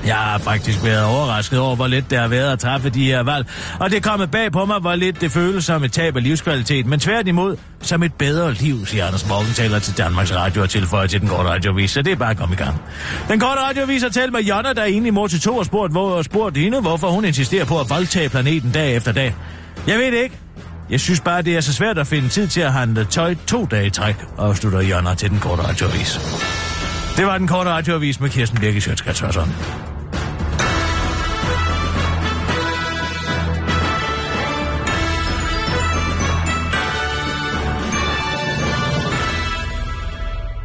Jeg 0.05 0.15
har 0.15 0.37
faktisk 0.37 0.83
været 0.83 1.05
overrasket 1.05 1.59
over, 1.59 1.75
hvor 1.75 1.87
let 1.87 2.09
det 2.09 2.19
har 2.19 2.27
været 2.27 2.51
at 2.51 2.59
træffe 2.59 2.89
de 2.89 3.05
her 3.05 3.23
valg. 3.23 3.47
Og 3.79 3.91
det 3.91 4.03
kommer 4.03 4.25
bag 4.25 4.51
på 4.51 4.65
mig, 4.65 4.79
hvor 4.79 4.95
lidt 4.95 5.21
det 5.21 5.31
føles 5.31 5.65
som 5.65 5.83
et 5.83 5.91
tab 5.91 6.15
af 6.17 6.23
livskvalitet. 6.23 6.85
Men 6.85 6.99
tværtimod, 6.99 7.57
som 7.81 8.03
et 8.03 8.13
bedre 8.13 8.53
liv, 8.53 8.85
siger 8.85 9.05
Anders 9.05 9.27
Morgenthaler 9.27 9.79
til 9.79 9.97
Danmarks 9.97 10.35
Radio 10.35 10.61
og 10.61 10.69
tilføjer 10.69 11.07
til 11.07 11.21
den 11.21 11.29
korte 11.29 11.49
radiovis. 11.49 11.91
Så 11.91 12.01
det 12.01 12.11
er 12.11 12.15
bare 12.15 12.31
at 12.31 12.37
komme 12.37 12.53
i 12.53 12.57
gang. 12.57 12.81
Den 13.27 13.39
korte 13.39 13.61
radiovis 13.61 14.01
har 14.01 14.09
talt 14.09 14.31
med 14.31 14.41
Jonna, 14.41 14.73
der 14.73 14.81
er 14.81 14.85
egentlig 14.85 15.13
mor 15.13 15.27
til 15.27 15.41
to 15.41 15.57
og 15.57 15.65
spurgt, 15.65 15.91
hvor, 15.91 16.21
spurgt 16.21 16.57
hende, 16.57 16.81
hvorfor 16.81 17.07
hun 17.07 17.25
insisterer 17.25 17.65
på 17.65 17.79
at 17.79 17.89
voldtage 17.89 18.29
planeten 18.29 18.71
dag 18.71 18.95
efter 18.95 19.11
dag. 19.11 19.35
Jeg 19.87 19.97
ved 19.99 20.11
det 20.11 20.23
ikke. 20.23 20.37
Jeg 20.89 20.99
synes 20.99 21.19
bare, 21.19 21.41
det 21.41 21.55
er 21.55 21.61
så 21.61 21.73
svært 21.73 21.97
at 21.97 22.07
finde 22.07 22.29
tid 22.29 22.47
til 22.47 22.61
at 22.61 22.73
handle 22.73 23.05
tøj 23.05 23.35
to 23.47 23.65
dage 23.65 23.87
i 23.87 23.89
træk, 23.89 24.15
afslutter 24.37 24.81
Jonna 24.81 25.15
til 25.15 25.29
den 25.29 25.39
korte 25.39 25.63
radioavis. 25.63 26.19
Det 27.17 27.25
var 27.25 27.37
den 27.37 27.47
korte 27.47 27.69
radioavis 27.69 28.19
med 28.19 28.29
Kirsten 28.29 28.59
Birke 28.59 28.81
Sjøtskrets 28.81 29.21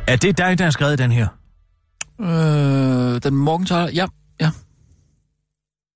Er 0.08 0.16
det 0.16 0.38
dig, 0.38 0.58
der 0.58 0.64
har 0.64 0.70
skrevet 0.70 0.98
den 0.98 1.12
her? 1.12 1.28
Øh, 2.20 3.22
den 3.22 3.34
morgentaler, 3.34 3.90
ja, 3.90 4.06
ja. 4.40 4.50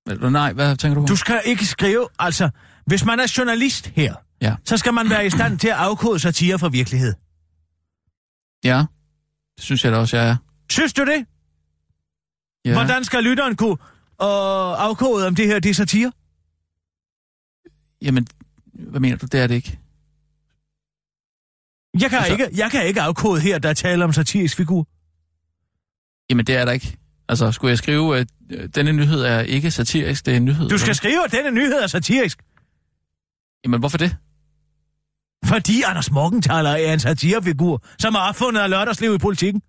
Eller 0.09 0.29
nej, 0.29 0.53
hvad 0.53 0.75
tænker 0.75 1.01
du? 1.01 1.05
Du 1.07 1.15
skal 1.15 1.41
ikke 1.45 1.65
skrive, 1.65 2.07
altså, 2.19 2.49
hvis 2.85 3.05
man 3.05 3.19
er 3.19 3.33
journalist 3.37 3.87
her, 3.95 4.15
Ja. 4.41 4.55
så 4.65 4.77
skal 4.77 4.93
man 4.93 5.09
være 5.09 5.25
i 5.25 5.29
stand 5.29 5.59
til 5.59 5.67
at 5.67 5.73
afkode 5.75 6.19
satire 6.19 6.59
fra 6.59 6.67
virkelighed. 6.67 7.13
Ja, 8.63 8.77
det 9.55 9.63
synes 9.63 9.83
jeg 9.85 9.91
da 9.91 9.97
også, 9.97 10.17
jeg 10.17 10.27
er. 10.29 10.35
Synes 10.71 10.93
du 10.93 11.05
det? 11.05 11.25
Ja. 12.65 12.73
Hvordan 12.73 13.03
skal 13.03 13.23
lytteren 13.23 13.55
kunne 13.55 13.77
øh, 14.21 14.85
afkode, 14.87 15.27
om 15.27 15.35
det 15.35 15.47
her 15.47 15.59
det 15.59 15.69
er 15.69 15.73
satire? 15.73 16.11
Jamen, 18.01 18.27
hvad 18.73 18.99
mener 18.99 19.17
du, 19.17 19.25
det 19.25 19.39
er 19.39 19.47
det 19.47 19.55
ikke? 19.55 19.79
Jeg 22.01 22.09
kan, 22.09 22.19
Altså- 22.19 22.31
ikke, 22.31 22.47
jeg 22.57 22.71
kan 22.71 22.87
ikke 22.87 23.01
afkode 23.01 23.41
her, 23.41 23.59
der 23.59 23.73
taler 23.73 24.05
om 24.05 24.13
satirisk 24.13 24.57
figur. 24.57 24.87
Jamen, 26.29 26.45
det 26.45 26.55
er 26.55 26.65
der 26.65 26.71
ikke. 26.71 26.97
Altså, 27.29 27.51
skulle 27.51 27.69
jeg 27.69 27.77
skrive, 27.77 28.17
at 28.17 28.27
øh, 28.51 28.69
denne 28.75 28.91
nyhed 28.91 29.21
er 29.21 29.39
ikke 29.39 29.71
satirisk, 29.71 30.25
det 30.25 30.31
er 30.31 30.37
en 30.37 30.45
nyhed? 30.45 30.69
Du 30.69 30.77
skal 30.77 30.85
eller 30.85 30.93
skrive, 30.93 31.25
at 31.25 31.31
denne 31.31 31.51
nyhed 31.51 31.73
er 31.73 31.87
satirisk? 31.87 32.39
Jamen, 33.63 33.79
hvorfor 33.79 33.97
det? 33.97 34.17
fordi 35.45 35.81
Anders 35.81 36.11
Morgenthaler 36.11 36.69
er 36.69 36.93
en 36.93 36.99
satirefigur, 36.99 37.83
som 37.99 38.15
er 38.15 38.19
opfundet 38.19 38.61
af 38.61 38.69
lørdagsliv 38.69 39.15
i 39.15 39.17
politikken. 39.17 39.61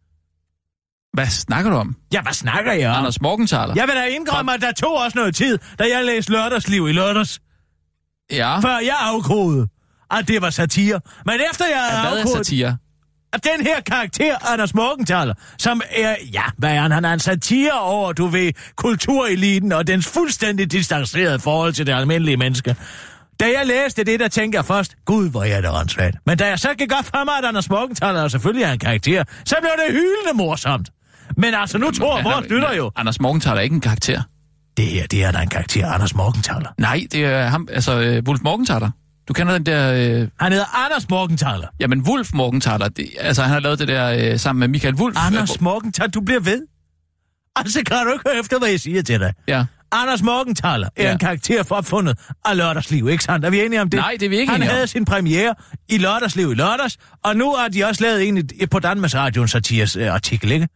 Hvad 1.17 1.27
snakker 1.27 1.71
du 1.71 1.77
om? 1.77 1.97
Ja, 2.13 2.21
hvad 2.23 2.33
snakker 2.33 2.73
jeg 2.73 2.91
om? 2.91 2.97
Anders 2.97 3.21
Morgenthaler? 3.21 3.73
Jeg 3.77 3.87
vil 3.87 3.95
da 3.95 4.05
indrømme, 4.05 4.55
at 4.55 4.61
der 4.61 4.73
tog 4.73 4.95
også 5.05 5.19
noget 5.19 5.35
tid, 5.37 5.59
da 5.79 5.85
jeg 5.95 6.05
læste 6.05 6.33
lørdagsliv 6.33 6.89
i 6.89 6.93
lørdags, 6.93 7.41
Ja. 8.33 8.59
før 8.59 8.79
jeg 8.79 8.97
afkodede, 9.01 9.69
at 10.11 10.29
det 10.29 10.43
var 10.43 10.51
satire. 10.51 11.01
Men 11.27 11.35
efter 11.51 11.65
jeg 11.71 11.79
havde 11.91 12.01
Hvad 12.03 12.13
er 12.19 12.23
afkodet, 12.25 12.47
satire? 12.47 12.77
at 13.33 13.45
den 13.45 13.67
her 13.67 13.81
karakter, 13.81 14.53
Anders 14.53 14.75
Morgenthaler, 14.75 15.35
som 15.59 15.81
er, 15.91 16.17
ja, 16.33 16.43
hvad 16.59 16.71
er 16.71 16.81
han? 16.81 16.91
Han 16.91 17.05
er 17.05 17.13
en 17.13 17.21
satire 17.21 17.81
over, 17.81 18.13
du 18.13 18.27
ved, 18.27 18.53
kultureliten 18.77 19.73
og 19.73 19.87
dens 19.87 20.07
fuldstændig 20.07 20.73
distancerede 20.73 21.39
forhold 21.39 21.73
til 21.73 21.87
det 21.87 21.93
almindelige 21.93 22.37
menneske. 22.37 22.77
Da 23.41 23.45
jeg 23.45 23.67
læste 23.67 24.05
det, 24.05 24.21
der 24.21 24.29
tænkte 24.29 24.57
jeg 24.57 24.65
først, 24.65 24.95
gud, 25.05 25.31
hvor 25.31 25.45
er 25.45 25.61
det 25.61 25.71
åndssvagt. 25.71 26.17
Men 26.27 26.39
da 26.39 26.47
jeg 26.49 26.59
så 26.59 26.69
gik 26.79 26.93
op 26.99 27.05
for 27.05 27.25
mig, 27.25 27.35
at 27.39 27.45
Anders 27.45 27.71
Morgenthaler 27.71 28.29
selvfølgelig 28.29 28.65
er 28.65 28.73
en 28.73 28.79
karakter, 28.79 29.25
så 29.45 29.57
blev 29.61 29.71
det 29.87 29.95
hyldende 29.95 30.33
morsomt. 30.35 30.91
Men 31.37 31.55
altså, 31.55 31.79
nu 31.79 31.91
tror 31.91 32.23
vores 32.23 32.47
lytter 32.51 32.73
jo, 32.75 32.91
Anders 32.97 33.21
Morgenthaler 33.21 33.57
er 33.57 33.61
ikke 33.61 33.75
en 33.75 33.81
karakter. 33.81 34.23
det 34.77 34.85
her, 34.85 35.07
det 35.07 35.25
er 35.25 35.31
da 35.33 35.39
en 35.43 35.49
karakter, 35.49 35.87
Anders 35.89 36.15
Morgenthaler. 36.15 36.69
Nej, 36.79 37.07
det 37.13 37.25
er 37.25 37.47
ham, 37.47 37.69
altså 37.73 38.01
øh, 38.01 38.23
Wolf 38.29 38.41
Morgenthaler. 38.43 38.91
Du 39.29 39.33
kender 39.33 39.53
den 39.53 39.67
der... 39.67 39.93
Øh, 39.93 40.29
Han 40.41 40.53
hedder 40.53 40.85
Anders 40.85 41.09
Morgenthaler. 41.11 41.67
jamen, 41.81 42.01
Wolf 42.01 42.31
Morgenthaler, 42.35 42.89
det, 42.89 43.09
altså 43.21 43.43
han 43.43 43.51
har 43.53 43.61
lavet 43.61 43.79
det 43.79 43.89
der 43.89 44.33
øh, 44.33 44.39
sammen 44.39 44.61
med 44.61 44.69
Michael 44.69 44.95
Wolf. 44.95 45.17
Anders 45.27 45.61
Morgenthaler, 45.61 46.11
du 46.11 46.21
bliver 46.21 46.41
ved. 46.41 46.63
Altså, 47.57 47.83
kan 47.87 47.97
du 48.07 48.13
ikke 48.13 48.25
høre 48.31 48.39
efter, 48.41 48.59
hvad 48.59 48.69
jeg 48.69 48.81
siger 48.81 49.03
til 49.03 49.21
dig? 49.21 49.33
Ja. 49.49 49.65
Anders 49.93 50.23
Morgenthaler 50.23 50.89
er 50.97 51.05
Ja. 51.05 51.13
en 51.13 51.19
karakter 51.19 51.63
for 51.63 51.75
opfundet 51.75 52.19
af 52.45 52.57
lørdagsliv, 52.57 53.09
ikke 53.09 53.25
sandt? 53.25 53.45
Er 53.45 53.51
vi 53.51 53.65
enige 53.65 53.81
om 53.83 53.91
det? 53.91 53.99
Nej, 54.01 54.17
det 54.21 54.27
er 54.27 54.31
vi 54.31 54.37
ikke 54.37 54.53
Han 54.53 54.61
enige 54.61 54.71
om. 54.71 54.75
havde 54.75 54.87
sin 54.87 55.05
premiere 55.05 55.55
i 55.89 55.99
lørdagsliv 55.99 56.51
i 56.53 56.55
lørdags, 56.55 56.97
og 57.25 57.37
nu 57.37 57.53
har 57.55 57.69
de 57.69 57.85
også 57.85 58.03
lavet 58.05 58.29
en 58.29 58.49
på 58.71 58.79
Danmarks 58.79 59.15
Radio, 59.15 59.43
en 59.43 59.49
satires 59.49 59.97
øh, 59.97 60.15
artikel, 60.15 60.53
ikke? 60.53 60.69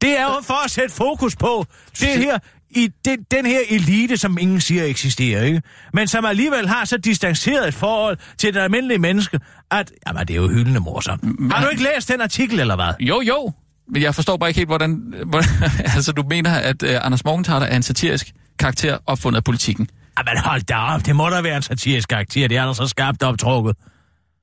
Det 0.00 0.18
er 0.18 0.22
jo 0.22 0.40
for 0.42 0.64
at 0.64 0.70
sætte 0.70 0.94
fokus 0.94 1.36
på 1.36 1.66
det 2.00 2.08
her, 2.08 2.38
i 2.70 2.90
den, 3.04 3.18
den 3.30 3.46
her 3.46 3.60
elite, 3.70 4.16
som 4.16 4.38
ingen 4.40 4.60
siger 4.60 4.84
eksisterer, 4.84 5.42
ikke? 5.42 5.62
Men 5.92 6.08
som 6.08 6.24
alligevel 6.24 6.68
har 6.68 6.84
så 6.84 6.96
distanceret 6.96 7.68
et 7.68 7.74
forhold 7.74 8.16
til 8.38 8.54
det 8.54 8.60
almindelige 8.60 8.98
menneske, 8.98 9.40
at, 9.70 9.92
jamen, 10.06 10.26
det 10.26 10.30
er 10.30 10.40
jo 10.40 10.48
hyldende 10.48 10.80
morsomt. 10.80 11.52
Har 11.52 11.64
du 11.64 11.70
ikke 11.70 11.82
læst 11.82 12.08
den 12.08 12.20
artikel, 12.20 12.60
eller 12.60 12.76
hvad? 12.76 12.92
Jo, 13.00 13.20
jo. 13.20 13.52
Men 13.88 14.02
jeg 14.02 14.14
forstår 14.14 14.36
bare 14.36 14.50
ikke 14.50 14.60
helt, 14.60 14.68
hvordan... 14.68 15.14
hvordan 15.26 15.48
altså, 15.96 16.12
du 16.12 16.22
mener, 16.22 16.50
at 16.54 16.82
øh, 16.82 16.98
Anders 17.02 17.24
Morgenthaler 17.24 17.66
er 17.66 17.76
en 17.76 17.82
satirisk 17.82 18.32
karakter 18.58 18.98
opfundet 19.06 19.36
af 19.36 19.44
politikken. 19.44 19.88
Jamen 20.18 20.42
hold 20.44 20.62
da 20.62 20.76
op, 20.76 21.06
det 21.06 21.16
må 21.16 21.28
da 21.28 21.40
være 21.40 21.56
en 21.56 21.62
satirisk 21.62 22.08
karakter, 22.08 22.48
det 22.48 22.56
er 22.56 22.66
der 22.66 22.72
så 22.72 22.86
skarpt 22.86 23.22
optrukket. 23.22 23.76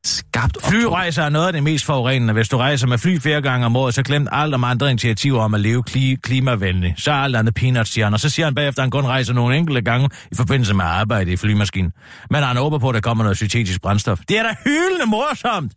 Skabt. 0.06 0.58
Flyrejser 0.66 1.24
er 1.24 1.30
noget 1.30 1.48
af 1.48 1.54
det 1.54 1.64
mest 1.64 1.86
forurenende. 1.86 2.34
Hvis 2.34 2.50
du 2.50 2.58
rejser 2.58 2.88
med 2.88 2.98
fly 2.98 3.20
flere 3.20 3.42
gange 3.42 3.66
om 3.66 3.76
året, 3.76 3.94
så 3.94 4.04
glem 4.04 4.28
alt 4.32 4.54
om 4.54 4.64
andre 4.64 4.90
initiativer 4.90 5.42
om 5.42 5.54
at 5.54 5.62
leve 5.62 5.84
kli- 5.90 6.16
klimavenligt. 6.24 7.02
Så 7.02 7.12
er 7.12 7.16
alt 7.16 7.36
andet 7.36 7.54
peanuts, 7.56 7.92
siger 7.92 8.06
han. 8.06 8.14
Og 8.14 8.20
så 8.20 8.30
siger 8.30 8.46
han 8.46 8.56
bagefter, 8.56 8.82
at 8.82 8.84
han 8.84 8.92
kun 8.92 9.06
rejser 9.06 9.34
nogle 9.34 9.58
enkelte 9.58 9.82
gange 9.82 10.10
i 10.32 10.36
forbindelse 10.36 10.74
med 10.74 10.86
arbejde 10.86 11.32
i 11.32 11.38
flymaskinen. 11.38 11.94
Men 12.30 12.44
han 12.44 12.58
håber 12.58 12.78
på, 12.78 12.90
at 12.90 12.96
der 12.96 13.02
kommer 13.02 13.24
noget 13.24 13.38
syntetisk 13.38 13.82
brændstof. 13.82 14.20
Det 14.30 14.40
er 14.40 14.44
da 14.44 14.56
hyldende 14.64 15.06
morsomt! 15.06 15.74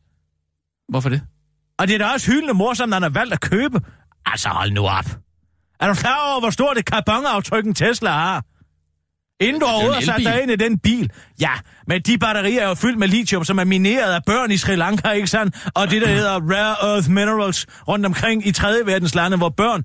Hvorfor 0.88 1.08
det? 1.08 1.20
Og 1.78 1.88
det 1.88 1.94
er 1.94 1.98
da 1.98 2.06
også 2.12 2.26
hyldende 2.32 2.54
morsomt, 2.54 2.92
at 2.92 2.94
han 2.94 3.02
har 3.02 3.10
valgt 3.20 3.32
at 3.32 3.40
købe. 3.40 3.80
Altså 4.26 4.48
hold 4.48 4.70
nu 4.70 4.86
op. 4.86 5.04
Er 5.80 5.88
du 5.88 5.94
klar 5.94 6.30
over, 6.30 6.40
hvor 6.40 6.50
stort 6.50 6.78
et 6.78 6.84
karbonaftryk 6.84 7.64
en 7.64 7.74
Tesla 7.74 8.10
har? 8.10 8.44
Inden 9.44 9.60
du 9.60 9.66
overhovedet 9.66 9.94
har 9.94 10.12
sat 10.12 10.24
dig 10.24 10.42
ind 10.42 10.50
i 10.50 10.56
den 10.56 10.78
bil. 10.78 11.10
Ja, 11.40 11.50
men 11.88 12.02
de 12.02 12.18
batterier 12.18 12.62
er 12.62 12.68
jo 12.68 12.74
fyldt 12.74 12.98
med 12.98 13.08
lithium, 13.08 13.44
som 13.44 13.58
er 13.58 13.64
mineret 13.64 14.12
af 14.14 14.20
børn 14.26 14.50
i 14.50 14.56
Sri 14.56 14.76
Lanka, 14.76 15.10
ikke 15.10 15.26
sandt? 15.26 15.56
Og 15.74 15.90
det, 15.90 16.02
der 16.02 16.08
hedder 16.08 16.40
rare 16.40 16.94
earth 16.94 17.10
minerals 17.10 17.66
rundt 17.88 18.06
omkring 18.06 18.46
i 18.46 18.52
tredje 18.52 18.86
verdens 18.86 19.14
lande, 19.14 19.36
hvor 19.36 19.48
børn 19.48 19.84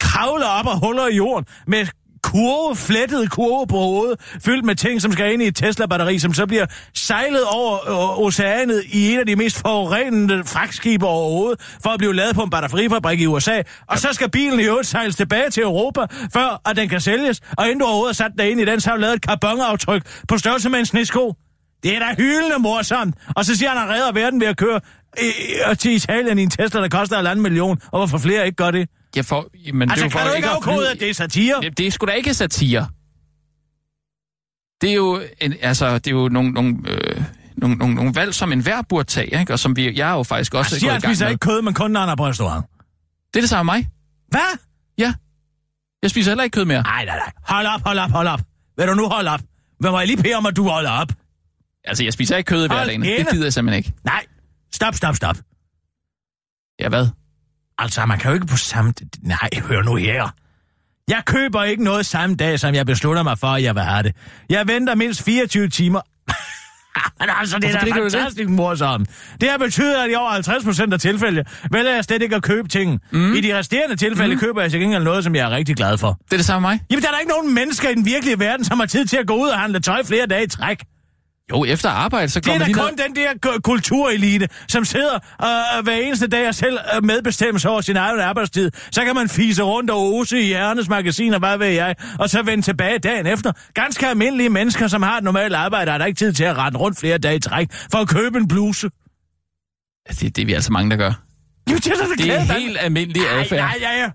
kravler 0.00 0.46
op 0.46 0.66
og 0.66 0.86
huller 0.86 1.08
i 1.08 1.16
jorden 1.16 1.46
med 1.66 1.86
kurve, 2.32 2.76
flettet 2.76 3.30
kurve 3.30 3.66
på 3.66 3.76
hovedet, 3.76 4.20
fyldt 4.44 4.64
med 4.64 4.74
ting, 4.74 5.02
som 5.02 5.12
skal 5.12 5.32
ind 5.32 5.42
i 5.42 5.46
et 5.46 5.56
Tesla-batteri, 5.56 6.18
som 6.18 6.34
så 6.34 6.46
bliver 6.46 6.66
sejlet 6.94 7.44
over 7.44 7.74
øh, 7.74 8.24
oceanet 8.24 8.84
i 8.84 9.12
en 9.12 9.18
af 9.18 9.26
de 9.26 9.36
mest 9.36 9.58
forurenende 9.58 10.44
fragtskibe 10.44 11.06
overhovedet, 11.06 11.60
for 11.82 11.90
at 11.90 11.98
blive 11.98 12.14
lavet 12.14 12.34
på 12.34 12.42
en 12.42 12.50
batterifabrik 12.50 13.20
i 13.20 13.26
USA. 13.26 13.62
Og 13.86 13.98
så 13.98 14.08
skal 14.12 14.30
bilen 14.30 14.60
i 14.60 14.62
øvrigt 14.62 14.88
sejles 14.88 15.16
tilbage 15.16 15.50
til 15.50 15.62
Europa, 15.62 16.00
før 16.32 16.60
at 16.66 16.76
den 16.76 16.88
kan 16.88 17.00
sælges. 17.00 17.40
Og 17.58 17.64
inden 17.64 17.78
du 17.78 17.84
overhovedet 17.84 18.16
har 18.16 18.24
sat 18.24 18.32
dig 18.38 18.50
ind 18.50 18.60
i 18.60 18.64
den, 18.64 18.80
så 18.80 18.88
har 18.90 18.96
du 18.96 19.00
lavet 19.00 19.14
et 19.14 19.22
karbonaftryk 19.22 20.02
på 20.28 20.38
størrelse 20.38 20.68
med 20.68 20.78
en 20.78 20.86
snesko. 20.86 21.34
Det 21.82 21.96
er 21.96 21.98
da 21.98 22.14
hyldende 22.16 22.58
morsomt. 22.58 23.14
Og 23.36 23.44
så 23.44 23.56
siger 23.56 23.68
han, 23.68 23.78
at 23.78 23.82
han 23.82 23.92
redder 23.92 24.12
verden 24.12 24.40
ved 24.40 24.46
at 24.46 24.56
køre 24.56 24.80
øh, 25.22 25.76
til 25.76 25.92
Italien 25.92 26.38
i 26.38 26.42
en 26.42 26.50
Tesla, 26.50 26.80
der 26.80 26.88
koster 26.88 27.32
en 27.32 27.42
million. 27.42 27.80
Og 27.92 27.98
hvorfor 27.98 28.18
flere 28.18 28.46
ikke 28.46 28.56
gør 28.56 28.70
det? 28.70 28.88
Jeg 29.16 29.24
får, 29.24 29.48
men 29.74 29.90
Altså, 29.90 29.94
det 29.94 30.00
er 30.00 30.04
jo 30.04 30.10
kan 30.10 30.20
for 30.20 30.28
du 30.28 30.34
ikke 30.36 30.48
afkode, 30.48 30.90
at 30.90 31.00
det 31.00 31.10
er 31.10 31.14
satire? 31.14 31.60
Ja, 31.62 31.68
det 31.68 31.86
er 31.86 31.90
sgu 31.90 32.06
da 32.06 32.12
ikke 32.12 32.34
satire. 32.34 32.88
Det 34.80 34.90
er 34.90 34.94
jo, 34.94 35.22
en, 35.40 35.54
altså, 35.60 35.94
det 35.98 36.06
er 36.06 36.10
jo 36.10 36.28
nogle, 36.28 36.50
nogle, 36.50 36.76
øh, 36.86 37.22
nogle, 37.56 37.76
nogle, 37.76 37.94
nogle 37.94 38.14
valg, 38.14 38.34
som 38.34 38.52
enhver 38.52 38.82
burde 38.82 39.08
tage, 39.08 39.40
ikke? 39.40 39.52
og 39.52 39.58
som 39.58 39.76
vi, 39.76 39.98
jeg 39.98 40.10
er 40.10 40.14
jo 40.14 40.22
faktisk 40.22 40.54
også 40.54 40.74
Altså, 40.74 40.86
gået 40.86 40.90
i 40.90 41.00
gang 41.00 41.02
spiser 41.14 41.24
med. 41.24 41.32
ikke 41.32 41.40
kød, 41.40 41.62
men 41.62 41.74
kun 41.74 41.90
når 41.90 42.00
han 42.00 42.08
er 42.08 42.16
på 42.16 42.26
restaurant. 42.26 42.66
Det 43.34 43.36
er 43.36 43.40
det 43.42 43.48
samme 43.50 43.72
med 43.72 43.78
mig. 43.78 43.88
Hvad? 44.28 44.58
Ja. 44.98 45.14
Jeg 46.02 46.10
spiser 46.10 46.30
heller 46.30 46.44
ikke 46.44 46.54
kød 46.54 46.64
mere. 46.64 46.82
Nej, 46.82 47.04
nej, 47.04 47.16
nej. 47.16 47.32
Hold 47.44 47.66
op, 47.66 47.80
hold 47.86 47.98
op, 47.98 48.10
hold 48.10 48.28
op. 48.28 48.40
Vil 48.78 48.86
du 48.86 48.94
nu 48.94 49.08
holde 49.08 49.30
op? 49.30 49.40
Hvad 49.80 49.90
må 49.90 49.98
jeg 49.98 50.06
lige 50.06 50.22
bede 50.22 50.34
om, 50.34 50.46
at 50.46 50.56
du 50.56 50.68
holder 50.68 50.90
op? 50.90 51.08
Altså, 51.84 52.04
jeg 52.04 52.12
spiser 52.12 52.36
ikke 52.36 52.48
kød 52.48 52.64
i 52.64 52.68
hverdagen. 52.68 53.02
Det 53.02 53.26
gider 53.30 53.44
jeg 53.44 53.52
simpelthen 53.52 53.78
ikke. 53.78 53.92
Nej. 54.04 54.26
Stop, 54.72 54.94
stop, 54.94 55.16
stop. 55.16 55.36
Ja, 56.80 56.88
hvad? 56.88 57.06
Altså, 57.78 58.06
man 58.06 58.18
kan 58.18 58.30
jo 58.30 58.34
ikke 58.34 58.46
på 58.46 58.56
samme... 58.56 58.94
Nej, 59.22 59.48
hør 59.62 59.82
nu 59.82 59.94
her. 59.94 60.28
Jeg 61.08 61.22
køber 61.26 61.64
ikke 61.64 61.84
noget 61.84 62.06
samme 62.06 62.36
dag, 62.36 62.60
som 62.60 62.74
jeg 62.74 62.86
beslutter 62.86 63.22
mig 63.22 63.38
for, 63.38 63.46
at 63.46 63.62
jeg 63.62 63.74
vil 63.74 63.82
have 63.82 64.02
det. 64.02 64.16
Jeg 64.50 64.68
venter 64.68 64.94
mindst 64.94 65.22
24 65.22 65.68
timer. 65.68 66.00
Men 67.20 67.28
altså, 67.40 67.58
det 67.58 67.64
er 67.64 67.78
Hvorfor 67.78 67.94
da 67.94 68.02
fantastisk 68.02 68.48
morsomt. 68.48 69.08
Det 69.40 69.50
har 69.50 69.58
betydet, 69.58 69.94
at 69.94 70.10
i 70.10 70.14
over 70.14 70.30
50 70.30 70.64
procent 70.64 70.92
af 70.92 71.00
tilfælde 71.00 71.44
vælger 71.72 71.94
jeg 71.94 72.04
slet 72.04 72.22
ikke 72.22 72.36
at 72.36 72.42
købe 72.42 72.68
ting. 72.68 73.00
Mm. 73.10 73.34
I 73.34 73.40
de 73.40 73.58
resterende 73.58 73.96
tilfælde 73.96 74.34
mm. 74.34 74.40
køber 74.40 74.62
jeg 74.62 74.70
til 74.70 74.80
gengæld 74.80 75.04
noget, 75.04 75.24
som 75.24 75.34
jeg 75.34 75.46
er 75.46 75.50
rigtig 75.50 75.76
glad 75.76 75.98
for. 75.98 76.18
Det 76.24 76.32
er 76.32 76.36
det 76.36 76.46
samme 76.46 76.68
med 76.68 76.70
mig. 76.70 76.80
Jamen, 76.90 77.02
der 77.02 77.08
er 77.08 77.12
da 77.12 77.18
ikke 77.18 77.32
nogen 77.32 77.54
mennesker 77.54 77.88
i 77.88 77.94
den 77.94 78.04
virkelige 78.04 78.38
verden, 78.38 78.64
som 78.64 78.78
har 78.78 78.86
tid 78.86 79.06
til 79.06 79.16
at 79.16 79.26
gå 79.26 79.34
ud 79.34 79.48
og 79.48 79.58
handle 79.58 79.80
tøj 79.80 80.04
flere 80.04 80.26
dage 80.26 80.44
i 80.44 80.48
træk. 80.48 80.84
Jo, 81.50 81.64
efter 81.64 81.90
arbejde, 81.90 82.28
så 82.28 82.40
Det 82.40 82.46
går 82.46 82.52
er 82.54 82.58
da 82.58 82.72
kun 82.72 82.90
ned... 82.96 83.04
den 83.04 83.16
der 83.16 83.32
ku- 83.42 83.60
kulturelite, 83.64 84.48
som 84.68 84.84
sidder 84.84 85.14
øh, 85.14 85.84
hver 85.84 85.92
eneste 85.94 86.26
dag 86.26 86.48
og 86.48 86.54
selv 86.54 86.78
øh, 86.96 87.04
medbestemmer 87.04 87.58
sig 87.58 87.70
over 87.70 87.80
sin 87.80 87.96
egen 87.96 88.20
arbejdstid. 88.20 88.70
Så 88.92 89.04
kan 89.04 89.14
man 89.14 89.28
fise 89.28 89.62
rundt 89.62 89.90
og 89.90 89.98
ose 90.14 90.40
i 90.40 90.46
hjernes 90.46 90.88
magasin 90.88 91.32
og 91.34 91.38
hvad 91.38 91.58
ved 91.58 91.66
jeg, 91.66 91.96
og 92.18 92.30
så 92.30 92.42
vende 92.42 92.64
tilbage 92.64 92.98
dagen 92.98 93.26
efter. 93.26 93.52
Ganske 93.74 94.06
almindelige 94.08 94.48
mennesker, 94.48 94.88
som 94.88 95.02
har 95.02 95.16
et 95.18 95.24
normalt 95.24 95.54
arbejde, 95.54 95.90
har 95.90 95.98
der 95.98 96.04
ikke 96.06 96.18
tid 96.18 96.32
til 96.32 96.44
at 96.44 96.56
rette 96.56 96.78
rundt 96.78 96.98
flere 96.98 97.18
dage 97.18 97.36
i 97.36 97.40
træk 97.40 97.68
for 97.92 97.98
at 97.98 98.08
købe 98.08 98.38
en 98.38 98.48
bluse. 98.48 98.90
Det, 100.10 100.36
det 100.36 100.42
er 100.42 100.46
vi 100.46 100.52
altså 100.52 100.72
mange, 100.72 100.90
der 100.90 100.96
gør. 100.96 101.12
Jamen, 101.68 101.80
det 101.80 101.86
er, 101.92 101.96
da 101.96 102.22
Det 102.24 102.34
er 102.34 102.58
helt 102.58 102.76
almindelig 102.80 103.22
Nej, 103.22 103.40
adfærd. 103.40 103.60
nej, 103.60 103.76
ja, 103.80 104.00
ja. 104.00 104.10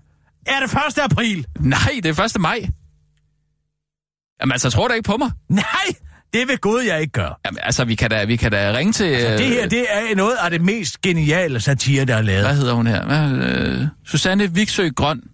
Er 0.46 0.60
det 0.60 0.72
1. 0.98 0.98
april? 1.04 1.46
Nej, 1.60 2.00
det 2.02 2.18
er 2.18 2.24
1. 2.24 2.40
maj. 2.40 2.58
Jamen 4.40 4.52
altså, 4.52 4.70
tror 4.70 4.88
du 4.88 4.94
ikke 4.94 5.06
på 5.06 5.16
mig? 5.16 5.30
Nej, 5.48 5.64
Det 6.34 6.48
vil 6.48 6.58
Gud, 6.58 6.80
jeg 6.80 7.00
ikke 7.00 7.12
gøre. 7.12 7.34
Jamen, 7.46 7.58
altså, 7.62 7.84
vi 7.84 7.94
kan 7.94 8.10
da, 8.10 8.24
vi 8.24 8.36
kan 8.36 8.50
da 8.52 8.72
ringe 8.76 8.92
til... 8.92 9.04
Altså, 9.04 9.44
det 9.44 9.46
her, 9.46 9.68
det 9.68 9.86
er 9.90 10.16
noget 10.16 10.36
af 10.36 10.50
det 10.50 10.60
mest 10.60 11.00
geniale 11.00 11.60
satire, 11.60 12.04
der 12.04 12.16
er 12.16 12.22
lavet. 12.22 12.44
Hvad 12.46 12.56
hedder 12.56 12.74
hun 12.74 12.86
her? 12.86 13.06
Hvad, 13.06 13.32
øh, 13.32 13.86
Susanne 14.06 14.54
Viksø 14.54 14.88
Grøn. 14.96 15.20
Det 15.20 15.26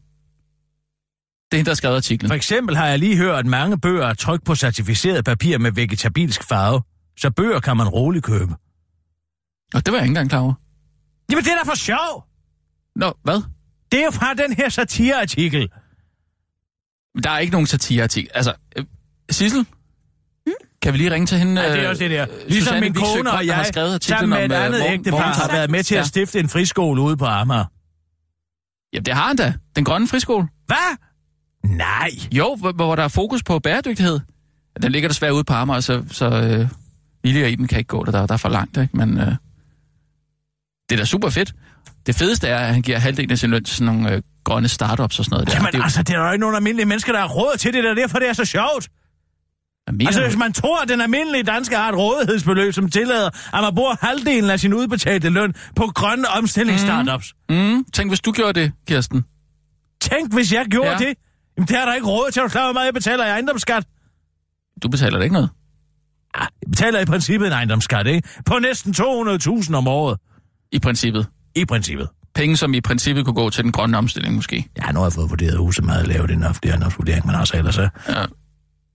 er 1.52 1.56
hende, 1.56 1.64
der 1.64 1.70
har 1.70 1.74
skrevet 1.74 1.96
artiklen. 1.96 2.28
For 2.28 2.34
eksempel 2.34 2.76
har 2.76 2.86
jeg 2.86 2.98
lige 2.98 3.16
hørt, 3.16 3.38
at 3.38 3.46
mange 3.46 3.78
bøger 3.78 4.06
er 4.06 4.14
trykt 4.14 4.44
på 4.44 4.54
certificeret 4.54 5.24
papir 5.24 5.58
med 5.58 5.72
vegetabilsk 5.72 6.48
farve. 6.48 6.82
Så 7.18 7.30
bøger 7.30 7.60
kan 7.60 7.76
man 7.76 7.88
roligt 7.88 8.24
købe. 8.24 8.54
Og 9.74 9.86
det 9.86 9.92
var 9.92 9.98
jeg 9.98 10.04
ikke 10.04 10.10
engang 10.10 10.30
klar 10.30 10.40
over. 10.40 10.54
Jamen, 11.30 11.44
det 11.44 11.52
er 11.52 11.56
da 11.56 11.70
for 11.70 11.76
sjov! 11.76 12.24
Nå, 12.96 13.12
hvad? 13.22 13.42
Det 13.92 14.00
er 14.00 14.04
jo 14.04 14.10
fra 14.10 14.34
den 14.34 14.52
her 14.52 14.68
satireartikel. 14.68 15.68
Der 17.24 17.30
er 17.30 17.38
ikke 17.38 17.52
nogen 17.52 17.66
satireartikel. 17.66 18.30
Altså, 18.34 18.54
øh, 18.76 18.84
Sissel? 19.30 19.66
Kan 20.82 20.92
vi 20.92 20.98
lige 20.98 21.10
ringe 21.10 21.26
til 21.26 21.38
hende? 21.38 21.62
Ja, 21.62 21.72
det 21.72 21.78
er 21.78 21.84
øh, 21.84 21.90
også 21.90 22.02
det 22.02 22.10
der. 22.10 22.26
Ligesom 22.48 22.60
Susanne 22.60 22.80
min 22.80 22.94
kone 22.94 23.18
og 23.18 23.24
der 23.24 23.30
har 23.30 23.42
jeg, 23.42 23.66
skrevet 23.66 24.04
sammen 24.04 24.30
med 24.30 24.38
om, 24.38 24.50
et 24.50 24.56
øh, 24.56 24.64
andet 24.64 24.82
ægtepar, 24.86 25.18
har 25.18 25.52
været 25.52 25.70
med 25.70 25.82
til 25.82 25.94
at 25.94 26.06
stifte 26.06 26.40
en 26.40 26.48
friskole 26.48 27.02
ude 27.02 27.16
på 27.16 27.24
Amager. 27.24 27.64
Jamen, 28.92 29.04
det 29.04 29.14
har 29.14 29.26
han 29.26 29.36
da. 29.36 29.54
Den 29.76 29.84
grønne 29.84 30.08
friskole. 30.08 30.48
Hvad? 30.66 30.96
Nej. 31.64 32.10
Jo, 32.32 32.56
hvor, 32.60 32.72
hvor 32.72 32.96
der 32.96 33.02
er 33.02 33.08
fokus 33.08 33.42
på 33.42 33.58
bæredygtighed. 33.58 34.20
Den 34.82 34.92
ligger 34.92 35.08
desværre 35.08 35.34
ude 35.34 35.44
på 35.44 35.52
Amager, 35.52 35.80
så, 35.80 36.04
så 36.10 36.26
øh, 36.26 36.68
Lille 37.24 37.44
og 37.44 37.50
Iben 37.50 37.66
kan 37.66 37.78
ikke 37.78 37.88
gå 37.88 38.04
der. 38.04 38.26
Der 38.26 38.32
er 38.32 38.36
for 38.36 38.48
langt, 38.48 38.76
ikke? 38.76 38.96
Men 38.96 39.18
øh, 39.18 39.26
det 40.88 40.92
er 40.92 40.96
da 40.96 41.04
super 41.04 41.30
fedt. 41.30 41.54
Det 42.06 42.14
fedeste 42.14 42.48
er, 42.48 42.58
at 42.58 42.74
han 42.74 42.82
giver 42.82 42.98
halvdelen 42.98 43.30
af 43.30 43.38
sin 43.38 43.50
løn 43.50 43.64
til 43.64 43.76
sådan 43.76 43.94
nogle 43.94 44.12
øh, 44.14 44.22
grønne 44.44 44.68
startups 44.68 45.18
og 45.18 45.24
sådan 45.24 45.34
noget. 45.34 45.48
Der. 45.48 45.54
Jamen 45.54 45.66
det 45.66 45.74
er 45.74 45.78
jo, 45.78 45.84
altså, 45.84 46.02
det 46.02 46.14
er 46.14 46.18
jo 46.18 46.32
ikke 46.32 46.40
nogen 46.40 46.56
almindelige 46.56 46.86
mennesker, 46.86 47.12
der 47.12 47.20
har 47.20 47.28
råd 47.28 47.56
til 47.58 47.72
det, 47.72 47.84
der 47.84 47.90
er 47.90 47.94
derfor 47.94 48.18
det 48.18 48.28
er 48.28 48.32
så 48.32 48.44
sjovt. 48.44 48.88
Altså, 50.06 50.22
hvis 50.22 50.36
man 50.36 50.52
tror, 50.52 50.82
at 50.82 50.88
den 50.88 51.00
almindelige 51.00 51.42
dansker 51.42 51.78
har 51.78 51.88
et 51.92 51.98
rådighedsbeløb, 51.98 52.72
som 52.74 52.90
tillader, 52.90 53.26
at 53.56 53.62
man 53.62 53.74
bruger 53.74 53.94
halvdelen 54.06 54.50
af 54.50 54.60
sin 54.60 54.74
udbetalte 54.74 55.28
løn 55.28 55.54
på 55.76 55.86
grønne 55.94 56.28
omstillingsstartups. 56.28 57.34
Mm. 57.48 57.56
Mm, 57.56 57.84
tænk, 57.92 58.10
hvis 58.10 58.20
du 58.20 58.32
gjorde 58.32 58.60
det, 58.60 58.72
Kirsten. 58.88 59.24
Tænk, 60.00 60.34
hvis 60.34 60.52
jeg 60.52 60.66
gjorde 60.70 60.86
Ja. 60.90 60.92
ja. 61.00 61.08
det. 61.08 61.14
Jamen, 61.56 61.68
det 61.68 61.76
har 61.76 61.84
der 61.84 61.94
ikke 61.94 62.06
råd 62.06 62.30
til. 62.30 62.40
Er 62.40 62.44
du 62.44 62.48
klar, 62.48 62.64
hvor 62.64 62.72
meget 62.72 62.86
jeg 62.86 62.94
betaler 62.94 63.26
i 63.26 63.28
ejendomsskat? 63.28 63.84
Du 64.82 64.88
betaler 64.88 65.18
da 65.18 65.22
ikke 65.24 65.32
noget. 65.34 65.50
Ah, 66.34 66.46
jeg 66.62 66.70
betaler 66.70 67.00
i 67.00 67.04
princippet 67.04 67.46
en 67.46 67.52
ejendomsskat, 67.52 68.06
ikke? 68.06 68.28
På 68.46 68.58
næsten 68.58 68.94
200.000 68.98 69.74
om 69.74 69.88
året. 69.88 70.18
I 70.72 70.78
princippet. 70.78 71.26
I 71.54 71.64
princippet. 71.64 72.08
Penge, 72.34 72.56
som 72.56 72.74
i 72.74 72.80
princippet 72.80 73.24
kunne 73.24 73.34
gå 73.34 73.50
til 73.50 73.64
den 73.64 73.72
grønne 73.72 73.98
omstilling, 73.98 74.34
måske. 74.34 74.68
Ja, 74.78 74.92
nu 74.92 74.98
har 74.98 75.06
jeg 75.06 75.12
fået 75.12 75.30
vurderet 75.30 75.58
huset 75.58 75.84
meget 75.84 76.08
lavt 76.08 76.30
inden 76.30 76.54
for 76.54 76.60
det 76.60 76.70
her 76.72 76.90
vurdering, 76.96 77.26
men 77.26 77.34
altså 77.36 77.56
ellers 77.56 77.74
så... 77.74 77.88
Ja. 78.08 78.14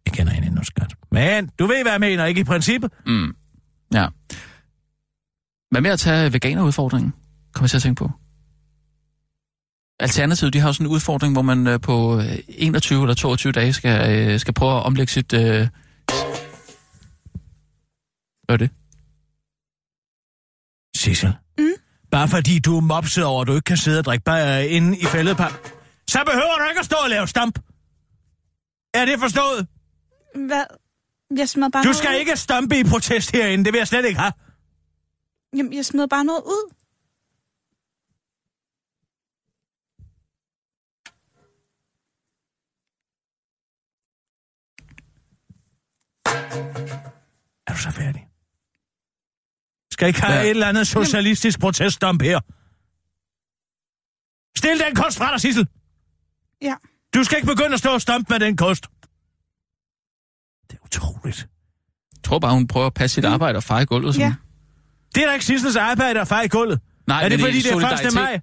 Jeg 0.06 0.14
kender 0.14 0.34
en 0.34 0.44
ejendomsskat. 0.70 0.96
Men 1.12 1.50
du 1.60 1.66
ved, 1.68 1.82
hvad 1.84 1.92
jeg 1.92 2.00
mener, 2.00 2.26
ikke 2.26 2.42
i 2.42 2.44
princippet? 2.44 2.92
Mm. 3.06 3.36
Ja. 3.94 4.08
Hvad 5.72 5.82
med 5.82 5.92
at 5.92 6.00
tage 6.00 6.34
veganerudfordringen? 6.34 7.14
Kommer 7.54 7.64
jeg 7.64 7.70
til 7.70 7.78
at 7.78 7.84
tænke 7.84 8.00
på. 8.00 8.12
Alternativet, 10.00 10.54
de 10.54 10.60
har 10.60 10.72
sådan 10.72 10.88
en 10.88 10.92
udfordring, 10.92 11.34
hvor 11.34 11.42
man 11.42 11.68
øh, 11.68 11.80
på 11.80 12.20
øh, 12.20 12.38
21 12.48 13.02
eller 13.02 13.16
22 13.16 13.52
dage 13.52 13.74
skal, 13.74 14.12
øh, 14.12 14.40
skal 14.40 14.54
prøve 14.54 14.78
at 14.78 14.84
omlægge 14.84 15.12
sit... 15.14 15.34
Øh... 15.34 15.68
Hvad 18.46 18.54
er 18.54 18.58
det? 18.58 18.70
Sissel. 20.98 21.34
Mm? 21.58 21.74
Bare 22.12 22.28
fordi 22.28 22.60
du 22.60 22.78
er 22.78 22.82
mopset 22.82 23.26
over, 23.26 23.42
at 23.42 23.48
du 23.48 23.54
ikke 23.54 23.66
kan 23.66 23.78
sidde 23.78 24.00
og 24.00 24.06
drikke 24.06 24.24
bare 24.24 24.68
inde 24.68 24.98
i 24.98 25.06
fældepark, 25.06 25.54
så 26.10 26.24
behøver 26.26 26.58
du 26.60 26.70
ikke 26.70 26.80
at 26.80 26.86
stå 26.86 26.96
og 27.04 27.10
lave 27.10 27.28
stamp. 27.28 27.60
Er 28.94 29.06
det 29.06 29.20
forstået? 29.20 29.68
Hvad? 30.36 30.66
Jeg 31.38 31.50
smed 31.50 31.72
bare 31.72 31.84
Du 31.84 31.86
noget 31.88 31.96
skal 31.98 32.10
ud. 32.16 32.20
ikke 32.20 32.36
stampe 32.38 32.80
i 32.80 32.84
protest 32.84 33.32
herinde, 33.32 33.66
det 33.66 33.74
vil 33.74 33.78
jeg 33.78 33.88
slet 33.88 34.06
ikke 34.06 34.20
have. 34.20 34.34
Jamen, 35.58 35.74
jeg 35.74 35.86
smed 35.86 36.08
bare 36.08 36.24
noget 36.26 36.42
ud. 36.46 36.74
Er 47.68 47.74
du 47.74 47.78
så 47.80 47.92
færdig? 47.92 48.28
Skal 49.92 50.08
ikke 50.08 50.22
have 50.22 50.34
Hvad? 50.34 50.44
et 50.44 50.50
eller 50.50 50.68
andet 50.68 50.88
socialistisk 50.88 51.60
proteststamp 51.60 52.22
her? 52.22 52.40
Stil 54.58 54.80
den 54.80 54.96
kost 54.96 55.18
fra 55.18 55.32
dig, 55.32 55.42
Sissel. 55.42 55.68
Ja. 56.62 56.76
Du 57.16 57.24
skal 57.24 57.38
ikke 57.38 57.48
begynde 57.48 57.74
at 57.74 57.80
stå 57.80 57.90
og 57.94 58.02
stampe 58.02 58.34
med 58.34 58.40
den 58.40 58.58
kost. 58.58 58.86
Det 60.72 60.78
er 60.78 60.84
utroligt. 60.86 61.48
Jeg 62.14 62.24
tror 62.24 62.40
bare, 62.40 62.54
hun 62.54 62.68
prøver 62.68 62.88
at 62.88 62.94
passe 62.94 63.16
sit 63.16 63.26
arbejde 63.26 63.58
og 63.58 63.64
feje 63.64 63.86
gulvet. 63.86 64.14
Sådan. 64.16 64.28
Ja. 64.30 64.36
Det 65.16 65.24
er 65.24 65.28
da 65.28 65.34
ikke 65.34 65.46
Sissels 65.46 65.76
arbejde 65.76 66.22
at 66.22 66.28
feje 66.28 66.48
gulvet. 66.48 66.80
Nej, 67.08 67.24
er 67.26 67.30
det 67.30 67.40
fordi, 67.40 67.58
det 67.62 67.72
er 67.72 67.76
1. 67.76 67.82
solidaritet. 67.82 68.14
maj? 68.14 68.40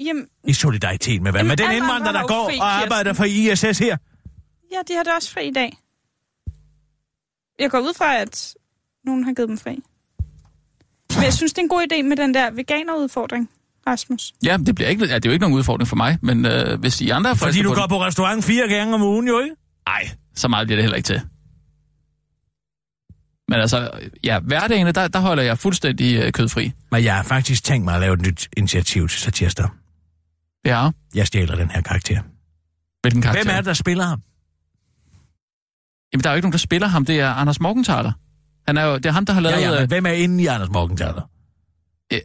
Jamen, 0.00 0.26
I 0.44 0.52
solidaritet 0.52 1.22
med 1.22 1.30
hvad? 1.30 1.38
Jamen, 1.40 1.48
Med 1.48 1.56
den 1.56 1.70
indvandrer, 1.72 2.08
andre 2.08 2.12
der 2.12 2.26
går 2.26 2.48
fri, 2.50 2.58
og 2.58 2.72
arbejder 2.82 3.12
for. 3.12 3.24
ISS 3.24 3.78
her? 3.78 3.96
ja, 4.72 4.78
de 4.88 4.92
har 4.96 5.02
det 5.02 5.12
også 5.16 5.32
fri 5.32 5.48
i 5.48 5.52
dag. 5.52 5.78
Jeg 7.58 7.70
går 7.70 7.78
ud 7.78 7.94
fra, 7.96 8.16
at 8.16 8.54
nogen 9.04 9.24
har 9.24 9.32
givet 9.32 9.48
dem 9.48 9.58
fri. 9.58 9.78
Men 11.14 11.24
jeg 11.24 11.34
synes, 11.34 11.52
det 11.52 11.58
er 11.58 11.62
en 11.62 11.68
god 11.68 11.86
idé 11.92 12.02
med 12.02 12.16
den 12.16 12.34
der 12.34 12.50
veganerudfordring, 12.50 13.50
Rasmus. 13.86 14.32
Ja, 14.44 14.56
det, 14.66 14.74
bliver 14.74 14.88
ikke, 14.88 15.04
ja, 15.06 15.14
det 15.14 15.24
er 15.26 15.30
jo 15.30 15.32
ikke 15.32 15.40
nogen 15.42 15.58
udfordring 15.58 15.88
for 15.88 15.96
mig, 15.96 16.18
men 16.22 16.44
øh, 16.46 16.80
hvis 16.80 17.00
I 17.00 17.08
andre 17.10 17.36
Fordi 17.36 17.62
du 17.62 17.68
på 17.68 17.74
går 17.74 17.82
det- 17.82 17.90
på 17.90 18.02
restaurant 18.04 18.44
fire 18.44 18.68
gange 18.68 18.94
om 18.94 19.02
ugen, 19.02 19.28
jo 19.28 19.40
ikke? 19.40 19.56
Nej, 19.86 20.08
så 20.34 20.48
meget 20.48 20.66
bliver 20.66 20.76
det 20.76 20.82
heller 20.84 20.96
ikke 20.96 21.06
til. 21.06 21.20
Men 23.48 23.60
altså, 23.60 23.90
ja, 24.24 24.38
hverdagene, 24.40 24.92
der, 24.92 25.08
der 25.08 25.18
holder 25.18 25.42
jeg 25.42 25.58
fuldstændig 25.58 26.16
øh, 26.22 26.32
kødfri. 26.32 26.72
Men 26.92 27.04
jeg 27.04 27.16
har 27.16 27.22
faktisk 27.22 27.64
tænkt 27.64 27.84
mig 27.84 27.94
at 27.94 28.00
lave 28.00 28.14
et 28.14 28.20
nyt 28.22 28.48
initiativ 28.56 29.08
til 29.08 29.20
satirsdag. 29.20 29.68
Ja, 30.64 30.90
Jeg 31.14 31.26
stjæler 31.26 31.56
den 31.56 31.70
her 31.70 31.80
karakter. 31.80 32.22
hvilken 33.02 33.22
karakter? 33.22 33.42
Hvem 33.44 33.52
er 33.52 33.56
det, 33.56 33.64
der 33.66 33.72
spiller 33.74 34.04
ham? 34.04 34.22
Jamen, 36.12 36.24
der 36.24 36.30
er 36.30 36.34
jo 36.34 36.36
ikke 36.36 36.44
nogen, 36.46 36.52
der 36.52 36.58
spiller 36.58 36.88
ham. 36.88 37.04
Det 37.04 37.20
er 37.20 37.28
Anders 37.30 37.60
Morgenthaler. 37.60 38.12
Han 38.66 38.76
er 38.76 38.84
jo, 38.84 38.94
det 38.96 39.06
er 39.06 39.10
ham, 39.12 39.26
der 39.26 39.32
har 39.32 39.40
lavet... 39.40 39.56
Ja, 39.56 39.60
ja, 39.68 39.74
øh, 39.74 39.80
men 39.80 39.88
hvem 39.88 40.06
er 40.06 40.10
inde 40.10 40.44
i 40.44 40.46
Anders 40.46 40.68
Morgenthaler? 40.70 41.30
Øh. 42.12 42.20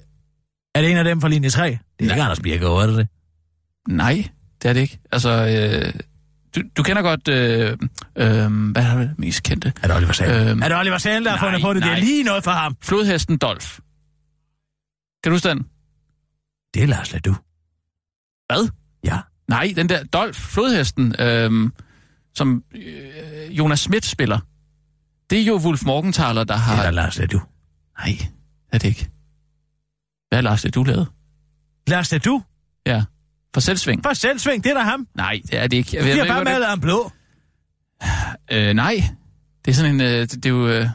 Er 0.76 0.82
det 0.82 0.92
en 0.92 0.98
af 0.98 1.04
dem 1.04 1.22
fra 1.22 1.28
linje 1.30 1.50
3? 1.50 1.68
Det 1.70 1.74
er 1.74 1.78
Nej. 2.06 2.14
ikke 2.16 2.24
Anders 2.24 2.40
Birkegaard, 2.40 2.82
er 2.84 2.88
det 2.88 2.96
det? 2.98 3.08
Nej, 3.90 4.28
det 4.62 4.70
er 4.70 4.74
det 4.74 4.82
ikke. 4.82 5.00
Altså, 5.12 5.30
øh, 5.30 5.94
du, 6.56 6.62
du 6.78 6.84
kender 6.84 7.02
godt... 7.02 7.28
Øh, 7.28 7.78
øh, 8.16 8.72
hvad 8.72 8.84
er 8.84 8.98
det 8.98 9.20
mest 9.20 9.44
kendte? 9.44 9.74
Er 9.84 9.88
det 9.88 9.96
Oliver 9.96 10.12
Sahl? 10.12 10.48
Øhm, 10.50 10.62
er 10.62 10.68
det 10.68 10.78
Oliver 10.78 10.98
Sahl, 10.98 11.24
der 11.26 11.30
har 11.32 11.38
nej, 11.38 11.46
fundet 11.46 11.62
på 11.62 11.74
det? 11.74 11.84
Det 11.84 11.90
er 11.90 11.94
nej. 11.94 12.00
lige 12.00 12.24
noget 12.24 12.44
for 12.44 12.52
ham. 12.52 12.78
Flodhesten 12.82 13.38
Dolf. 13.38 13.80
Kan 15.24 15.30
du 15.32 15.34
huske 15.36 15.50
den? 15.50 15.66
Det 16.74 16.84
er 16.84 16.88
Lars 16.88 17.14
Ladu. 17.14 17.36
Hvad? 18.48 18.70
Ja. 19.04 19.20
Nej, 19.48 19.74
den 19.76 19.90
der 19.90 20.04
Dolf, 20.04 20.36
flodhesten, 20.36 21.16
øh, 21.20 21.70
som 22.36 22.64
øh, 22.76 23.58
Jonas 23.58 23.80
Schmidt 23.80 24.06
spiller. 24.06 24.40
Det 25.30 25.42
er 25.42 25.46
jo 25.46 25.56
Wolf 25.64 25.84
Morgenthaler, 25.86 26.44
der 26.44 26.54
Det 26.54 26.64
har... 26.64 26.78
er 26.78 26.84
da 26.84 26.90
Lars 26.90 27.18
Ladu. 27.18 27.40
Nej, 28.00 28.18
det 28.18 28.30
er 28.74 28.78
det 28.78 28.88
ikke. 28.88 29.10
Hvad 30.30 30.40
er 30.40 30.42
Lars, 30.42 30.62
det 30.62 30.76
du 30.76 30.84
lavet? 30.84 31.08
Lars 31.88 32.12
Ladu? 32.12 32.42
Ja, 32.86 33.04
for 33.54 33.62
selvsving. 33.62 34.04
For 34.04 34.14
selvsving, 34.14 34.64
det 34.64 34.70
er 34.70 34.74
da 34.74 34.80
ham. 34.84 35.08
Nej, 35.16 35.42
det 35.52 35.60
er 35.60 35.68
det 35.68 35.78
ikke. 35.78 35.90
Jeg 35.98 36.04
De 36.04 36.10
ved, 36.10 36.16
har 36.18 36.26
jeg 36.26 36.34
bare 36.34 36.44
malet 36.44 36.68
ham 36.68 36.80
blå. 36.82 37.12
øh, 38.52 38.74
nej, 38.74 39.04
det 39.66 39.72
er 39.72 39.76
sådan 39.76 39.96
en... 39.96 40.02
Øh, 40.02 40.08
det, 40.08 40.32
det 40.32 40.46
er 40.46 40.50
jo... 40.50 40.68
Øh, 40.68 40.88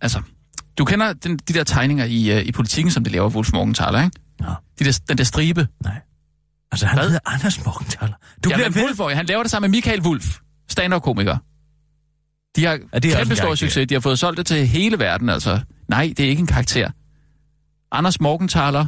altså, 0.00 0.22
du 0.78 0.84
kender 0.84 1.12
den, 1.12 1.36
de 1.36 1.52
der 1.52 1.64
tegninger 1.64 2.04
i, 2.04 2.30
øh, 2.38 2.46
i 2.46 2.52
politikken, 2.52 2.90
som 2.90 3.04
det 3.04 3.12
laver 3.12 3.30
Wolf 3.30 3.52
Morgenthaler, 3.52 4.04
ikke? 4.04 4.20
Ja. 4.40 4.54
De 4.78 4.84
der, 4.84 5.00
den 5.08 5.18
der 5.18 5.24
stribe. 5.24 5.68
Nej. 5.84 6.00
Altså, 6.72 6.86
han 6.86 6.98
Hvad? 6.98 7.04
hedder 7.08 7.20
Anders 7.34 7.64
Morgenthaler. 7.64 8.14
Du 8.44 8.50
ja, 8.50 8.56
bliver 8.56 8.70
men. 8.70 8.98
Wolf, 8.98 9.16
han 9.16 9.26
laver 9.26 9.42
det 9.42 9.50
sammen 9.50 9.70
med 9.70 9.76
Michael 9.76 10.00
Wolf, 10.02 10.38
stand-up-komiker. 10.68 11.38
De 12.56 12.64
har 12.64 12.78
Ja, 12.92 12.98
det 12.98 13.12
kæmpe 13.16 13.36
stor 13.36 13.54
succes. 13.54 13.88
De 13.88 13.94
har 13.94 14.00
fået 14.00 14.18
solgt 14.18 14.38
det 14.38 14.46
til 14.46 14.66
hele 14.66 14.98
verden, 14.98 15.28
altså. 15.28 15.60
Nej, 15.88 16.12
det 16.16 16.24
er 16.24 16.28
ikke 16.28 16.40
en 16.40 16.46
karakter. 16.46 16.90
Anders 17.92 18.20
Morgenthaler, 18.20 18.86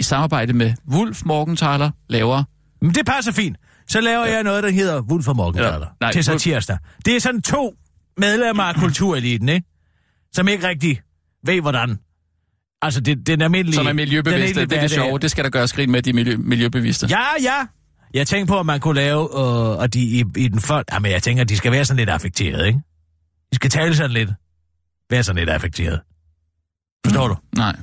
i 0.00 0.02
samarbejde 0.02 0.52
med 0.52 0.72
Wolf 0.92 1.22
Morgenthaler, 1.24 1.90
laver... 2.08 2.44
Men 2.82 2.94
det 2.94 3.06
passer 3.06 3.32
fint. 3.32 3.56
Så 3.88 4.00
laver 4.00 4.24
jeg 4.24 4.42
noget, 4.42 4.62
der 4.62 4.70
hedder 4.70 5.02
Wolf 5.02 5.28
og 5.28 5.36
Morgenthaler. 5.36 5.86
Ja, 5.86 5.86
nej, 6.00 6.12
til 6.12 6.24
satirsdag. 6.24 6.78
Det 7.04 7.16
er 7.16 7.20
sådan 7.20 7.42
to 7.42 7.74
medlemmer 8.16 8.62
af 8.62 8.74
kultureliten, 8.74 9.48
ikke? 9.48 9.66
Som 10.32 10.48
ikke 10.48 10.68
rigtig 10.68 11.00
ved, 11.44 11.60
hvordan. 11.60 11.98
Altså, 12.82 13.00
det, 13.00 13.26
den 13.26 13.42
almindelige... 13.42 13.74
Som 13.74 13.86
er 13.86 13.92
miljøbevidste. 13.92 14.66
Det 14.66 14.76
er 14.76 14.80
det 14.80 14.90
sjove. 14.90 15.18
Det 15.18 15.30
skal 15.30 15.44
der 15.44 15.50
gøres 15.50 15.72
grin 15.72 15.90
med, 15.90 16.02
de 16.02 16.12
miljø, 16.12 16.36
miljøbevidste. 16.36 17.06
Ja, 17.10 17.24
ja. 17.42 17.66
Jeg 18.14 18.26
tænkte 18.26 18.50
på, 18.52 18.60
at 18.60 18.66
man 18.66 18.80
kunne 18.80 18.94
lave, 18.94 19.22
øh, 19.22 19.78
og 19.78 19.94
de 19.94 20.00
i, 20.00 20.24
i 20.36 20.48
den 20.48 20.60
folk... 20.60 20.86
Jamen, 20.92 21.10
jeg 21.10 21.22
tænker, 21.22 21.42
at 21.42 21.48
de 21.48 21.56
skal 21.56 21.72
være 21.72 21.84
sådan 21.84 21.96
lidt 21.96 22.10
affekteret, 22.10 22.66
ikke? 22.66 22.80
De 23.50 23.56
skal 23.56 23.70
tale 23.70 23.96
sådan 23.96 24.10
lidt. 24.10 24.30
Være 25.10 25.22
sådan 25.22 25.38
lidt 25.38 25.50
affekteret. 25.50 26.00
Forstår 27.06 27.28
du? 27.28 27.36
Nej. 27.56 27.76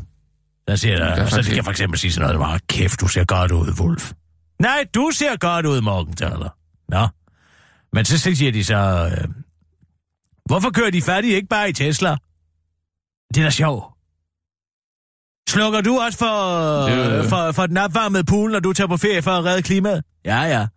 Der 0.67 0.75
siger, 0.75 0.97
der, 0.97 1.25
så 1.25 1.43
skal 1.43 1.55
jeg 1.55 1.63
for 1.63 1.71
eksempel 1.71 1.99
sige 1.99 2.11
sådan 2.11 2.35
noget, 2.35 2.39
var, 2.39 2.59
kæft, 2.69 3.01
du 3.01 3.07
ser 3.07 3.25
godt 3.25 3.51
ud, 3.51 3.73
Wolf. 3.79 4.11
Nej, 4.59 4.85
du 4.95 5.09
ser 5.13 5.37
godt 5.37 5.65
ud, 5.65 5.81
Morgenthaler. 5.81 6.49
Nå. 6.89 7.07
Men 7.93 8.05
så 8.05 8.17
siger 8.17 8.51
de 8.51 8.63
så, 8.63 9.11
øh, 9.11 9.27
Hvorfor 10.47 10.69
kører 10.69 10.91
de 10.91 11.01
fattige 11.01 11.35
ikke 11.35 11.47
bare 11.47 11.69
i 11.69 11.73
Tesla? 11.73 12.17
Det 13.33 13.37
er 13.37 13.43
da 13.43 13.49
sjovt. 13.49 13.85
Slukker 15.49 15.81
du 15.81 15.99
også 15.99 16.17
for, 16.17 16.35
øh, 16.85 17.25
for, 17.29 17.51
for 17.51 17.65
den 17.65 17.77
opvarmede 17.77 18.23
pool, 18.23 18.51
når 18.51 18.59
du 18.59 18.73
tager 18.73 18.87
på 18.87 18.97
ferie 18.97 19.21
for 19.21 19.31
at 19.31 19.45
redde 19.45 19.61
klimaet? 19.61 20.03
Ja, 20.25 20.41
ja. 20.41 20.67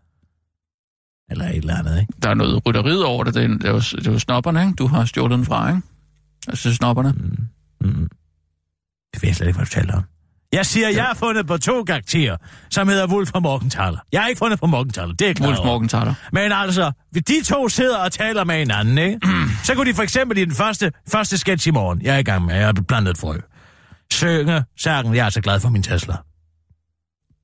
Eller 1.30 1.44
et 1.44 1.56
eller 1.56 1.76
andet, 1.78 2.00
ikke? 2.00 2.12
Der 2.22 2.30
er 2.30 2.34
noget 2.34 2.66
rytteriet 2.66 3.04
over 3.04 3.24
det. 3.24 3.34
Det 3.34 3.44
er, 3.44 3.48
det 3.48 3.64
er, 3.64 3.70
jo, 3.70 3.78
det 3.80 4.06
er 4.06 4.12
jo 4.12 4.18
snopperne, 4.18 4.62
ikke? 4.62 4.74
Du 4.74 4.86
har 4.86 5.04
stjålet 5.04 5.38
den 5.38 5.46
fra, 5.46 5.68
ikke? 5.68 5.82
Altså, 6.48 6.68
er 6.68 6.72
snopperne. 6.72 7.14
Mm. 7.80 8.08
Det 9.14 9.22
ved 9.22 9.28
jeg 9.28 9.36
slet 9.36 9.46
ikke, 9.46 9.56
hvad 9.58 9.66
du 9.66 9.70
taler 9.70 9.94
om. 9.96 10.02
Jeg 10.52 10.66
siger, 10.66 10.88
jeg 10.88 11.04
har 11.04 11.14
fundet 11.14 11.46
på 11.46 11.58
to 11.58 11.84
karakterer, 11.84 12.36
som 12.70 12.88
hedder 12.88 13.06
Wolf 13.06 13.30
og 13.34 13.42
Morgenthaler. 13.42 13.98
Jeg 14.12 14.20
har 14.20 14.28
ikke 14.28 14.38
fundet 14.38 14.60
på 14.60 14.66
Morgenthaler, 14.66 15.14
det 15.14 15.30
er 15.30 15.34
klart. 15.34 15.48
Wolf 15.48 15.60
Morgenthaler. 15.64 16.14
Men 16.32 16.52
altså, 16.52 16.92
hvis 17.10 17.22
de 17.24 17.42
to 17.44 17.68
sidder 17.68 17.98
og 17.98 18.12
taler 18.12 18.44
med 18.44 18.58
hinanden, 18.58 18.98
ikke? 18.98 19.20
så 19.64 19.74
kunne 19.74 19.90
de 19.90 19.94
for 19.94 20.02
eksempel 20.02 20.38
i 20.38 20.44
den 20.44 20.54
første, 20.54 20.92
første 21.08 21.38
sketch 21.38 21.68
i 21.68 21.70
morgen, 21.70 22.02
jeg 22.02 22.14
er 22.14 22.18
i 22.18 22.22
gang 22.22 22.44
med, 22.44 22.54
jeg 22.54 22.66
har 22.66 22.72
plantet 22.72 23.10
et 23.10 23.18
frø, 23.18 23.38
synge 24.12 24.64
sangen, 24.78 25.14
jeg 25.14 25.26
er 25.26 25.30
så 25.30 25.40
glad 25.40 25.60
for 25.60 25.68
min 25.68 25.82
Tesla. 25.82 26.16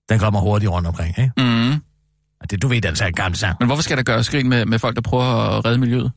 Den 0.08 0.18
kommer 0.18 0.40
hurtigt 0.40 0.70
rundt 0.70 0.88
omkring, 0.88 1.18
ikke? 1.18 1.32
Mm. 1.36 1.72
Og 2.40 2.50
det, 2.50 2.62
du 2.62 2.68
ved, 2.68 2.80
den 2.80 2.96
er 3.00 3.06
en 3.06 3.12
gammel 3.12 3.38
sang. 3.38 3.56
Men 3.60 3.66
hvorfor 3.66 3.82
skal 3.82 3.96
der 3.96 4.02
gøres 4.02 4.30
grin 4.30 4.48
med, 4.48 4.66
med 4.66 4.78
folk, 4.78 4.96
der 4.96 5.02
prøver 5.02 5.24
at 5.24 5.64
redde 5.64 5.78
miljøet? 5.78 6.12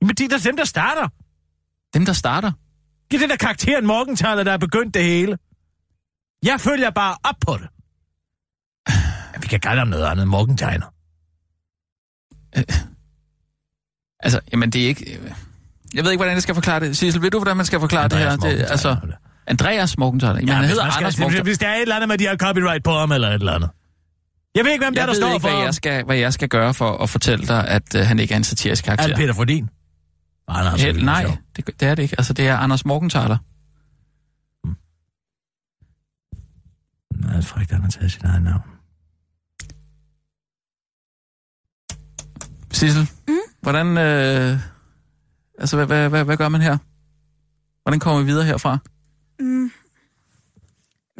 Men 0.00 0.10
det 0.10 0.32
er 0.32 0.38
dem, 0.38 0.56
der 0.56 0.64
starter. 0.64 1.08
Dem, 1.94 2.06
der 2.06 2.12
starter. 2.12 2.52
Det 3.10 3.16
er 3.16 3.20
den 3.20 3.30
der 3.30 3.36
karakteren 3.36 3.86
Morgenthaler, 3.86 4.44
der 4.44 4.52
er 4.52 4.56
begyndt 4.58 4.94
det 4.94 5.04
hele. 5.04 5.38
Jeg 6.42 6.60
følger 6.60 6.90
bare 6.90 7.16
op 7.24 7.34
på 7.46 7.52
det. 7.52 7.68
Ja, 9.34 9.38
vi 9.40 9.46
kan 9.46 9.60
kalde 9.60 9.78
ham 9.78 9.88
noget 9.88 10.04
andet. 10.06 10.28
Morgenthaler. 10.28 10.86
Altså, 14.20 14.40
jamen 14.52 14.70
det 14.70 14.82
er 14.82 14.86
ikke... 14.86 15.18
Jeg 15.94 16.04
ved 16.04 16.10
ikke, 16.10 16.18
hvordan 16.18 16.34
jeg 16.34 16.42
skal 16.42 16.54
forklare 16.54 16.80
det. 16.80 16.96
Sissel, 16.96 17.22
ved 17.22 17.30
du, 17.30 17.38
hvordan 17.38 17.56
man 17.56 17.66
skal 17.66 17.80
forklare 17.80 18.08
det 18.08 18.18
her? 18.18 18.36
Det, 18.36 18.66
altså, 18.70 18.96
Andreas 19.46 19.98
Morgenthaler. 19.98 20.34
Jamen, 20.34 20.48
ja, 20.48 20.54
han 20.54 20.64
hedder 20.64 20.82
man 20.84 20.92
skal- 20.92 21.02
Anders 21.04 21.18
Morgenthaler. 21.18 21.44
hvis 21.44 21.58
der 21.58 21.68
er 21.68 21.74
et 21.74 21.82
eller 21.82 21.94
andet 21.96 22.08
med, 22.08 22.18
de 22.18 22.26
har 22.26 22.36
copyright 22.36 22.84
på 22.84 22.92
ham, 22.92 23.12
eller 23.12 23.28
et 23.28 23.34
eller 23.34 23.52
andet. 23.52 23.70
Jeg 24.54 24.64
ved 24.64 24.72
ikke, 24.72 24.84
hvem 24.84 24.94
der, 24.94 25.00
Jeg 25.00 25.08
der 25.08 25.12
ved 25.14 25.20
står 25.20 25.28
ikke, 25.34 25.40
for 25.40 25.50
hvad 25.50 25.64
jeg, 25.64 25.74
skal, 25.74 26.04
hvad 26.04 26.16
jeg 26.16 26.32
skal 26.32 26.48
gøre 26.48 26.74
for 26.74 26.96
at 26.96 27.10
fortælle 27.10 27.46
dig, 27.46 27.68
at 27.68 27.94
uh, 27.94 28.00
han 28.00 28.18
ikke 28.18 28.34
er 28.34 28.36
en 28.38 28.44
satirisk 28.44 28.86
Er 28.86 28.90
det 28.90 28.98
karakter. 28.98 29.16
Peter 29.16 29.34
Frodin? 29.34 29.68
Nej, 30.48 30.56
han 30.56 30.66
er 30.66 30.70
altså 30.70 30.86
Hel, 30.86 30.94
ikke 30.94 31.04
nej, 31.06 31.22
sjov. 31.22 31.36
det, 31.56 31.66
det 31.80 31.88
er 31.88 31.94
det 31.94 32.02
ikke. 32.02 32.14
Altså, 32.18 32.32
det 32.32 32.48
er 32.48 32.56
Anders 32.56 32.84
Morgenthaler. 32.84 33.38
Nej, 37.20 37.34
jeg 37.34 37.44
tror 37.44 37.60
ikke, 37.60 37.72
han 37.74 37.82
har 37.82 37.90
taget 37.90 38.12
sit 38.12 38.22
eget 38.24 38.42
navn. 38.42 38.62
Sissel, 42.72 43.08
Mm? 43.28 43.34
hvordan... 43.62 43.86
Øh, 43.98 44.58
altså, 45.58 45.76
hvad, 45.76 45.86
hvad, 45.86 46.08
hvad, 46.08 46.24
hvad 46.24 46.36
gør 46.36 46.48
man 46.48 46.60
her? 46.60 46.78
Hvordan 47.82 48.00
kommer 48.00 48.20
vi 48.20 48.26
videre 48.26 48.44
herfra? 48.44 48.78
Mm. 49.40 49.70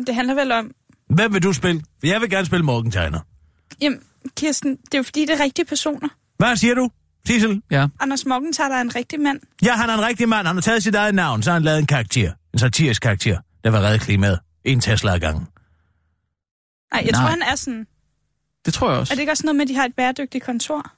Det 0.06 0.14
handler 0.14 0.34
vel 0.34 0.52
om... 0.52 0.70
Hvem 1.14 1.32
vil 1.34 1.42
du 1.42 1.52
spille? 1.52 1.82
Jeg 2.02 2.20
vil 2.20 2.30
gerne 2.30 2.46
spille 2.46 2.64
Morgenthaler. 2.64 3.20
Jamen, 3.80 4.00
Kirsten, 4.36 4.76
det 4.76 4.94
er 4.94 4.98
jo 4.98 5.02
fordi, 5.02 5.20
det 5.26 5.30
er 5.40 5.44
rigtige 5.44 5.64
personer. 5.64 6.08
Hvad 6.38 6.56
siger 6.56 6.74
du, 6.74 6.90
Sissel? 7.26 7.62
Anders 8.00 8.26
Morgenthaler 8.26 8.76
er 8.76 8.80
en 8.80 8.94
rigtig 8.94 9.20
mand. 9.20 9.40
Ja, 9.64 9.72
han 9.72 9.90
er 9.90 9.94
en 9.94 10.02
rigtig 10.06 10.28
mand. 10.28 10.46
Han 10.46 10.56
har 10.56 10.60
taget 10.60 10.82
sit 10.82 10.94
eget 10.94 11.14
navn, 11.14 11.42
så 11.42 11.50
har 11.50 11.54
han 11.54 11.62
lavet 11.62 11.78
en 11.78 11.86
karakter. 11.86 12.32
En 12.52 12.58
satirisk 12.58 13.02
karakter, 13.02 13.38
der 13.64 13.70
vil 13.70 13.80
redde 13.80 13.98
klimaet. 13.98 14.38
En 14.64 14.80
Tesla 14.80 15.14
ad 15.14 15.20
gangen. 15.20 15.46
Nej, 16.92 17.02
jeg 17.04 17.12
Nej. 17.12 17.20
tror, 17.20 17.28
han 17.30 17.42
er 17.42 17.54
sådan... 17.56 17.86
Det 18.66 18.74
tror 18.74 18.90
jeg 18.90 19.00
også. 19.00 19.12
Er 19.12 19.14
det 19.14 19.20
ikke 19.20 19.32
også 19.32 19.46
noget 19.46 19.56
med, 19.56 19.62
at 19.62 19.68
de 19.68 19.74
har 19.74 19.84
et 19.84 19.94
bæredygtigt 19.96 20.44
kontor? 20.44 20.92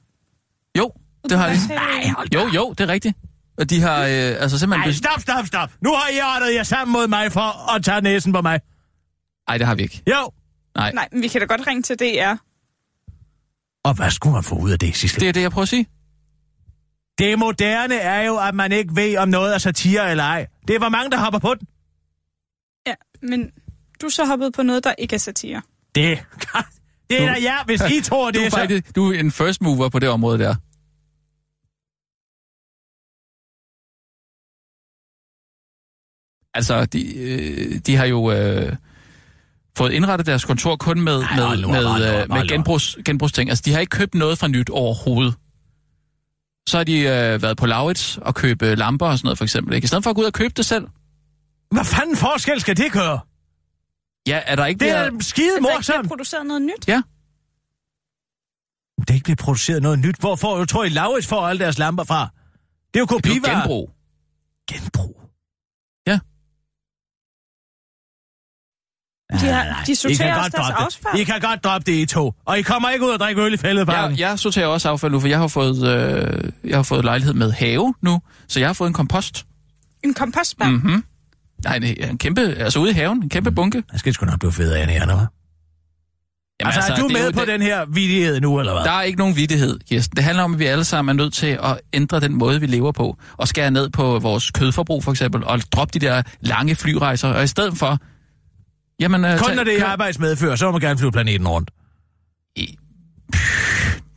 Jo, 0.77 0.91
det 1.29 1.37
har 1.37 1.47
de. 1.47 1.53
Vesthavet? 1.53 2.33
Jo, 2.33 2.47
jo, 2.55 2.73
det 2.77 2.83
er 2.83 2.87
rigtigt. 2.93 3.17
Og 3.57 3.69
de 3.69 3.81
har 3.81 3.97
øh, 3.99 4.41
altså 4.43 4.59
simpelthen... 4.59 4.87
Nej, 4.89 4.93
stop, 4.93 5.21
stop, 5.21 5.45
stop. 5.47 5.69
Nu 5.81 5.89
har 5.93 6.09
I 6.09 6.19
rettet 6.23 6.55
jer 6.55 6.63
sammen 6.63 6.93
mod 6.93 7.07
mig 7.07 7.31
for 7.31 7.75
at 7.75 7.83
tage 7.83 8.01
næsen 8.01 8.33
på 8.33 8.41
mig. 8.41 8.59
Ej, 9.47 9.57
det 9.57 9.67
har 9.67 9.75
vi 9.75 9.81
ikke. 9.83 10.03
Jo. 10.07 10.31
Nej, 10.75 10.91
Nej, 10.91 11.07
men 11.11 11.21
vi 11.21 11.27
kan 11.27 11.41
da 11.41 11.47
godt 11.47 11.67
ringe 11.67 11.81
til 11.83 11.95
DR. 11.99 12.35
Og 13.83 13.93
hvad 13.93 14.11
skulle 14.11 14.33
man 14.33 14.43
få 14.43 14.55
ud 14.55 14.71
af 14.71 14.79
det, 14.79 14.95
Sissel? 14.95 15.19
det 15.21 15.29
er 15.29 15.33
det, 15.33 15.41
jeg 15.41 15.51
prøver 15.51 15.63
at 15.63 15.69
sige. 15.69 15.85
Det 17.19 17.39
moderne 17.39 17.95
er 17.95 18.21
jo, 18.21 18.37
at 18.37 18.55
man 18.55 18.71
ikke 18.71 18.95
ved, 18.95 19.17
om 19.17 19.29
noget 19.29 19.53
er 19.53 19.57
satire 19.57 20.11
eller 20.11 20.23
ej. 20.23 20.47
Det 20.67 20.75
er, 20.75 20.79
hvor 20.79 20.89
mange, 20.89 21.11
der 21.11 21.17
hopper 21.17 21.39
på 21.39 21.53
den. 21.59 21.67
Ja, 22.87 22.93
men 23.27 23.51
du 24.01 24.09
så 24.09 24.25
hoppet 24.25 24.53
på 24.53 24.63
noget, 24.63 24.83
der 24.83 24.93
ikke 24.97 25.13
er 25.15 25.19
satire. 25.19 25.61
Det, 25.95 26.19
det 27.09 27.21
er 27.23 27.27
Du- 27.27 27.33
da 27.33 27.43
jer, 27.43 27.65
hvis 27.65 27.81
I 27.81 28.01
tror, 28.01 28.25
Du 28.31 28.37
det 28.39 28.41
er, 28.41 28.45
er 28.45 28.49
så... 28.49 28.57
faktisk, 28.57 28.95
du 28.95 29.11
er 29.13 29.19
en 29.19 29.31
first 29.31 29.61
mover 29.61 29.89
på 29.89 29.99
det 29.99 30.09
område 30.09 30.39
der. 30.39 30.55
Altså, 36.53 36.85
de, 36.85 37.17
øh, 37.17 37.79
de 37.85 37.95
har 37.95 38.05
jo 38.05 38.31
øh, 38.31 38.75
fået 39.77 39.91
indrettet 39.91 40.27
deres 40.27 40.45
kontor 40.45 40.75
kun 40.75 41.01
med, 41.01 41.21
Ej, 41.23 41.35
med, 41.55 41.67
med, 41.67 42.21
øh, 42.21 42.29
med 42.29 42.37
op. 42.41 42.47
genbrugs, 42.47 42.97
genbrugsting. 43.05 43.49
Altså, 43.49 43.61
de 43.65 43.73
har 43.73 43.79
ikke 43.79 43.89
købt 43.97 44.15
noget 44.15 44.37
fra 44.37 44.47
nyt 44.47 44.69
overhovedet. 44.69 45.33
Så 46.67 46.77
har 46.77 46.83
de 46.83 46.99
øh, 46.99 47.41
været 47.41 47.57
på 47.57 47.65
Laurits 47.65 48.17
og 48.21 48.35
købe 48.35 48.75
lamper 48.75 49.05
og 49.07 49.17
sådan 49.17 49.25
noget, 49.27 49.37
for 49.37 49.45
eksempel. 49.45 49.73
Ikke? 49.75 49.85
I 49.85 49.87
stedet 49.87 50.03
for 50.03 50.09
at 50.09 50.15
gå 50.15 50.21
ud 50.21 50.25
og 50.27 50.33
købe 50.33 50.53
det 50.57 50.65
selv. 50.65 50.87
Hvad 51.71 51.85
fanden 51.85 52.15
forskel 52.17 52.61
skal 52.61 52.77
det 52.77 52.91
gøre? 52.91 53.19
Ja, 54.27 54.41
er 54.45 54.55
der 54.55 54.65
ikke 54.65 54.79
Det 54.79 54.87
mere... 54.87 55.05
er 55.05 55.11
skide 55.19 55.47
Der 55.47 55.55
ikke 55.55 55.61
bliver 55.61 55.75
morsomt. 55.75 56.07
produceret 56.07 56.45
noget 56.45 56.61
nyt. 56.61 56.87
Ja, 56.87 57.01
Det 58.99 59.09
er 59.09 59.13
ikke 59.13 59.23
blevet 59.23 59.39
produceret 59.39 59.81
noget 59.83 59.99
nyt. 59.99 60.15
Hvor 60.19 60.35
får 60.35 60.57
du, 60.57 60.65
tror 60.65 60.83
I, 60.83 60.89
Laurits 60.89 61.27
får 61.27 61.47
alle 61.47 61.59
deres 61.63 61.77
lamper 61.77 62.03
fra? 62.03 62.27
Det 62.93 62.99
er 62.99 62.99
jo 62.99 63.05
det 63.05 63.11
er 63.11 63.15
jo 63.15 63.19
kopivarer. 63.35 63.59
genbrug. 63.59 63.89
Genbrug. 64.71 65.18
De, 69.33 69.37
har, 69.37 69.63
de 69.63 69.69
I 69.81 69.85
kan 69.85 69.95
sorterer 69.95 70.35
også 70.35 70.41
godt 70.41 70.53
deres 70.53 70.67
droppe 70.67 70.83
affald. 70.85 71.13
det. 71.13 71.19
I 71.19 71.23
kan 71.23 71.39
godt 71.41 71.63
droppe 71.63 71.91
det 71.91 71.97
i 71.97 72.05
to. 72.05 72.33
Og 72.45 72.59
I 72.59 72.61
kommer 72.61 72.89
ikke 72.89 73.05
ud 73.05 73.11
og 73.11 73.19
drikke 73.19 73.41
øl 73.41 73.53
i 73.53 73.57
fældeparken. 73.57 74.11
Jeg, 74.19 74.29
jeg 74.29 74.39
sorterer 74.39 74.67
også 74.67 74.89
affald 74.89 75.11
nu, 75.11 75.19
for 75.19 75.27
jeg 75.27 75.39
har, 75.39 75.47
fået, 75.47 75.87
øh, 75.87 76.51
jeg 76.69 76.77
har 76.77 76.83
fået 76.83 77.05
lejlighed 77.05 77.33
med 77.33 77.51
have 77.51 77.93
nu, 78.01 78.19
så 78.47 78.59
jeg 78.59 78.69
har 78.69 78.73
fået 78.73 78.87
en 78.87 78.93
kompost. 78.93 79.45
En 80.03 80.13
kompostbær. 80.13 80.65
Mm. 80.69 80.73
Mhm. 80.73 81.03
Nej, 81.63 81.75
en, 81.75 81.83
en 82.09 82.17
kæmpe, 82.17 82.41
altså 82.41 82.79
ude 82.79 82.89
i 82.89 82.93
haven, 82.93 83.23
en 83.23 83.29
kæmpe 83.29 83.51
bunke. 83.51 83.83
Jeg 83.91 83.99
skal 83.99 84.13
sgu 84.13 84.25
nok 84.25 84.39
blive 84.39 84.51
fed 84.51 84.71
af 84.71 84.81
Anne, 84.81 84.93
eller 84.93 85.05
hvad? 85.15 85.25
Jamen, 86.61 86.73
altså, 86.75 86.93
er 86.93 86.97
du 86.97 87.07
med 87.07 87.31
på 87.31 87.39
det- 87.39 87.47
den 87.47 87.61
her 87.61 87.85
vidighed 87.93 88.41
nu, 88.41 88.59
eller 88.59 88.73
hvad? 88.73 88.83
Der 88.83 88.91
er 88.91 89.01
ikke 89.01 89.17
nogen 89.19 89.35
vidighed, 89.35 89.79
Kirsten. 89.89 90.15
Det 90.15 90.23
handler 90.23 90.43
om, 90.43 90.53
at 90.53 90.59
vi 90.59 90.65
alle 90.65 90.83
sammen 90.83 91.19
er 91.19 91.23
nødt 91.23 91.33
til 91.33 91.47
at 91.63 91.79
ændre 91.93 92.19
den 92.19 92.33
måde, 92.37 92.59
vi 92.59 92.65
lever 92.67 92.91
på. 92.91 93.17
Og 93.37 93.47
skære 93.47 93.71
ned 93.71 93.89
på 93.89 94.19
vores 94.19 94.51
kødforbrug, 94.51 95.03
for 95.03 95.11
eksempel. 95.11 95.43
Og 95.43 95.59
droppe 95.71 95.99
de 95.99 96.05
der 96.05 96.21
lange 96.41 96.75
flyrejser. 96.75 97.29
Og 97.29 97.43
i 97.43 97.47
stedet 97.47 97.77
for... 97.77 97.97
Jamen, 98.99 99.25
øh, 99.25 99.39
Kun 99.39 99.55
når 99.55 99.63
det 99.63 99.73
er 99.73 99.77
i 99.77 99.79
kør- 99.79 99.87
arbejdsmedfører, 99.87 100.55
så 100.55 100.65
må 100.65 100.71
man 100.71 100.81
gerne 100.81 100.99
flyve 100.99 101.11
planeten 101.11 101.47
rundt. 101.47 101.71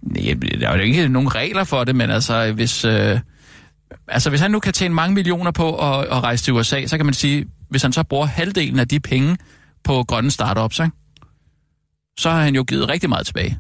Nej, 0.02 0.34
der 0.60 0.68
er 0.68 0.76
jo 0.76 0.82
ikke 0.82 1.08
nogen 1.08 1.34
regler 1.34 1.64
for 1.64 1.84
det, 1.84 1.96
men 1.96 2.10
altså, 2.10 2.52
hvis... 2.52 2.84
Øh, 2.84 3.20
altså, 4.08 4.30
hvis 4.30 4.40
han 4.40 4.50
nu 4.50 4.60
kan 4.60 4.72
tjene 4.72 4.94
mange 4.94 5.14
millioner 5.14 5.50
på 5.50 5.76
at, 5.98 6.04
at 6.06 6.22
rejse 6.22 6.44
til 6.44 6.52
USA, 6.54 6.86
så 6.86 6.96
kan 6.96 7.06
man 7.06 7.14
sige, 7.14 7.46
hvis 7.68 7.82
han 7.82 7.92
så 7.92 8.02
bruger 8.02 8.26
halvdelen 8.26 8.78
af 8.78 8.88
de 8.88 9.00
penge 9.00 9.36
på 9.84 10.04
grønne 10.08 10.30
startups, 10.30 10.78
ikke? 10.78 10.92
så 12.18 12.30
har 12.30 12.42
han 12.42 12.54
jo 12.54 12.64
givet 12.68 12.88
rigtig 12.88 13.08
meget 13.08 13.26
tilbage. 13.26 13.58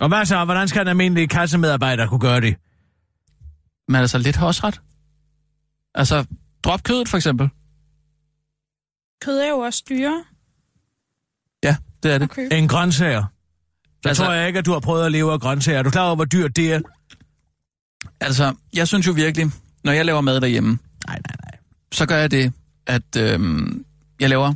Og 0.00 0.08
hvad 0.08 0.24
så? 0.24 0.44
Hvordan 0.44 0.68
skal 0.68 0.82
en 0.82 0.88
almindelig 0.88 1.30
kassemedarbejder 1.30 2.06
kunne 2.06 2.20
gøre 2.20 2.40
det? 2.40 2.56
Men 3.88 3.96
altså, 4.00 4.18
lidt 4.18 4.36
har 4.36 4.46
også 4.46 4.66
ret. 4.66 4.80
Altså, 5.94 6.24
drop 6.64 6.82
kødet 6.82 7.08
for 7.08 7.16
eksempel. 7.16 7.48
Kød 9.20 9.38
er 9.38 9.48
jo 9.48 9.58
også 9.58 9.82
dyre 9.88 10.24
Ja, 11.62 11.76
det 12.02 12.12
er 12.14 12.18
det. 12.18 12.30
købe. 12.30 12.54
En 12.54 12.68
grøntsager. 12.68 13.24
Så 14.02 14.08
altså... 14.08 14.24
tror 14.24 14.32
jeg 14.32 14.46
ikke, 14.46 14.58
at 14.58 14.66
du 14.66 14.72
har 14.72 14.80
prøvet 14.80 15.06
at 15.06 15.12
leve 15.12 15.32
af 15.32 15.40
grøntsager. 15.40 15.78
Er 15.78 15.82
du 15.82 15.90
klar 15.90 16.06
over, 16.06 16.14
hvor 16.14 16.24
dyrt 16.24 16.56
det 16.56 16.72
er? 16.72 16.80
Altså, 18.20 18.54
jeg 18.74 18.88
synes 18.88 19.06
jo 19.06 19.12
virkelig, 19.12 19.50
når 19.84 19.92
jeg 19.92 20.04
laver 20.04 20.20
mad 20.20 20.40
derhjemme, 20.40 20.78
Nej, 21.06 21.18
nej, 21.28 21.36
nej. 21.44 21.58
så 21.92 22.06
gør 22.06 22.16
jeg 22.16 22.30
det, 22.30 22.52
at 22.86 23.16
øhm, 23.18 23.84
jeg 24.20 24.28
laver 24.28 24.54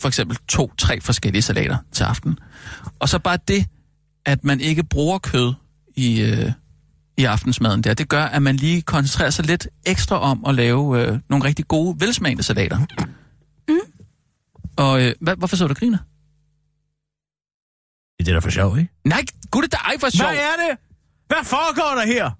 for 0.00 0.08
eksempel 0.08 0.36
to-tre 0.48 1.00
forskellige 1.00 1.42
salater 1.42 1.76
til 1.92 2.04
aften. 2.04 2.38
Og 2.98 3.08
så 3.08 3.18
bare 3.18 3.38
det, 3.48 3.66
at 4.24 4.44
man 4.44 4.60
ikke 4.60 4.82
bruger 4.82 5.18
kød 5.18 5.54
i, 5.96 6.20
øh, 6.22 6.52
i 7.16 7.24
aftensmaden 7.24 7.82
der, 7.82 7.94
det 7.94 8.08
gør, 8.08 8.24
at 8.24 8.42
man 8.42 8.56
lige 8.56 8.82
koncentrerer 8.82 9.30
sig 9.30 9.46
lidt 9.46 9.68
ekstra 9.86 10.20
om 10.20 10.44
at 10.48 10.54
lave 10.54 11.02
øh, 11.02 11.18
nogle 11.30 11.44
rigtig 11.44 11.68
gode, 11.68 12.00
velsmagende 12.00 12.42
salater. 12.42 12.78
Og 14.76 15.02
øh, 15.02 15.14
hvad, 15.20 15.36
hvorfor 15.36 15.56
så 15.56 15.66
du 15.66 15.74
griner? 15.74 15.98
Det 18.18 18.28
er 18.28 18.32
da 18.32 18.38
for 18.38 18.50
sjov, 18.50 18.78
ikke? 18.78 18.92
Nej, 19.04 19.24
gud, 19.50 19.62
det 19.62 19.74
er 19.74 19.78
ej 19.78 19.98
for 20.00 20.10
sjov. 20.10 20.28
Hvad 20.28 20.38
er 20.38 20.68
det? 20.68 20.78
Hvad 21.26 21.44
foregår 21.44 22.00
der 22.00 22.06
her? 22.06 22.30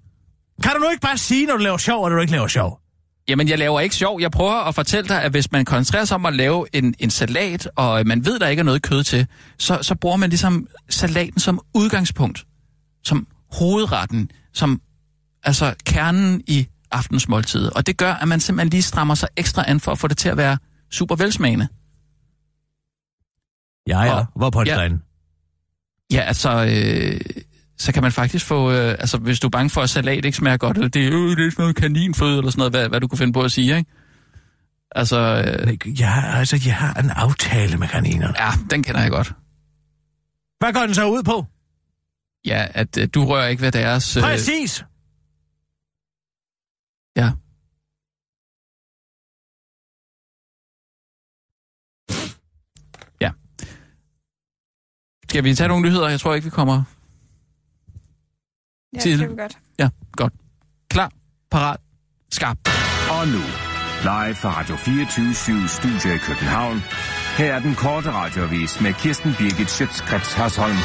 Kan 0.63 0.71
du 0.73 0.79
nu 0.79 0.89
ikke 0.89 1.01
bare 1.01 1.17
sige, 1.17 1.45
når 1.45 1.57
du 1.57 1.63
laver 1.63 1.77
sjov, 1.77 2.09
når 2.09 2.15
du 2.15 2.21
ikke 2.21 2.31
laver 2.33 2.47
sjov? 2.47 2.79
Jamen, 3.27 3.49
jeg 3.49 3.59
laver 3.59 3.79
ikke 3.79 3.95
sjov. 3.95 4.21
Jeg 4.21 4.31
prøver 4.31 4.53
at 4.53 4.75
fortælle 4.75 5.07
dig, 5.07 5.23
at 5.23 5.31
hvis 5.31 5.51
man 5.51 5.65
koncentrerer 5.65 6.05
sig 6.05 6.15
om 6.15 6.25
at 6.25 6.33
lave 6.35 6.65
en, 6.73 6.95
en 6.99 7.09
salat, 7.09 7.69
og 7.75 8.07
man 8.07 8.25
ved, 8.25 8.39
der 8.39 8.47
ikke 8.47 8.59
er 8.59 8.63
noget 8.63 8.81
kød 8.81 9.03
til, 9.03 9.27
så, 9.57 9.79
så 9.81 9.95
bruger 9.95 10.17
man 10.17 10.29
ligesom 10.29 10.67
salaten 10.89 11.39
som 11.39 11.61
udgangspunkt, 11.73 12.45
som 13.03 13.27
hovedretten, 13.51 14.31
som 14.53 14.81
altså 15.43 15.75
kernen 15.85 16.41
i 16.47 16.67
aftensmåltidet. 16.91 17.69
Og 17.69 17.87
det 17.87 17.97
gør, 17.97 18.13
at 18.13 18.27
man 18.27 18.39
simpelthen 18.39 18.69
lige 18.69 18.81
strammer 18.81 19.15
sig 19.15 19.29
ekstra 19.37 19.69
an 19.69 19.79
for 19.79 19.91
at 19.91 19.99
få 19.99 20.07
det 20.07 20.17
til 20.17 20.29
at 20.29 20.37
være 20.37 20.57
super 20.91 21.15
velsmagende. 21.15 21.67
Ja, 23.87 24.01
ja. 24.01 24.13
Og- 24.13 24.25
Hvor 24.35 24.49
på 24.49 24.63
ja. 24.65 24.89
Ja, 26.11 26.19
altså, 26.21 26.49
øh, 26.49 27.21
så 27.77 27.93
kan 27.93 28.03
man 28.03 28.11
faktisk 28.11 28.45
få, 28.45 28.71
øh, 28.71 28.91
altså 28.91 29.17
hvis 29.17 29.39
du 29.39 29.47
er 29.47 29.51
bange 29.51 29.69
for, 29.69 29.81
at 29.81 29.89
salat 29.89 30.25
ikke 30.25 30.37
smager 30.37 30.57
godt, 30.57 30.77
eller 30.77 30.89
det 30.89 31.05
er, 31.07 31.11
øh, 31.13 31.37
det 31.37 31.45
er 31.45 31.51
sådan 31.51 31.63
noget 31.63 31.75
kaninføde, 31.75 32.37
eller 32.37 32.51
sådan 32.51 32.59
noget, 32.59 32.73
hvad, 32.73 32.89
hvad 32.89 32.99
du 32.99 33.07
kunne 33.07 33.17
finde 33.17 33.33
på 33.33 33.41
at 33.41 33.51
sige, 33.51 33.77
ikke? 33.77 33.91
Altså, 34.91 35.19
øh, 35.19 35.99
Ja, 36.01 36.21
altså, 36.37 36.61
jeg 36.65 36.75
har 36.75 36.93
en 36.93 37.09
aftale 37.09 37.77
med 37.77 37.87
kaninerne. 37.87 38.33
ja, 38.39 38.49
den 38.71 38.83
kender 38.83 39.01
jeg 39.01 39.11
godt. 39.11 39.33
Hvad 40.59 40.73
går 40.73 40.81
den 40.81 40.93
så 40.93 41.05
ud 41.09 41.23
på? 41.23 41.45
Ja, 42.45 42.67
at 42.73 42.97
øh, 42.97 43.07
du 43.13 43.25
rører 43.25 43.47
ikke 43.47 43.61
ved 43.61 43.71
deres... 43.71 44.17
Øh, 44.17 44.23
Præcis! 44.23 44.85
Ja. 47.17 47.31
Skal 55.29 55.43
vi 55.43 55.55
tage 55.55 55.67
nogle 55.67 55.83
nyheder? 55.87 56.09
Jeg 56.09 56.19
tror 56.19 56.33
ikke, 56.35 56.45
vi 56.45 56.49
kommer... 56.49 56.83
Ja, 58.95 58.99
Til- 58.99 59.11
det 59.11 59.19
kan 59.19 59.29
vi 59.37 59.41
godt. 59.41 59.57
Ja, 59.79 59.89
godt. 60.11 60.33
Klar, 60.89 61.11
parat, 61.51 61.77
skarp. 62.31 62.57
Og 63.09 63.27
nu, 63.27 63.41
live 64.03 64.35
fra 64.35 64.59
Radio 64.59 64.75
24 64.75 65.67
Studio 65.67 66.15
i 66.15 66.17
København. 66.17 66.83
Her 67.37 67.53
er 67.53 67.59
den 67.59 67.75
korte 67.75 68.11
radiovis 68.11 68.81
med 68.81 68.93
Kirsten 68.93 69.33
Birgit 69.37 69.69
Schøtzgrads 69.69 70.33
Hasholm. 70.33 70.75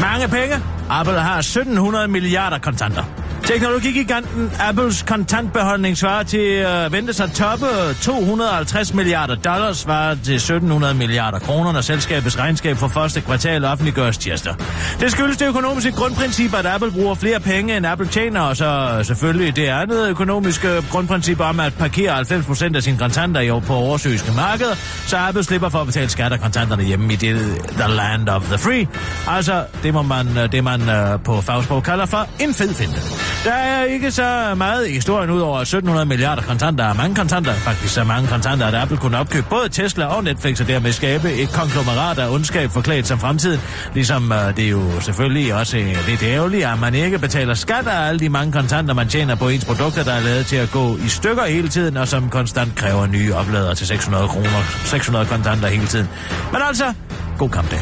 Mange 0.00 0.28
penge. 0.28 0.54
Apple 0.90 1.20
har 1.20 1.38
1700 1.38 2.08
milliarder 2.08 2.58
kontanter. 2.58 3.04
Teknologigiganten 3.50 4.50
Apples 4.60 5.02
kontantbeholdning 5.02 5.96
svarer 5.96 6.22
til 6.22 6.40
øh, 6.40 6.92
ventes 6.92 7.20
at 7.20 7.30
toppe 7.30 7.66
250 8.02 8.94
milliarder 8.94 9.34
dollars, 9.34 9.76
svarer 9.76 10.14
til 10.24 10.34
1700 10.34 10.94
milliarder 10.94 11.38
kroner, 11.38 11.72
når 11.72 11.80
selskabets 11.80 12.38
regnskab 12.38 12.76
for 12.76 12.88
første 12.88 13.20
kvartal 13.20 13.64
offentliggøres 13.64 14.18
tirsdag. 14.18 14.54
Det 15.00 15.12
skyldes 15.12 15.36
det 15.36 15.48
økonomiske 15.48 15.92
grundprincip, 15.92 16.54
at 16.54 16.66
Apple 16.66 16.90
bruger 16.90 17.14
flere 17.14 17.40
penge, 17.40 17.76
end 17.76 17.86
Apple 17.86 18.08
tjener, 18.08 18.40
og 18.40 18.56
så 18.56 19.00
selvfølgelig 19.02 19.56
det 19.56 19.66
andet 19.66 20.08
økonomiske 20.08 20.68
øh, 20.68 20.90
grundprincip 20.90 21.40
om 21.40 21.60
at 21.60 21.74
parkere 21.74 22.20
90% 22.20 22.76
af 22.76 22.82
sine 22.82 22.98
kontanter 22.98 23.40
i 23.40 23.50
år 23.50 23.60
på 23.60 23.74
oversøiske 23.74 24.32
markeder, 24.32 24.74
så 25.06 25.16
Apple 25.16 25.44
slipper 25.44 25.68
for 25.68 25.78
at 25.78 25.86
betale 25.86 26.08
skat 26.08 26.32
af 26.32 26.40
kontanterne 26.40 26.82
hjemme 26.84 27.12
i 27.12 27.16
det, 27.16 27.36
the 27.70 27.94
land 27.96 28.28
of 28.28 28.42
the 28.42 28.58
free. 28.58 28.88
Altså, 29.28 29.64
det 29.82 29.94
må 29.94 30.02
man, 30.02 30.38
øh, 30.38 30.52
det 30.52 30.64
man 30.64 30.88
øh, 30.88 31.20
på 31.24 31.40
fagsprog 31.40 31.82
kalder 31.82 32.06
for 32.06 32.28
en 32.40 32.54
fed 32.54 32.74
finte. 32.74 33.00
Der 33.44 33.52
er 33.52 33.84
ikke 33.84 34.10
så 34.10 34.54
meget 34.56 34.88
i 34.88 34.92
historien 34.92 35.30
ud 35.30 35.40
over 35.40 35.58
1700 35.60 36.06
milliarder 36.06 36.42
kontanter. 36.42 36.94
Mange 36.94 37.14
kontanter, 37.14 37.52
faktisk 37.52 37.94
så 37.94 38.04
mange 38.04 38.28
kontanter, 38.28 38.66
at 38.66 38.74
Apple 38.74 38.96
kunne 38.96 39.18
opkøbe 39.18 39.46
både 39.50 39.68
Tesla 39.68 40.04
og 40.04 40.24
Netflix 40.24 40.60
og 40.60 40.68
dermed 40.68 40.92
skabe 40.92 41.32
et 41.32 41.52
konglomerat 41.52 42.18
af 42.18 42.34
ondskab 42.34 42.70
forklædt 42.70 43.06
som 43.06 43.18
fremtiden. 43.18 43.60
Ligesom 43.94 44.32
øh, 44.32 44.56
det 44.56 44.64
er 44.64 44.68
jo 44.68 45.00
selvfølgelig 45.00 45.54
også 45.54 45.78
øh, 45.78 45.96
lidt 46.08 46.22
ærgerligt, 46.22 46.66
at 46.66 46.80
man 46.80 46.94
ikke 46.94 47.18
betaler 47.18 47.54
skat 47.54 47.86
af 47.86 48.08
alle 48.08 48.20
de 48.20 48.28
mange 48.28 48.52
kontanter, 48.52 48.94
man 48.94 49.08
tjener 49.08 49.34
på 49.34 49.48
ens 49.48 49.64
produkter, 49.64 50.04
der 50.04 50.12
er 50.12 50.20
lavet 50.20 50.46
til 50.46 50.56
at 50.56 50.70
gå 50.70 50.96
i 50.96 51.08
stykker 51.08 51.44
hele 51.44 51.68
tiden, 51.68 51.96
og 51.96 52.08
som 52.08 52.30
konstant 52.30 52.74
kræver 52.74 53.06
nye 53.06 53.34
opladere 53.34 53.74
til 53.74 53.86
600 53.86 54.28
kroner, 54.28 54.84
600 54.84 55.26
kontanter 55.26 55.68
hele 55.68 55.86
tiden. 55.86 56.08
Men 56.52 56.60
altså, 56.68 56.94
god 57.38 57.48
kampdag. 57.50 57.80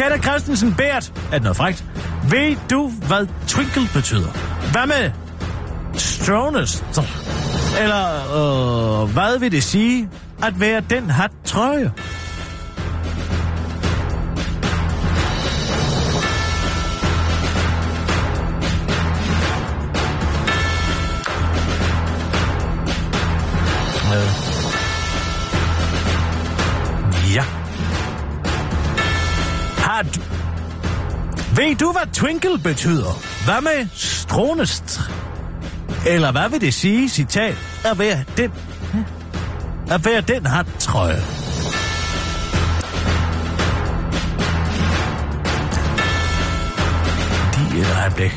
Kære 0.00 0.18
Christensen 0.18 0.74
Bært, 0.74 1.12
er 1.26 1.30
det 1.32 1.42
noget 1.42 1.56
frækt? 1.56 1.84
Ved 2.30 2.56
du, 2.70 2.88
hvad 2.88 3.26
twinkle 3.46 3.82
betyder? 3.94 4.28
Hvad 4.72 4.86
med 4.86 5.10
strongest? 5.94 6.84
Eller 7.80 8.06
øh, 9.02 9.12
hvad 9.12 9.38
vil 9.38 9.52
det 9.52 9.62
sige 9.62 10.08
at 10.42 10.60
være 10.60 10.82
den 10.90 11.10
hat 11.10 11.30
trøje? 11.44 11.92
Ved 31.60 31.76
du, 31.76 31.92
hvad 31.92 32.12
twinkle 32.12 32.58
betyder? 32.58 33.12
Hvad 33.44 33.60
med 33.60 33.88
strånest? 33.94 35.00
Eller 36.06 36.32
hvad 36.32 36.50
vil 36.50 36.60
det 36.60 36.74
sige, 36.74 37.08
citat, 37.08 37.56
at 37.84 37.98
være 37.98 38.24
den... 38.36 38.52
At 39.90 40.04
være 40.04 40.20
den 40.20 40.46
hat 40.46 40.66
trøje? 40.78 41.22
Lige 47.70 47.80
et 47.80 47.96
øjeblik. 48.00 48.32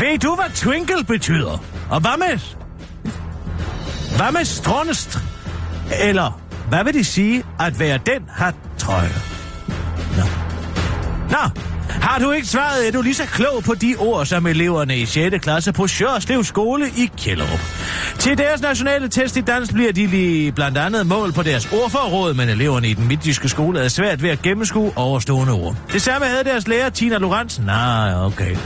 Ved 0.00 0.18
du, 0.18 0.34
hvad 0.34 0.54
twinkle 0.54 1.04
betyder? 1.04 1.64
Og 1.90 2.00
hvad 2.00 2.18
med... 2.18 2.38
Hvad 4.16 4.32
med 4.32 4.44
strånest? 4.44 5.18
Eller 6.00 6.41
hvad 6.72 6.84
vil 6.84 6.94
det 6.94 7.06
sige 7.06 7.44
at 7.60 7.80
være 7.80 7.98
den 8.06 8.22
hat 8.28 8.54
trøje? 8.78 9.08
Nå. 10.16 10.22
Nå, 11.30 11.62
har 11.88 12.18
du 12.18 12.30
ikke 12.30 12.46
svaret, 12.46 12.88
er 12.88 12.92
du 12.92 13.02
lige 13.02 13.14
så 13.14 13.26
klog 13.26 13.62
på 13.64 13.74
de 13.74 13.94
ord, 13.98 14.26
som 14.26 14.46
eleverne 14.46 14.98
i 14.98 15.06
6. 15.06 15.38
klasse 15.38 15.72
på 15.72 15.86
Sjørslev 15.86 16.44
skole 16.44 16.86
i 16.96 17.10
Kjellerup. 17.18 17.60
Til 18.18 18.38
deres 18.38 18.60
nationale 18.60 19.08
test 19.08 19.36
i 19.36 19.40
dans 19.40 19.72
bliver 19.72 19.92
de 19.92 20.06
lige 20.06 20.52
blandt 20.52 20.78
andet 20.78 21.06
mål 21.06 21.32
på 21.32 21.42
deres 21.42 21.72
ordforråd, 21.72 22.34
men 22.34 22.48
eleverne 22.48 22.88
i 22.88 22.94
den 22.94 23.08
midtjyske 23.08 23.48
skole 23.48 23.80
er 23.80 23.88
svært 23.88 24.22
ved 24.22 24.30
at 24.30 24.42
gennemskue 24.42 24.92
overstående 24.96 25.52
ord. 25.52 25.76
Det 25.92 26.02
samme 26.02 26.26
havde 26.26 26.44
deres 26.44 26.68
lærer 26.68 26.90
Tina 26.90 27.18
Lorentzen. 27.18 27.64
Nej, 27.64 28.14
okay. 28.14 28.56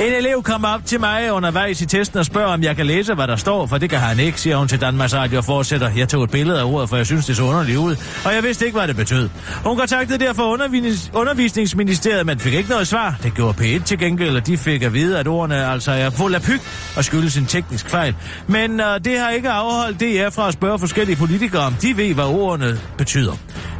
En 0.00 0.12
elev 0.12 0.42
kommer 0.42 0.68
op 0.68 0.86
til 0.86 1.00
mig 1.00 1.32
undervejs 1.32 1.80
i 1.80 1.86
testen 1.86 2.18
og 2.18 2.24
spørger, 2.26 2.48
om 2.52 2.62
jeg 2.62 2.76
kan 2.76 2.86
læse, 2.86 3.14
hvad 3.14 3.26
der 3.26 3.36
står, 3.36 3.66
for 3.66 3.78
det 3.78 3.90
kan 3.90 3.98
han 3.98 4.18
ikke, 4.20 4.40
siger 4.40 4.56
hun 4.56 4.68
til 4.68 4.80
Danmarks 4.80 5.14
Radio 5.14 5.38
og 5.38 5.44
fortsætter. 5.44 5.90
Jeg 5.96 6.08
tog 6.08 6.24
et 6.24 6.30
billede 6.30 6.60
af 6.60 6.64
ordet, 6.64 6.88
for 6.88 6.96
jeg 6.96 7.06
synes, 7.06 7.26
det 7.26 7.36
så 7.36 7.42
underligt 7.42 7.78
ud, 7.78 7.96
og 8.24 8.34
jeg 8.34 8.42
vidste 8.42 8.64
ikke, 8.66 8.78
hvad 8.78 8.88
det 8.88 8.96
betød. 8.96 9.28
Hun 9.64 9.76
kontaktede 9.76 10.18
derfor 10.24 10.56
undervis- 10.56 11.10
undervisningsministeriet, 11.14 12.26
men 12.26 12.38
fik 12.38 12.54
ikke 12.54 12.70
noget 12.70 12.88
svar. 12.88 13.14
Det 13.22 13.34
gjorde 13.34 13.58
P1 13.76 13.84
til 13.84 13.98
gengæld, 13.98 14.36
og 14.36 14.46
de 14.46 14.58
fik 14.58 14.82
at 14.82 14.94
vide, 14.94 15.18
at 15.18 15.28
ordene 15.28 15.66
altså 15.66 15.92
er 15.92 16.10
fuld 16.10 16.34
af 16.34 16.42
pyg 16.42 16.60
og 16.96 17.04
skyldes 17.04 17.36
en 17.36 17.46
teknisk 17.46 17.88
fejl. 17.90 18.14
Men 18.46 18.80
uh, 18.80 18.86
det 19.04 19.18
har 19.18 19.30
ikke 19.30 19.50
afholdt 19.50 20.00
DR 20.00 20.30
fra 20.30 20.48
at 20.48 20.54
spørge 20.54 20.78
forskellige 20.78 21.16
politikere, 21.16 21.62
om 21.62 21.74
de 21.82 21.96
ved, 21.96 22.14
hvad 22.14 22.24
ordene 22.24 22.80
betyder. 22.98 23.32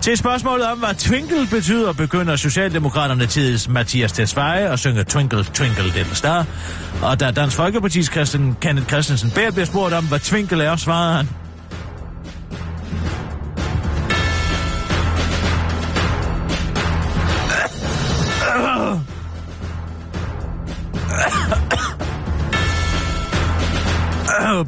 Til 0.03 0.17
spørgsmålet 0.17 0.67
om, 0.67 0.79
hvad 0.79 0.95
twinkle 0.95 1.47
betyder, 1.51 1.93
begynder 1.93 2.37
Socialdemokraterne 2.37 3.27
tids 3.27 3.69
Mathias 3.69 4.13
Tesfaye 4.13 4.69
at 4.69 4.79
synge 4.79 5.05
Twinkle, 5.05 5.45
Twinkle, 5.45 5.85
Little 5.85 6.15
Star. 6.15 6.47
Og 7.03 7.21
da 7.21 7.31
Dansk 7.31 7.59
Folkeparti's 7.59 8.13
Christian, 8.13 8.57
Kenneth 8.61 8.89
Christensen 8.89 9.31
Bær 9.31 9.51
bliver 9.51 9.65
spurgt 9.67 9.95
om, 9.95 10.09
hvad 10.09 10.19
twinkle 10.19 10.65
er, 10.65 10.77
svarer 10.77 11.17
han. 11.17 11.29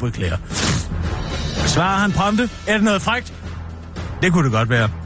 Beklager. 0.00 0.36
Svarer 1.66 1.98
han 1.98 2.12
prompte? 2.12 2.50
Er 2.66 2.74
det 2.74 2.82
noget 2.82 3.02
frægt? 3.02 3.32
Det 4.22 4.32
kunne 4.32 4.44
det 4.44 4.52
godt 4.52 4.70
være. 4.70 5.03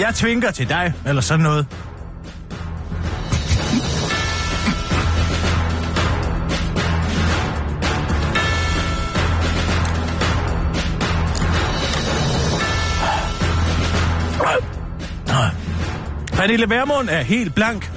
Jeg 0.00 0.14
tvinker 0.14 0.50
til 0.50 0.68
dig, 0.68 0.92
eller 1.06 1.22
sådan 1.22 1.42
noget. 1.42 1.66
Pernille 16.32 16.70
Vermund 16.70 17.08
er 17.08 17.22
helt 17.22 17.54
blank. 17.54 17.90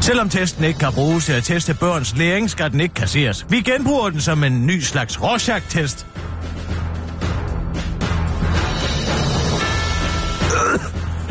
Selvom 0.00 0.28
testen 0.28 0.64
ikke 0.64 0.78
kan 0.78 0.92
bruges 0.92 1.24
til 1.24 1.32
at 1.32 1.44
teste 1.44 1.74
børns 1.74 2.16
læring, 2.16 2.50
skal 2.50 2.70
den 2.70 2.80
ikke 2.80 2.94
kasseres. 2.94 3.46
Vi 3.48 3.60
genbruger 3.60 4.10
den 4.10 4.20
som 4.20 4.44
en 4.44 4.66
ny 4.66 4.80
slags 4.80 5.22
Rorschach-test. 5.22 6.06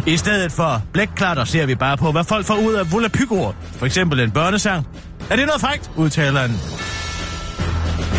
I 0.07 0.17
stedet 0.17 0.51
for 0.51 0.81
blækklatter 0.93 1.43
ser 1.43 1.65
vi 1.65 1.75
bare 1.75 1.97
på, 1.97 2.11
hvad 2.11 2.23
folk 2.23 2.45
får 2.45 2.55
ud 2.55 2.73
af 2.73 2.91
volapykord. 2.91 3.55
For 3.71 3.85
eksempel 3.85 4.19
en 4.19 4.31
børnesang. 4.31 4.87
Er 5.29 5.35
det 5.35 5.45
noget 5.45 5.61
frækt, 5.61 5.91
udtaler 5.95 6.43
en 6.43 6.59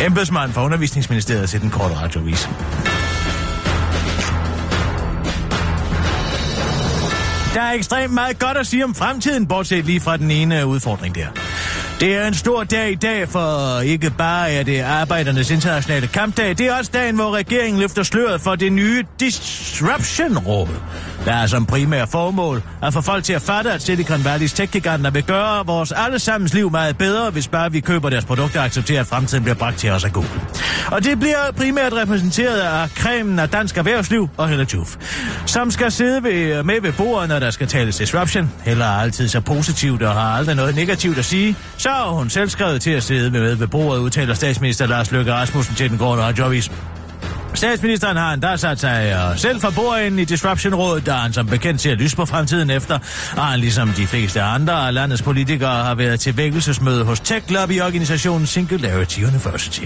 embedsmand 0.05 0.51
fra 0.51 0.65
undervisningsministeriet 0.65 1.49
til 1.49 1.61
den 1.61 1.69
korte 1.69 1.95
radiovis. 1.95 2.49
Der 7.53 7.61
er 7.61 7.71
ekstremt 7.71 8.13
meget 8.13 8.39
godt 8.39 8.57
at 8.57 8.67
sige 8.67 8.83
om 8.83 8.95
fremtiden, 8.95 9.47
bortset 9.47 9.85
lige 9.85 9.99
fra 9.99 10.17
den 10.17 10.31
ene 10.31 10.65
udfordring 10.65 11.15
der. 11.15 11.27
Det 11.99 12.15
er 12.15 12.27
en 12.27 12.33
stor 12.33 12.63
dag 12.63 12.91
i 12.91 12.95
dag, 12.95 13.29
for 13.29 13.79
ikke 13.79 14.09
bare 14.09 14.51
er 14.51 14.63
det 14.63 14.81
arbejdernes 14.81 15.51
internationale 15.51 16.07
kampdag, 16.07 16.57
det 16.57 16.61
er 16.61 16.77
også 16.77 16.91
dagen, 16.93 17.15
hvor 17.15 17.35
regeringen 17.35 17.81
løfter 17.81 18.03
sløret 18.03 18.41
for 18.41 18.55
det 18.55 18.71
nye 18.71 19.03
Disruption-råd. 19.19 20.67
Der 21.25 21.33
er 21.33 21.47
som 21.47 21.65
primær 21.65 22.05
formål 22.05 22.63
at 22.83 22.93
få 22.93 23.01
folk 23.01 23.23
til 23.23 23.33
at 23.33 23.41
fatte, 23.41 23.71
at 23.71 23.81
Silicon 23.81 24.19
Valley's 24.19 24.55
tech 24.55 24.73
vil 25.13 25.23
gøre 25.23 25.65
vores 25.65 25.91
allesammens 25.91 26.53
liv 26.53 26.71
meget 26.71 26.97
bedre, 26.97 27.29
hvis 27.29 27.47
bare 27.47 27.71
vi 27.71 27.79
køber 27.79 28.09
deres 28.09 28.25
produkter 28.25 28.59
og 28.59 28.65
accepterer, 28.65 29.01
at 29.01 29.07
fremtiden 29.07 29.43
bliver 29.43 29.55
bragt 29.55 29.77
til 29.77 29.89
os 29.89 30.03
af 30.03 30.13
Google. 30.13 30.41
Og 30.91 31.03
det 31.03 31.19
bliver 31.19 31.51
primært 31.57 31.93
repræsenteret 31.93 32.59
af 32.59 32.89
kremen 32.95 33.39
af 33.39 33.49
dansk 33.49 33.77
erhvervsliv 33.77 34.29
og 34.37 34.49
Hella 34.49 34.65
Tuf, 34.65 34.95
som 35.45 35.71
skal 35.71 35.91
sidde 35.91 36.23
ved, 36.23 36.63
med 36.63 36.81
ved 36.81 36.91
bordet, 36.91 37.29
når 37.29 37.39
der 37.39 37.51
skal 37.51 37.67
tales 37.67 37.97
disruption. 37.97 38.51
Heller 38.63 38.85
altid 38.85 39.27
så 39.27 39.41
positivt 39.41 40.03
og 40.03 40.13
har 40.13 40.37
aldrig 40.37 40.55
noget 40.55 40.75
negativt 40.75 41.17
at 41.17 41.25
sige, 41.25 41.55
så 41.85 41.91
har 41.91 42.09
hun 42.09 42.29
selv 42.29 42.49
skrevet 42.49 42.81
til 42.81 42.91
at 42.91 43.03
sidde 43.03 43.31
med 43.31 43.55
ved 43.55 43.67
bordet, 43.67 44.01
udtaler 44.01 44.33
statsminister 44.33 44.87
Lars 44.87 45.11
Løkke 45.11 45.33
Rasmussen 45.33 45.75
til 45.75 45.89
den 45.89 45.97
gårde 45.97 46.21
radioavis. 46.21 46.71
Statsministeren 47.55 48.17
har 48.17 48.33
endda 48.33 48.57
sat 48.57 48.79
sig 48.79 49.29
uh, 49.31 49.37
selv 49.37 49.61
for 49.61 49.69
bordenden 49.69 50.19
i 50.19 50.25
Disruption-rådet, 50.25 51.05
der 51.05 51.13
han 51.13 51.33
som 51.33 51.47
bekendt 51.47 51.81
ser 51.81 51.95
lys 51.95 52.15
på 52.15 52.25
fremtiden 52.25 52.69
efter, 52.69 52.99
og 53.37 53.45
han 53.45 53.59
ligesom 53.59 53.89
de 53.89 54.07
fleste 54.07 54.41
andre 54.41 54.87
af 54.87 54.93
landets 54.93 55.21
politikere 55.21 55.83
har 55.83 55.95
været 55.95 56.19
til 56.19 56.37
vækkelsesmøde 56.37 57.03
hos 57.03 57.19
tech-lobby-organisationen 57.19 58.45
Singularity 58.45 59.19
University. 59.19 59.81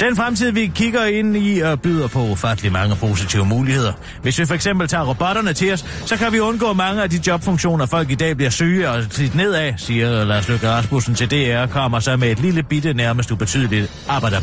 Den 0.00 0.16
fremtid, 0.16 0.50
vi 0.50 0.72
kigger 0.74 1.04
ind 1.04 1.36
i, 1.36 1.62
uh, 1.62 1.78
byder 1.78 2.08
på 2.08 2.22
ufattelig 2.22 2.72
mange 2.72 2.96
positive 2.96 3.46
muligheder. 3.46 3.92
Hvis 4.22 4.38
vi 4.38 4.44
for 4.44 4.54
eksempel 4.54 4.88
tager 4.88 5.04
robotterne 5.04 5.52
til 5.52 5.72
os, 5.72 5.84
så 6.06 6.16
kan 6.16 6.32
vi 6.32 6.40
undgå 6.40 6.72
mange 6.72 7.02
af 7.02 7.10
de 7.10 7.20
jobfunktioner, 7.26 7.86
folk 7.86 8.10
i 8.10 8.14
dag 8.14 8.36
bliver 8.36 8.50
syge 8.50 8.90
og 8.90 9.02
slidt 9.10 9.34
nedad, 9.34 9.72
siger 9.76 10.24
Lars 10.24 10.48
Løkke 10.48 10.70
Rasmussen 10.70 11.14
til 11.14 11.30
DR, 11.30 11.66
kommer 11.66 12.00
så 12.00 12.16
med 12.16 12.30
et 12.30 12.40
lille 12.40 12.62
bitte, 12.62 12.94
nærmest 12.94 13.30
ubetydeligt 13.30 13.92
arbejde. 14.08 14.36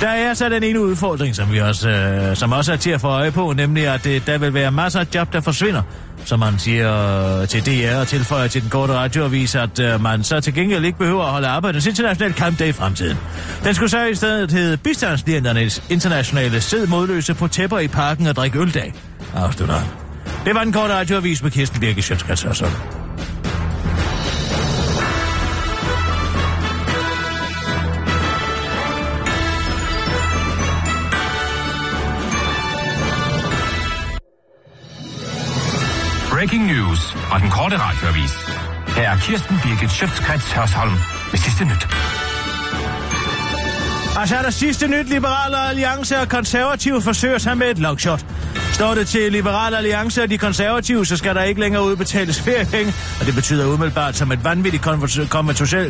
Der 0.00 0.08
er 0.08 0.34
så 0.34 0.48
den 0.48 0.62
ene 0.62 0.80
udfordring, 0.80 1.36
som 1.36 1.52
vi 1.52 1.60
også 1.60 1.93
øh, 1.94 2.36
som 2.36 2.52
også 2.52 2.72
er 2.72 2.76
til 2.76 2.90
at 2.90 3.00
få 3.00 3.08
øje 3.08 3.30
på, 3.30 3.52
nemlig 3.56 3.86
at 3.86 4.04
det, 4.04 4.26
der 4.26 4.38
vil 4.38 4.54
være 4.54 4.70
masser 4.70 5.00
af 5.00 5.06
job, 5.14 5.32
der 5.32 5.40
forsvinder. 5.40 5.82
Som 6.24 6.38
man 6.40 6.58
siger 6.58 7.46
til 7.46 7.66
DR 7.66 7.96
og 7.96 8.08
tilføjer 8.08 8.48
til 8.48 8.62
den 8.62 8.70
korte 8.70 8.92
radioavis, 8.92 9.54
at 9.54 9.78
øh, 9.78 10.02
man 10.02 10.24
så 10.24 10.40
til 10.40 10.54
gengæld 10.54 10.84
ikke 10.84 10.98
behøver 10.98 11.24
at 11.24 11.30
holde 11.30 11.48
arbejde 11.48 11.80
internationale 11.88 12.34
kampdag 12.34 12.68
i 12.68 12.72
fremtiden. 12.72 13.16
Den 13.64 13.74
skulle 13.74 13.90
så 13.90 14.04
i 14.04 14.14
stedet 14.14 14.52
hedde 14.52 14.76
bistandsklienternes 14.76 15.82
internationale 15.90 16.60
sid 16.60 16.86
modløse 16.86 17.34
på 17.34 17.48
tæpper 17.48 17.78
i 17.78 17.88
parken 17.88 18.26
og 18.26 18.36
drikke 18.36 18.58
øldag. 18.58 18.94
Afslutter. 19.34 19.80
Det 20.44 20.54
var 20.54 20.64
den 20.64 20.72
korte 20.72 20.94
radioavis 20.94 21.42
med 21.42 21.50
Kirsten 21.50 21.80
Birke 21.80 22.02
Sjøtskrets 22.02 22.44
news 36.94 37.16
og 37.32 37.40
den 37.40 37.50
korte 37.50 37.76
radioavis. 37.78 38.32
Her 38.96 39.10
er 39.10 39.16
Kirsten 39.16 39.56
Birgit 39.62 39.90
Schøtzgrads 39.90 40.52
Hørsholm 40.52 40.92
med 41.30 41.38
sidste 41.38 41.64
nyt. 41.64 41.88
Og 44.20 44.28
så 44.28 44.36
er 44.36 44.42
der 44.42 44.50
sidste 44.50 44.88
nyt. 44.88 45.08
Liberale 45.08 45.58
Alliance 45.68 46.18
og 46.18 46.28
konservative 46.28 47.02
forsøger 47.02 47.38
sig 47.38 47.58
med 47.58 47.70
et 47.70 47.78
longshot. 47.78 48.26
Står 48.74 48.94
det 48.94 49.08
til 49.08 49.32
Liberale 49.32 49.76
Alliance 49.76 50.22
og 50.22 50.30
de 50.30 50.38
konservative, 50.38 51.06
så 51.06 51.16
skal 51.16 51.34
der 51.34 51.42
ikke 51.42 51.60
længere 51.60 51.84
udbetales 51.84 52.40
feriepenge, 52.40 52.94
og 53.20 53.26
det 53.26 53.34
betyder 53.34 53.66
umiddelbart 53.66 54.16
som 54.16 54.32
et 54.32 54.44
vanvittigt 54.44 54.82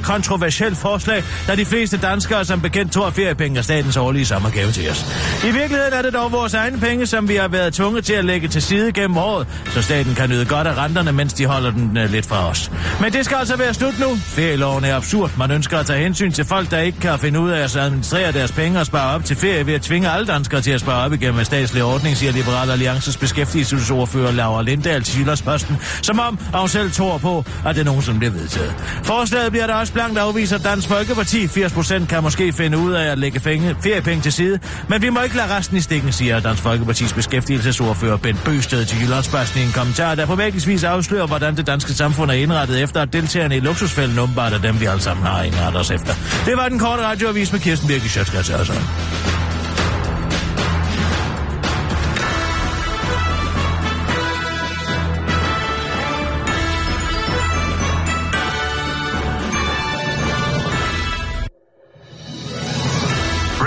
kontroversielt 0.03 0.76
forslag, 0.76 1.24
da 1.47 1.57
de 1.57 1.64
fleste 1.64 1.97
danskere 1.97 2.45
som 2.45 2.61
bekendt 2.61 2.93
tror, 2.93 3.07
at 3.07 3.12
feriepenge 3.12 3.59
er 3.59 3.62
statens 3.62 3.97
årlige 3.97 4.26
sommergave 4.26 4.72
til 4.72 4.91
os. 4.91 5.07
I 5.45 5.51
virkeligheden 5.51 5.93
er 5.93 6.03
det 6.03 6.14
dog 6.14 6.32
vores 6.32 6.55
egne 6.55 6.78
penge, 6.78 7.07
som 7.07 7.28
vi 7.28 7.37
har 7.37 7.49
været 7.49 7.74
tvunget 7.74 8.05
til 8.05 8.12
at 8.12 8.24
lægge 8.24 8.49
til 8.49 8.62
side 8.62 8.93
gennem 8.93 9.16
året, 9.16 9.47
så 9.66 9.82
staten 9.82 10.14
kan 10.14 10.28
nyde 10.28 10.45
godt 10.45 10.66
af 10.66 10.74
renterne, 10.74 11.12
mens 11.12 11.32
de 11.32 11.47
holder 11.47 11.70
den 11.70 11.97
øh, 11.97 12.11
lidt 12.11 12.26
fra 12.26 12.49
os. 12.49 12.70
Men 13.01 13.12
det 13.12 13.24
skal 13.24 13.37
altså 13.37 13.57
være 13.57 13.74
slut 13.74 13.99
nu. 13.99 14.16
Ferieloven 14.16 14.85
er 14.85 14.97
absurd. 14.97 15.30
Man 15.39 15.51
ønsker 15.51 15.78
at 15.78 15.87
tage 15.87 16.03
hensyn 16.03 16.32
til 16.32 16.45
folk, 16.45 16.70
der 16.70 16.78
ikke 16.78 17.01
kan 17.01 17.18
finde 17.18 17.41
ud 17.41 17.51
af 17.51 17.61
at 17.64 17.76
administrere 17.76 18.32
deres 18.32 18.53
penge 18.53 18.80
og 18.80 18.87
spare 18.87 19.14
op 19.14 19.24
til 19.24 19.37
ferie 19.37 19.66
ved 19.66 19.74
at 19.74 19.82
tvinge 19.82 20.11
alle 20.11 20.26
danskere 20.26 20.61
til 20.61 20.70
at 20.70 20.80
spare 20.80 21.05
op 21.05 21.12
igennem 21.12 21.39
en 21.39 21.45
statslig 21.45 21.82
ordning, 21.82 22.16
siger 22.16 22.32
Liberal 22.32 22.74
Alliances 22.75 23.16
beskæftigelsesordfører 23.16 24.33
Laura 24.33 24.62
Lindahl 24.62 25.03
til 25.03 25.20
Jyllandsposten, 25.20 25.77
som 26.03 26.18
om 26.18 26.39
at 26.55 26.61
hun 26.61 26.68
selv 26.68 26.91
tror 26.91 27.18
på, 27.18 27.45
at 27.66 27.77
det 27.77 27.85
nogensinde 27.85 28.18
bliver 28.18 28.33
vedtaget. 28.33 28.75
Forslaget 29.03 29.51
bliver 29.51 29.66
der 29.66 29.75
også 29.75 29.93
blankt 29.93 30.18
afvist 30.18 30.53
af 30.53 30.61
Dansk 30.61 30.89
Folkeparti. 30.89 31.47
80% 31.47 32.07
kan 32.07 32.22
måske 32.22 32.53
finde 32.53 32.79
ud 32.79 32.93
af 32.93 33.05
at 33.05 33.18
lægge 33.18 33.41
fænge, 33.41 33.77
feriepenge 33.83 34.22
til 34.22 34.33
side, 34.33 34.59
men 34.89 35.03
vi 35.03 35.11
må 35.11 35.20
ikke 35.20 35.37
lade 35.37 35.57
resten 35.57 35.77
i 35.77 35.81
stikken, 35.81 36.12
siger 36.12 36.41
Dansk 36.41 36.62
Folkepartis 36.62 37.12
beskæftigelsesordfører 37.12 38.16
Bent 38.16 38.45
Bøsted 38.45 38.85
til 38.85 39.01
Jyllandsposten 39.01 39.62
i 39.62 39.64
en 39.64 39.72
kommentar, 39.72 40.14
der 40.14 40.27
på 40.27 40.37
vis 40.66 40.85
afslører, 40.85 41.27
hvordan 41.27 41.57
det 41.57 41.66
danske 41.66 41.93
samfund 41.93 42.31
er 42.31 42.35
indrettet 42.35 42.83
efter, 42.83 43.03
at 43.03 43.12
deltagerne 43.12 43.57
i 43.57 43.61
luksusfælden 43.61 44.18
åbenbart 44.18 44.53
er 44.53 44.59
dem, 44.59 44.81
vi 44.81 44.85
alle 44.85 45.03
sammen 45.03 45.27
har 45.27 45.43
indrettet 45.43 45.81
os 45.81 45.91
efter. 45.91 46.14
Det 46.47 46.57
var 46.57 46.68
den 46.68 46.79
korte 46.79 47.03
radioavis 47.03 47.53
med 47.53 47.61
Kirsten 47.61 47.89
Birke 47.89 48.09
Sjøtskrets 48.09 48.51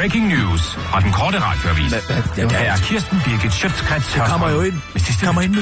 Breaking 0.08 0.28
news 0.28 0.76
fra 0.76 1.00
den 1.02 1.12
korte 1.12 1.40
radioavis. 1.42 1.92
Hvad- 1.92 2.02
hvad- 2.36 2.48
det 2.48 2.52
Her 2.58 2.72
er. 2.74 2.78
Kirsten 2.78 3.22
Birgit 3.26 3.54
Schøtzgrads 3.54 4.14
Hørsholm. 4.14 4.30
kommer 4.32 4.50
jo 4.50 4.62
ind. 4.62 4.82
Sidste 4.98 5.26
Kommer 5.26 5.42
ind 5.42 5.52
nu. 5.52 5.62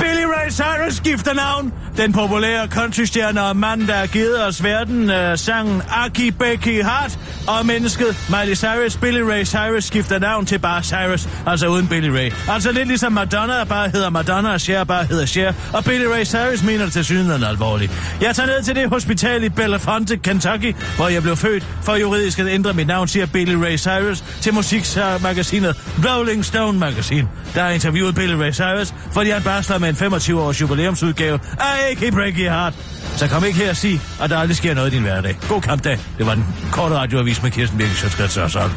Billy 0.00 0.24
Ray 0.34 0.50
Cyrus 0.50 0.94
skifter 0.94 1.34
navn. 1.34 1.72
Den 2.00 2.12
populære 2.12 2.66
countrystjerne 2.66 3.42
og 3.42 3.56
mand, 3.56 3.86
der 3.86 3.94
har 3.94 4.06
givet 4.06 4.46
os 4.46 4.64
verden 4.64 5.10
øh, 5.10 5.38
sangen 5.38 5.82
Aki 5.90 6.30
Becky 6.30 6.84
Hart 6.84 7.18
og 7.48 7.66
mennesket 7.66 8.06
Miley 8.28 8.54
Cyrus. 8.54 8.96
Billy 8.96 9.20
Ray 9.20 9.44
Cyrus 9.44 9.84
skifter 9.84 10.18
navn 10.18 10.46
til 10.46 10.58
bare 10.58 10.82
Cyrus, 10.82 11.28
altså 11.46 11.68
uden 11.68 11.88
Billy 11.88 12.08
Ray. 12.08 12.32
Altså 12.48 12.72
lidt 12.72 12.88
ligesom 12.88 13.12
Madonna 13.12 13.64
bare 13.64 13.88
hedder 13.88 14.10
Madonna 14.10 14.52
og 14.52 14.60
Cher 14.60 14.84
bare 14.84 15.04
hedder 15.04 15.26
Cher. 15.26 15.52
Og 15.72 15.84
Billy 15.84 16.04
Ray 16.04 16.24
Cyrus 16.24 16.62
mener 16.62 16.84
det 16.84 16.92
til 16.92 17.04
synligheden 17.04 17.44
alvorligt. 17.44 17.92
Jeg 18.20 18.36
tager 18.36 18.46
ned 18.46 18.62
til 18.62 18.74
det 18.74 18.88
hospital 18.88 19.44
i 19.44 19.48
Belafonte, 19.48 20.16
Kentucky, 20.16 20.74
hvor 20.96 21.08
jeg 21.08 21.22
blev 21.22 21.36
født 21.36 21.66
for 21.82 21.94
juridisk 21.94 22.38
at 22.38 22.46
ændre 22.46 22.72
mit 22.72 22.86
navn, 22.86 23.08
siger 23.08 23.26
Billy 23.26 23.54
Ray 23.54 23.76
Cyrus 23.78 24.24
til 24.40 24.54
musikmagasinet 24.54 25.76
Rolling 26.06 26.44
Stone 26.44 26.78
Magazine. 26.78 27.28
Der 27.54 27.62
har 27.62 27.70
interviewet 27.70 28.14
Billy 28.14 28.34
Ray 28.34 28.52
Cyrus, 28.52 28.94
fordi 29.12 29.30
han 29.30 29.42
barsler 29.42 29.78
med 29.78 29.88
en 29.88 30.14
25-års 30.14 30.60
jubilæumsudgave 30.60 31.40
af 31.58 31.89
AK 31.90 32.12
Break 32.12 32.34
Your 32.36 32.50
Heart. 32.50 32.74
Så 33.16 33.28
kom 33.28 33.44
ikke 33.44 33.58
her 33.58 33.70
og 33.70 33.76
sig, 33.76 34.00
at 34.22 34.30
der 34.30 34.38
aldrig 34.38 34.56
sker 34.56 34.74
noget 34.74 34.92
i 34.92 34.94
din 34.94 35.02
hverdag. 35.02 35.38
God 35.48 35.60
kampdag. 35.60 35.98
Det 36.18 36.26
var 36.26 36.34
den 36.34 36.46
korte 36.72 36.94
radioavis 36.94 37.42
med 37.42 37.50
Kirsten 37.50 37.78
Birke 37.78 37.94
Sjøtskrets 37.94 38.36
og 38.36 38.50
sådan. 38.50 38.70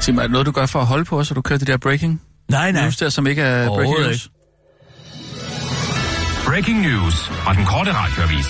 Sig 0.00 0.14
mig, 0.14 0.20
er 0.22 0.26
det 0.26 0.32
noget, 0.32 0.46
du 0.46 0.52
gør 0.52 0.66
for 0.66 0.80
at 0.80 0.86
holde 0.86 1.04
på, 1.04 1.24
så 1.24 1.34
du 1.34 1.42
kører 1.42 1.58
det 1.58 1.66
der 1.68 1.76
breaking 1.76 2.22
Nej, 2.48 2.72
nej. 2.72 2.82
news 2.82 2.96
der, 2.96 3.08
som 3.08 3.26
ikke 3.26 3.42
er 3.42 3.68
breaking 3.68 3.98
news? 4.06 4.30
Breaking 6.46 6.80
news 6.80 7.28
fra 7.28 7.54
den 7.54 7.64
korte 7.66 7.90
radioavis. 7.94 8.46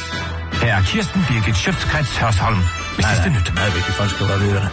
Her 0.62 0.74
er 0.74 0.82
Kirsten 0.82 1.24
Birgit 1.28 1.56
Schøtzgrads 1.56 2.16
Hørsholm 2.16 2.56
med 2.56 2.64
Nej, 3.00 3.14
sidste 3.14 3.30
nej. 3.30 3.38
nyt. 3.38 3.54
Meget 3.54 3.74
vigtigt, 3.74 3.96
folk 3.96 4.11
skal 4.11 4.26
bare 4.26 4.38
vide 4.40 4.54
det. 4.54 4.68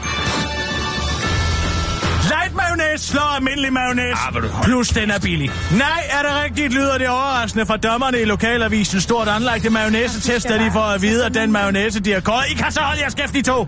Light 2.31 2.55
mayonnaise 2.55 3.07
slår 3.07 3.35
almindelig 3.35 3.73
mayonnaise. 3.73 4.17
Ah, 4.27 4.63
plus 4.63 4.89
den 4.89 5.11
er 5.11 5.19
billig. 5.19 5.51
Nej, 5.71 6.01
er 6.09 6.21
det 6.27 6.43
rigtigt, 6.43 6.73
lyder 6.73 6.97
det 6.97 7.09
overraskende 7.09 7.65
fra 7.65 7.77
dommerne 7.77 8.21
i 8.21 8.25
lokalavisen 8.25 9.01
stort 9.01 9.27
anlagte 9.27 9.69
mayonnaise-test, 9.69 10.47
da 10.49 10.57
de 10.65 10.71
får 10.71 10.83
at 10.83 11.01
vide, 11.01 11.25
at 11.25 11.33
den 11.33 11.51
mayonnaise, 11.51 11.99
de 11.99 12.13
har 12.13 12.19
kåret... 12.19 12.45
I 12.51 12.53
kan 12.53 12.71
så 12.71 12.81
holde 12.81 13.01
jeres 13.01 13.11
skæft, 13.13 13.33
de 13.33 13.41
to! 13.41 13.67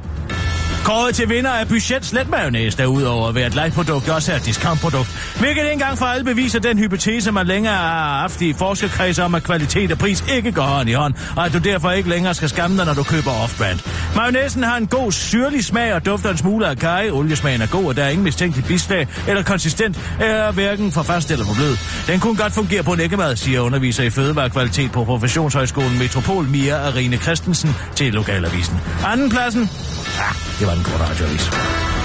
Kåret 0.84 1.16
til 1.16 1.30
vinder 1.30 1.52
af 1.52 1.68
budget 1.68 2.06
slet 2.06 2.30
mayonnaise, 2.30 2.78
der 2.78 2.86
udover 2.86 3.30
at 3.30 3.36
være 3.36 3.48
et 3.48 3.54
light-produkt 3.54 4.10
også 4.10 4.32
er 4.32 4.36
et 4.36 4.46
discountprodukt. 4.46 5.36
Hvilket 5.40 5.72
engang 5.72 5.98
for 5.98 6.06
alle 6.06 6.24
beviser 6.26 6.60
den 6.60 6.80
hypotese, 6.80 7.32
man 7.32 7.48
længere 7.48 7.74
har 7.74 8.20
haft 8.20 8.42
i 8.42 8.54
forskerkredse 8.54 9.24
om, 9.24 9.36
at 9.36 9.44
kvalitet 9.44 9.92
og 9.92 9.98
pris 9.98 10.24
ikke 10.36 10.52
går 10.52 10.62
hånd 10.62 10.90
i 10.90 10.94
hånd, 10.94 11.14
og 11.36 11.46
at 11.46 11.54
du 11.54 11.58
derfor 11.58 11.92
ikke 11.92 12.10
længere 12.10 12.34
skal 12.34 12.50
skamme 12.50 12.78
dig, 12.78 12.86
når 12.86 12.94
du 12.94 13.04
køber 13.04 13.32
off-brand. 13.32 13.80
Mayonnaisen 14.16 14.64
har 14.64 14.78
en 14.78 14.88
god 14.88 15.12
syrlig 15.12 15.66
smag 15.66 15.94
og 15.94 16.06
dufter 16.06 16.30
en 16.30 16.38
smule 16.38 16.68
af 16.68 16.78
kaj. 16.78 17.10
Oliesmagen 17.12 17.62
er 17.62 17.68
god, 17.68 17.86
og 17.86 17.96
der 17.96 18.04
er 18.04 18.10
ingen 18.10 18.24
mistænkelig 18.24 18.66
bislag 18.66 19.08
eller 19.28 19.44
konsistent, 19.44 20.00
er 20.20 20.52
hverken 20.52 20.92
for 20.92 21.04
fast 21.04 21.32
eller 21.32 21.46
for 21.46 21.54
blød. 21.54 21.78
Den 22.08 22.20
kunne 22.20 22.36
godt 22.36 22.54
fungere 22.54 22.84
på 22.84 22.94
en 22.94 23.00
æggemad, 23.00 23.36
siger 23.36 23.62
underviser 23.62 24.04
i 24.04 24.10
fødevarekvalitet 24.10 24.92
på 24.92 25.04
Professionshøjskolen 25.04 26.00
Metropol 26.00 26.48
Mia 26.48 26.88
Arine 26.88 27.18
Christensen 27.18 27.76
til 27.96 28.14
Lokalavisen. 28.14 28.78
Anden 29.06 29.30
pladsen? 29.30 29.70
Ja, 30.18 30.24
det 30.60 30.68
var 30.70 30.76
den 30.76 30.84
korte. 30.84 31.99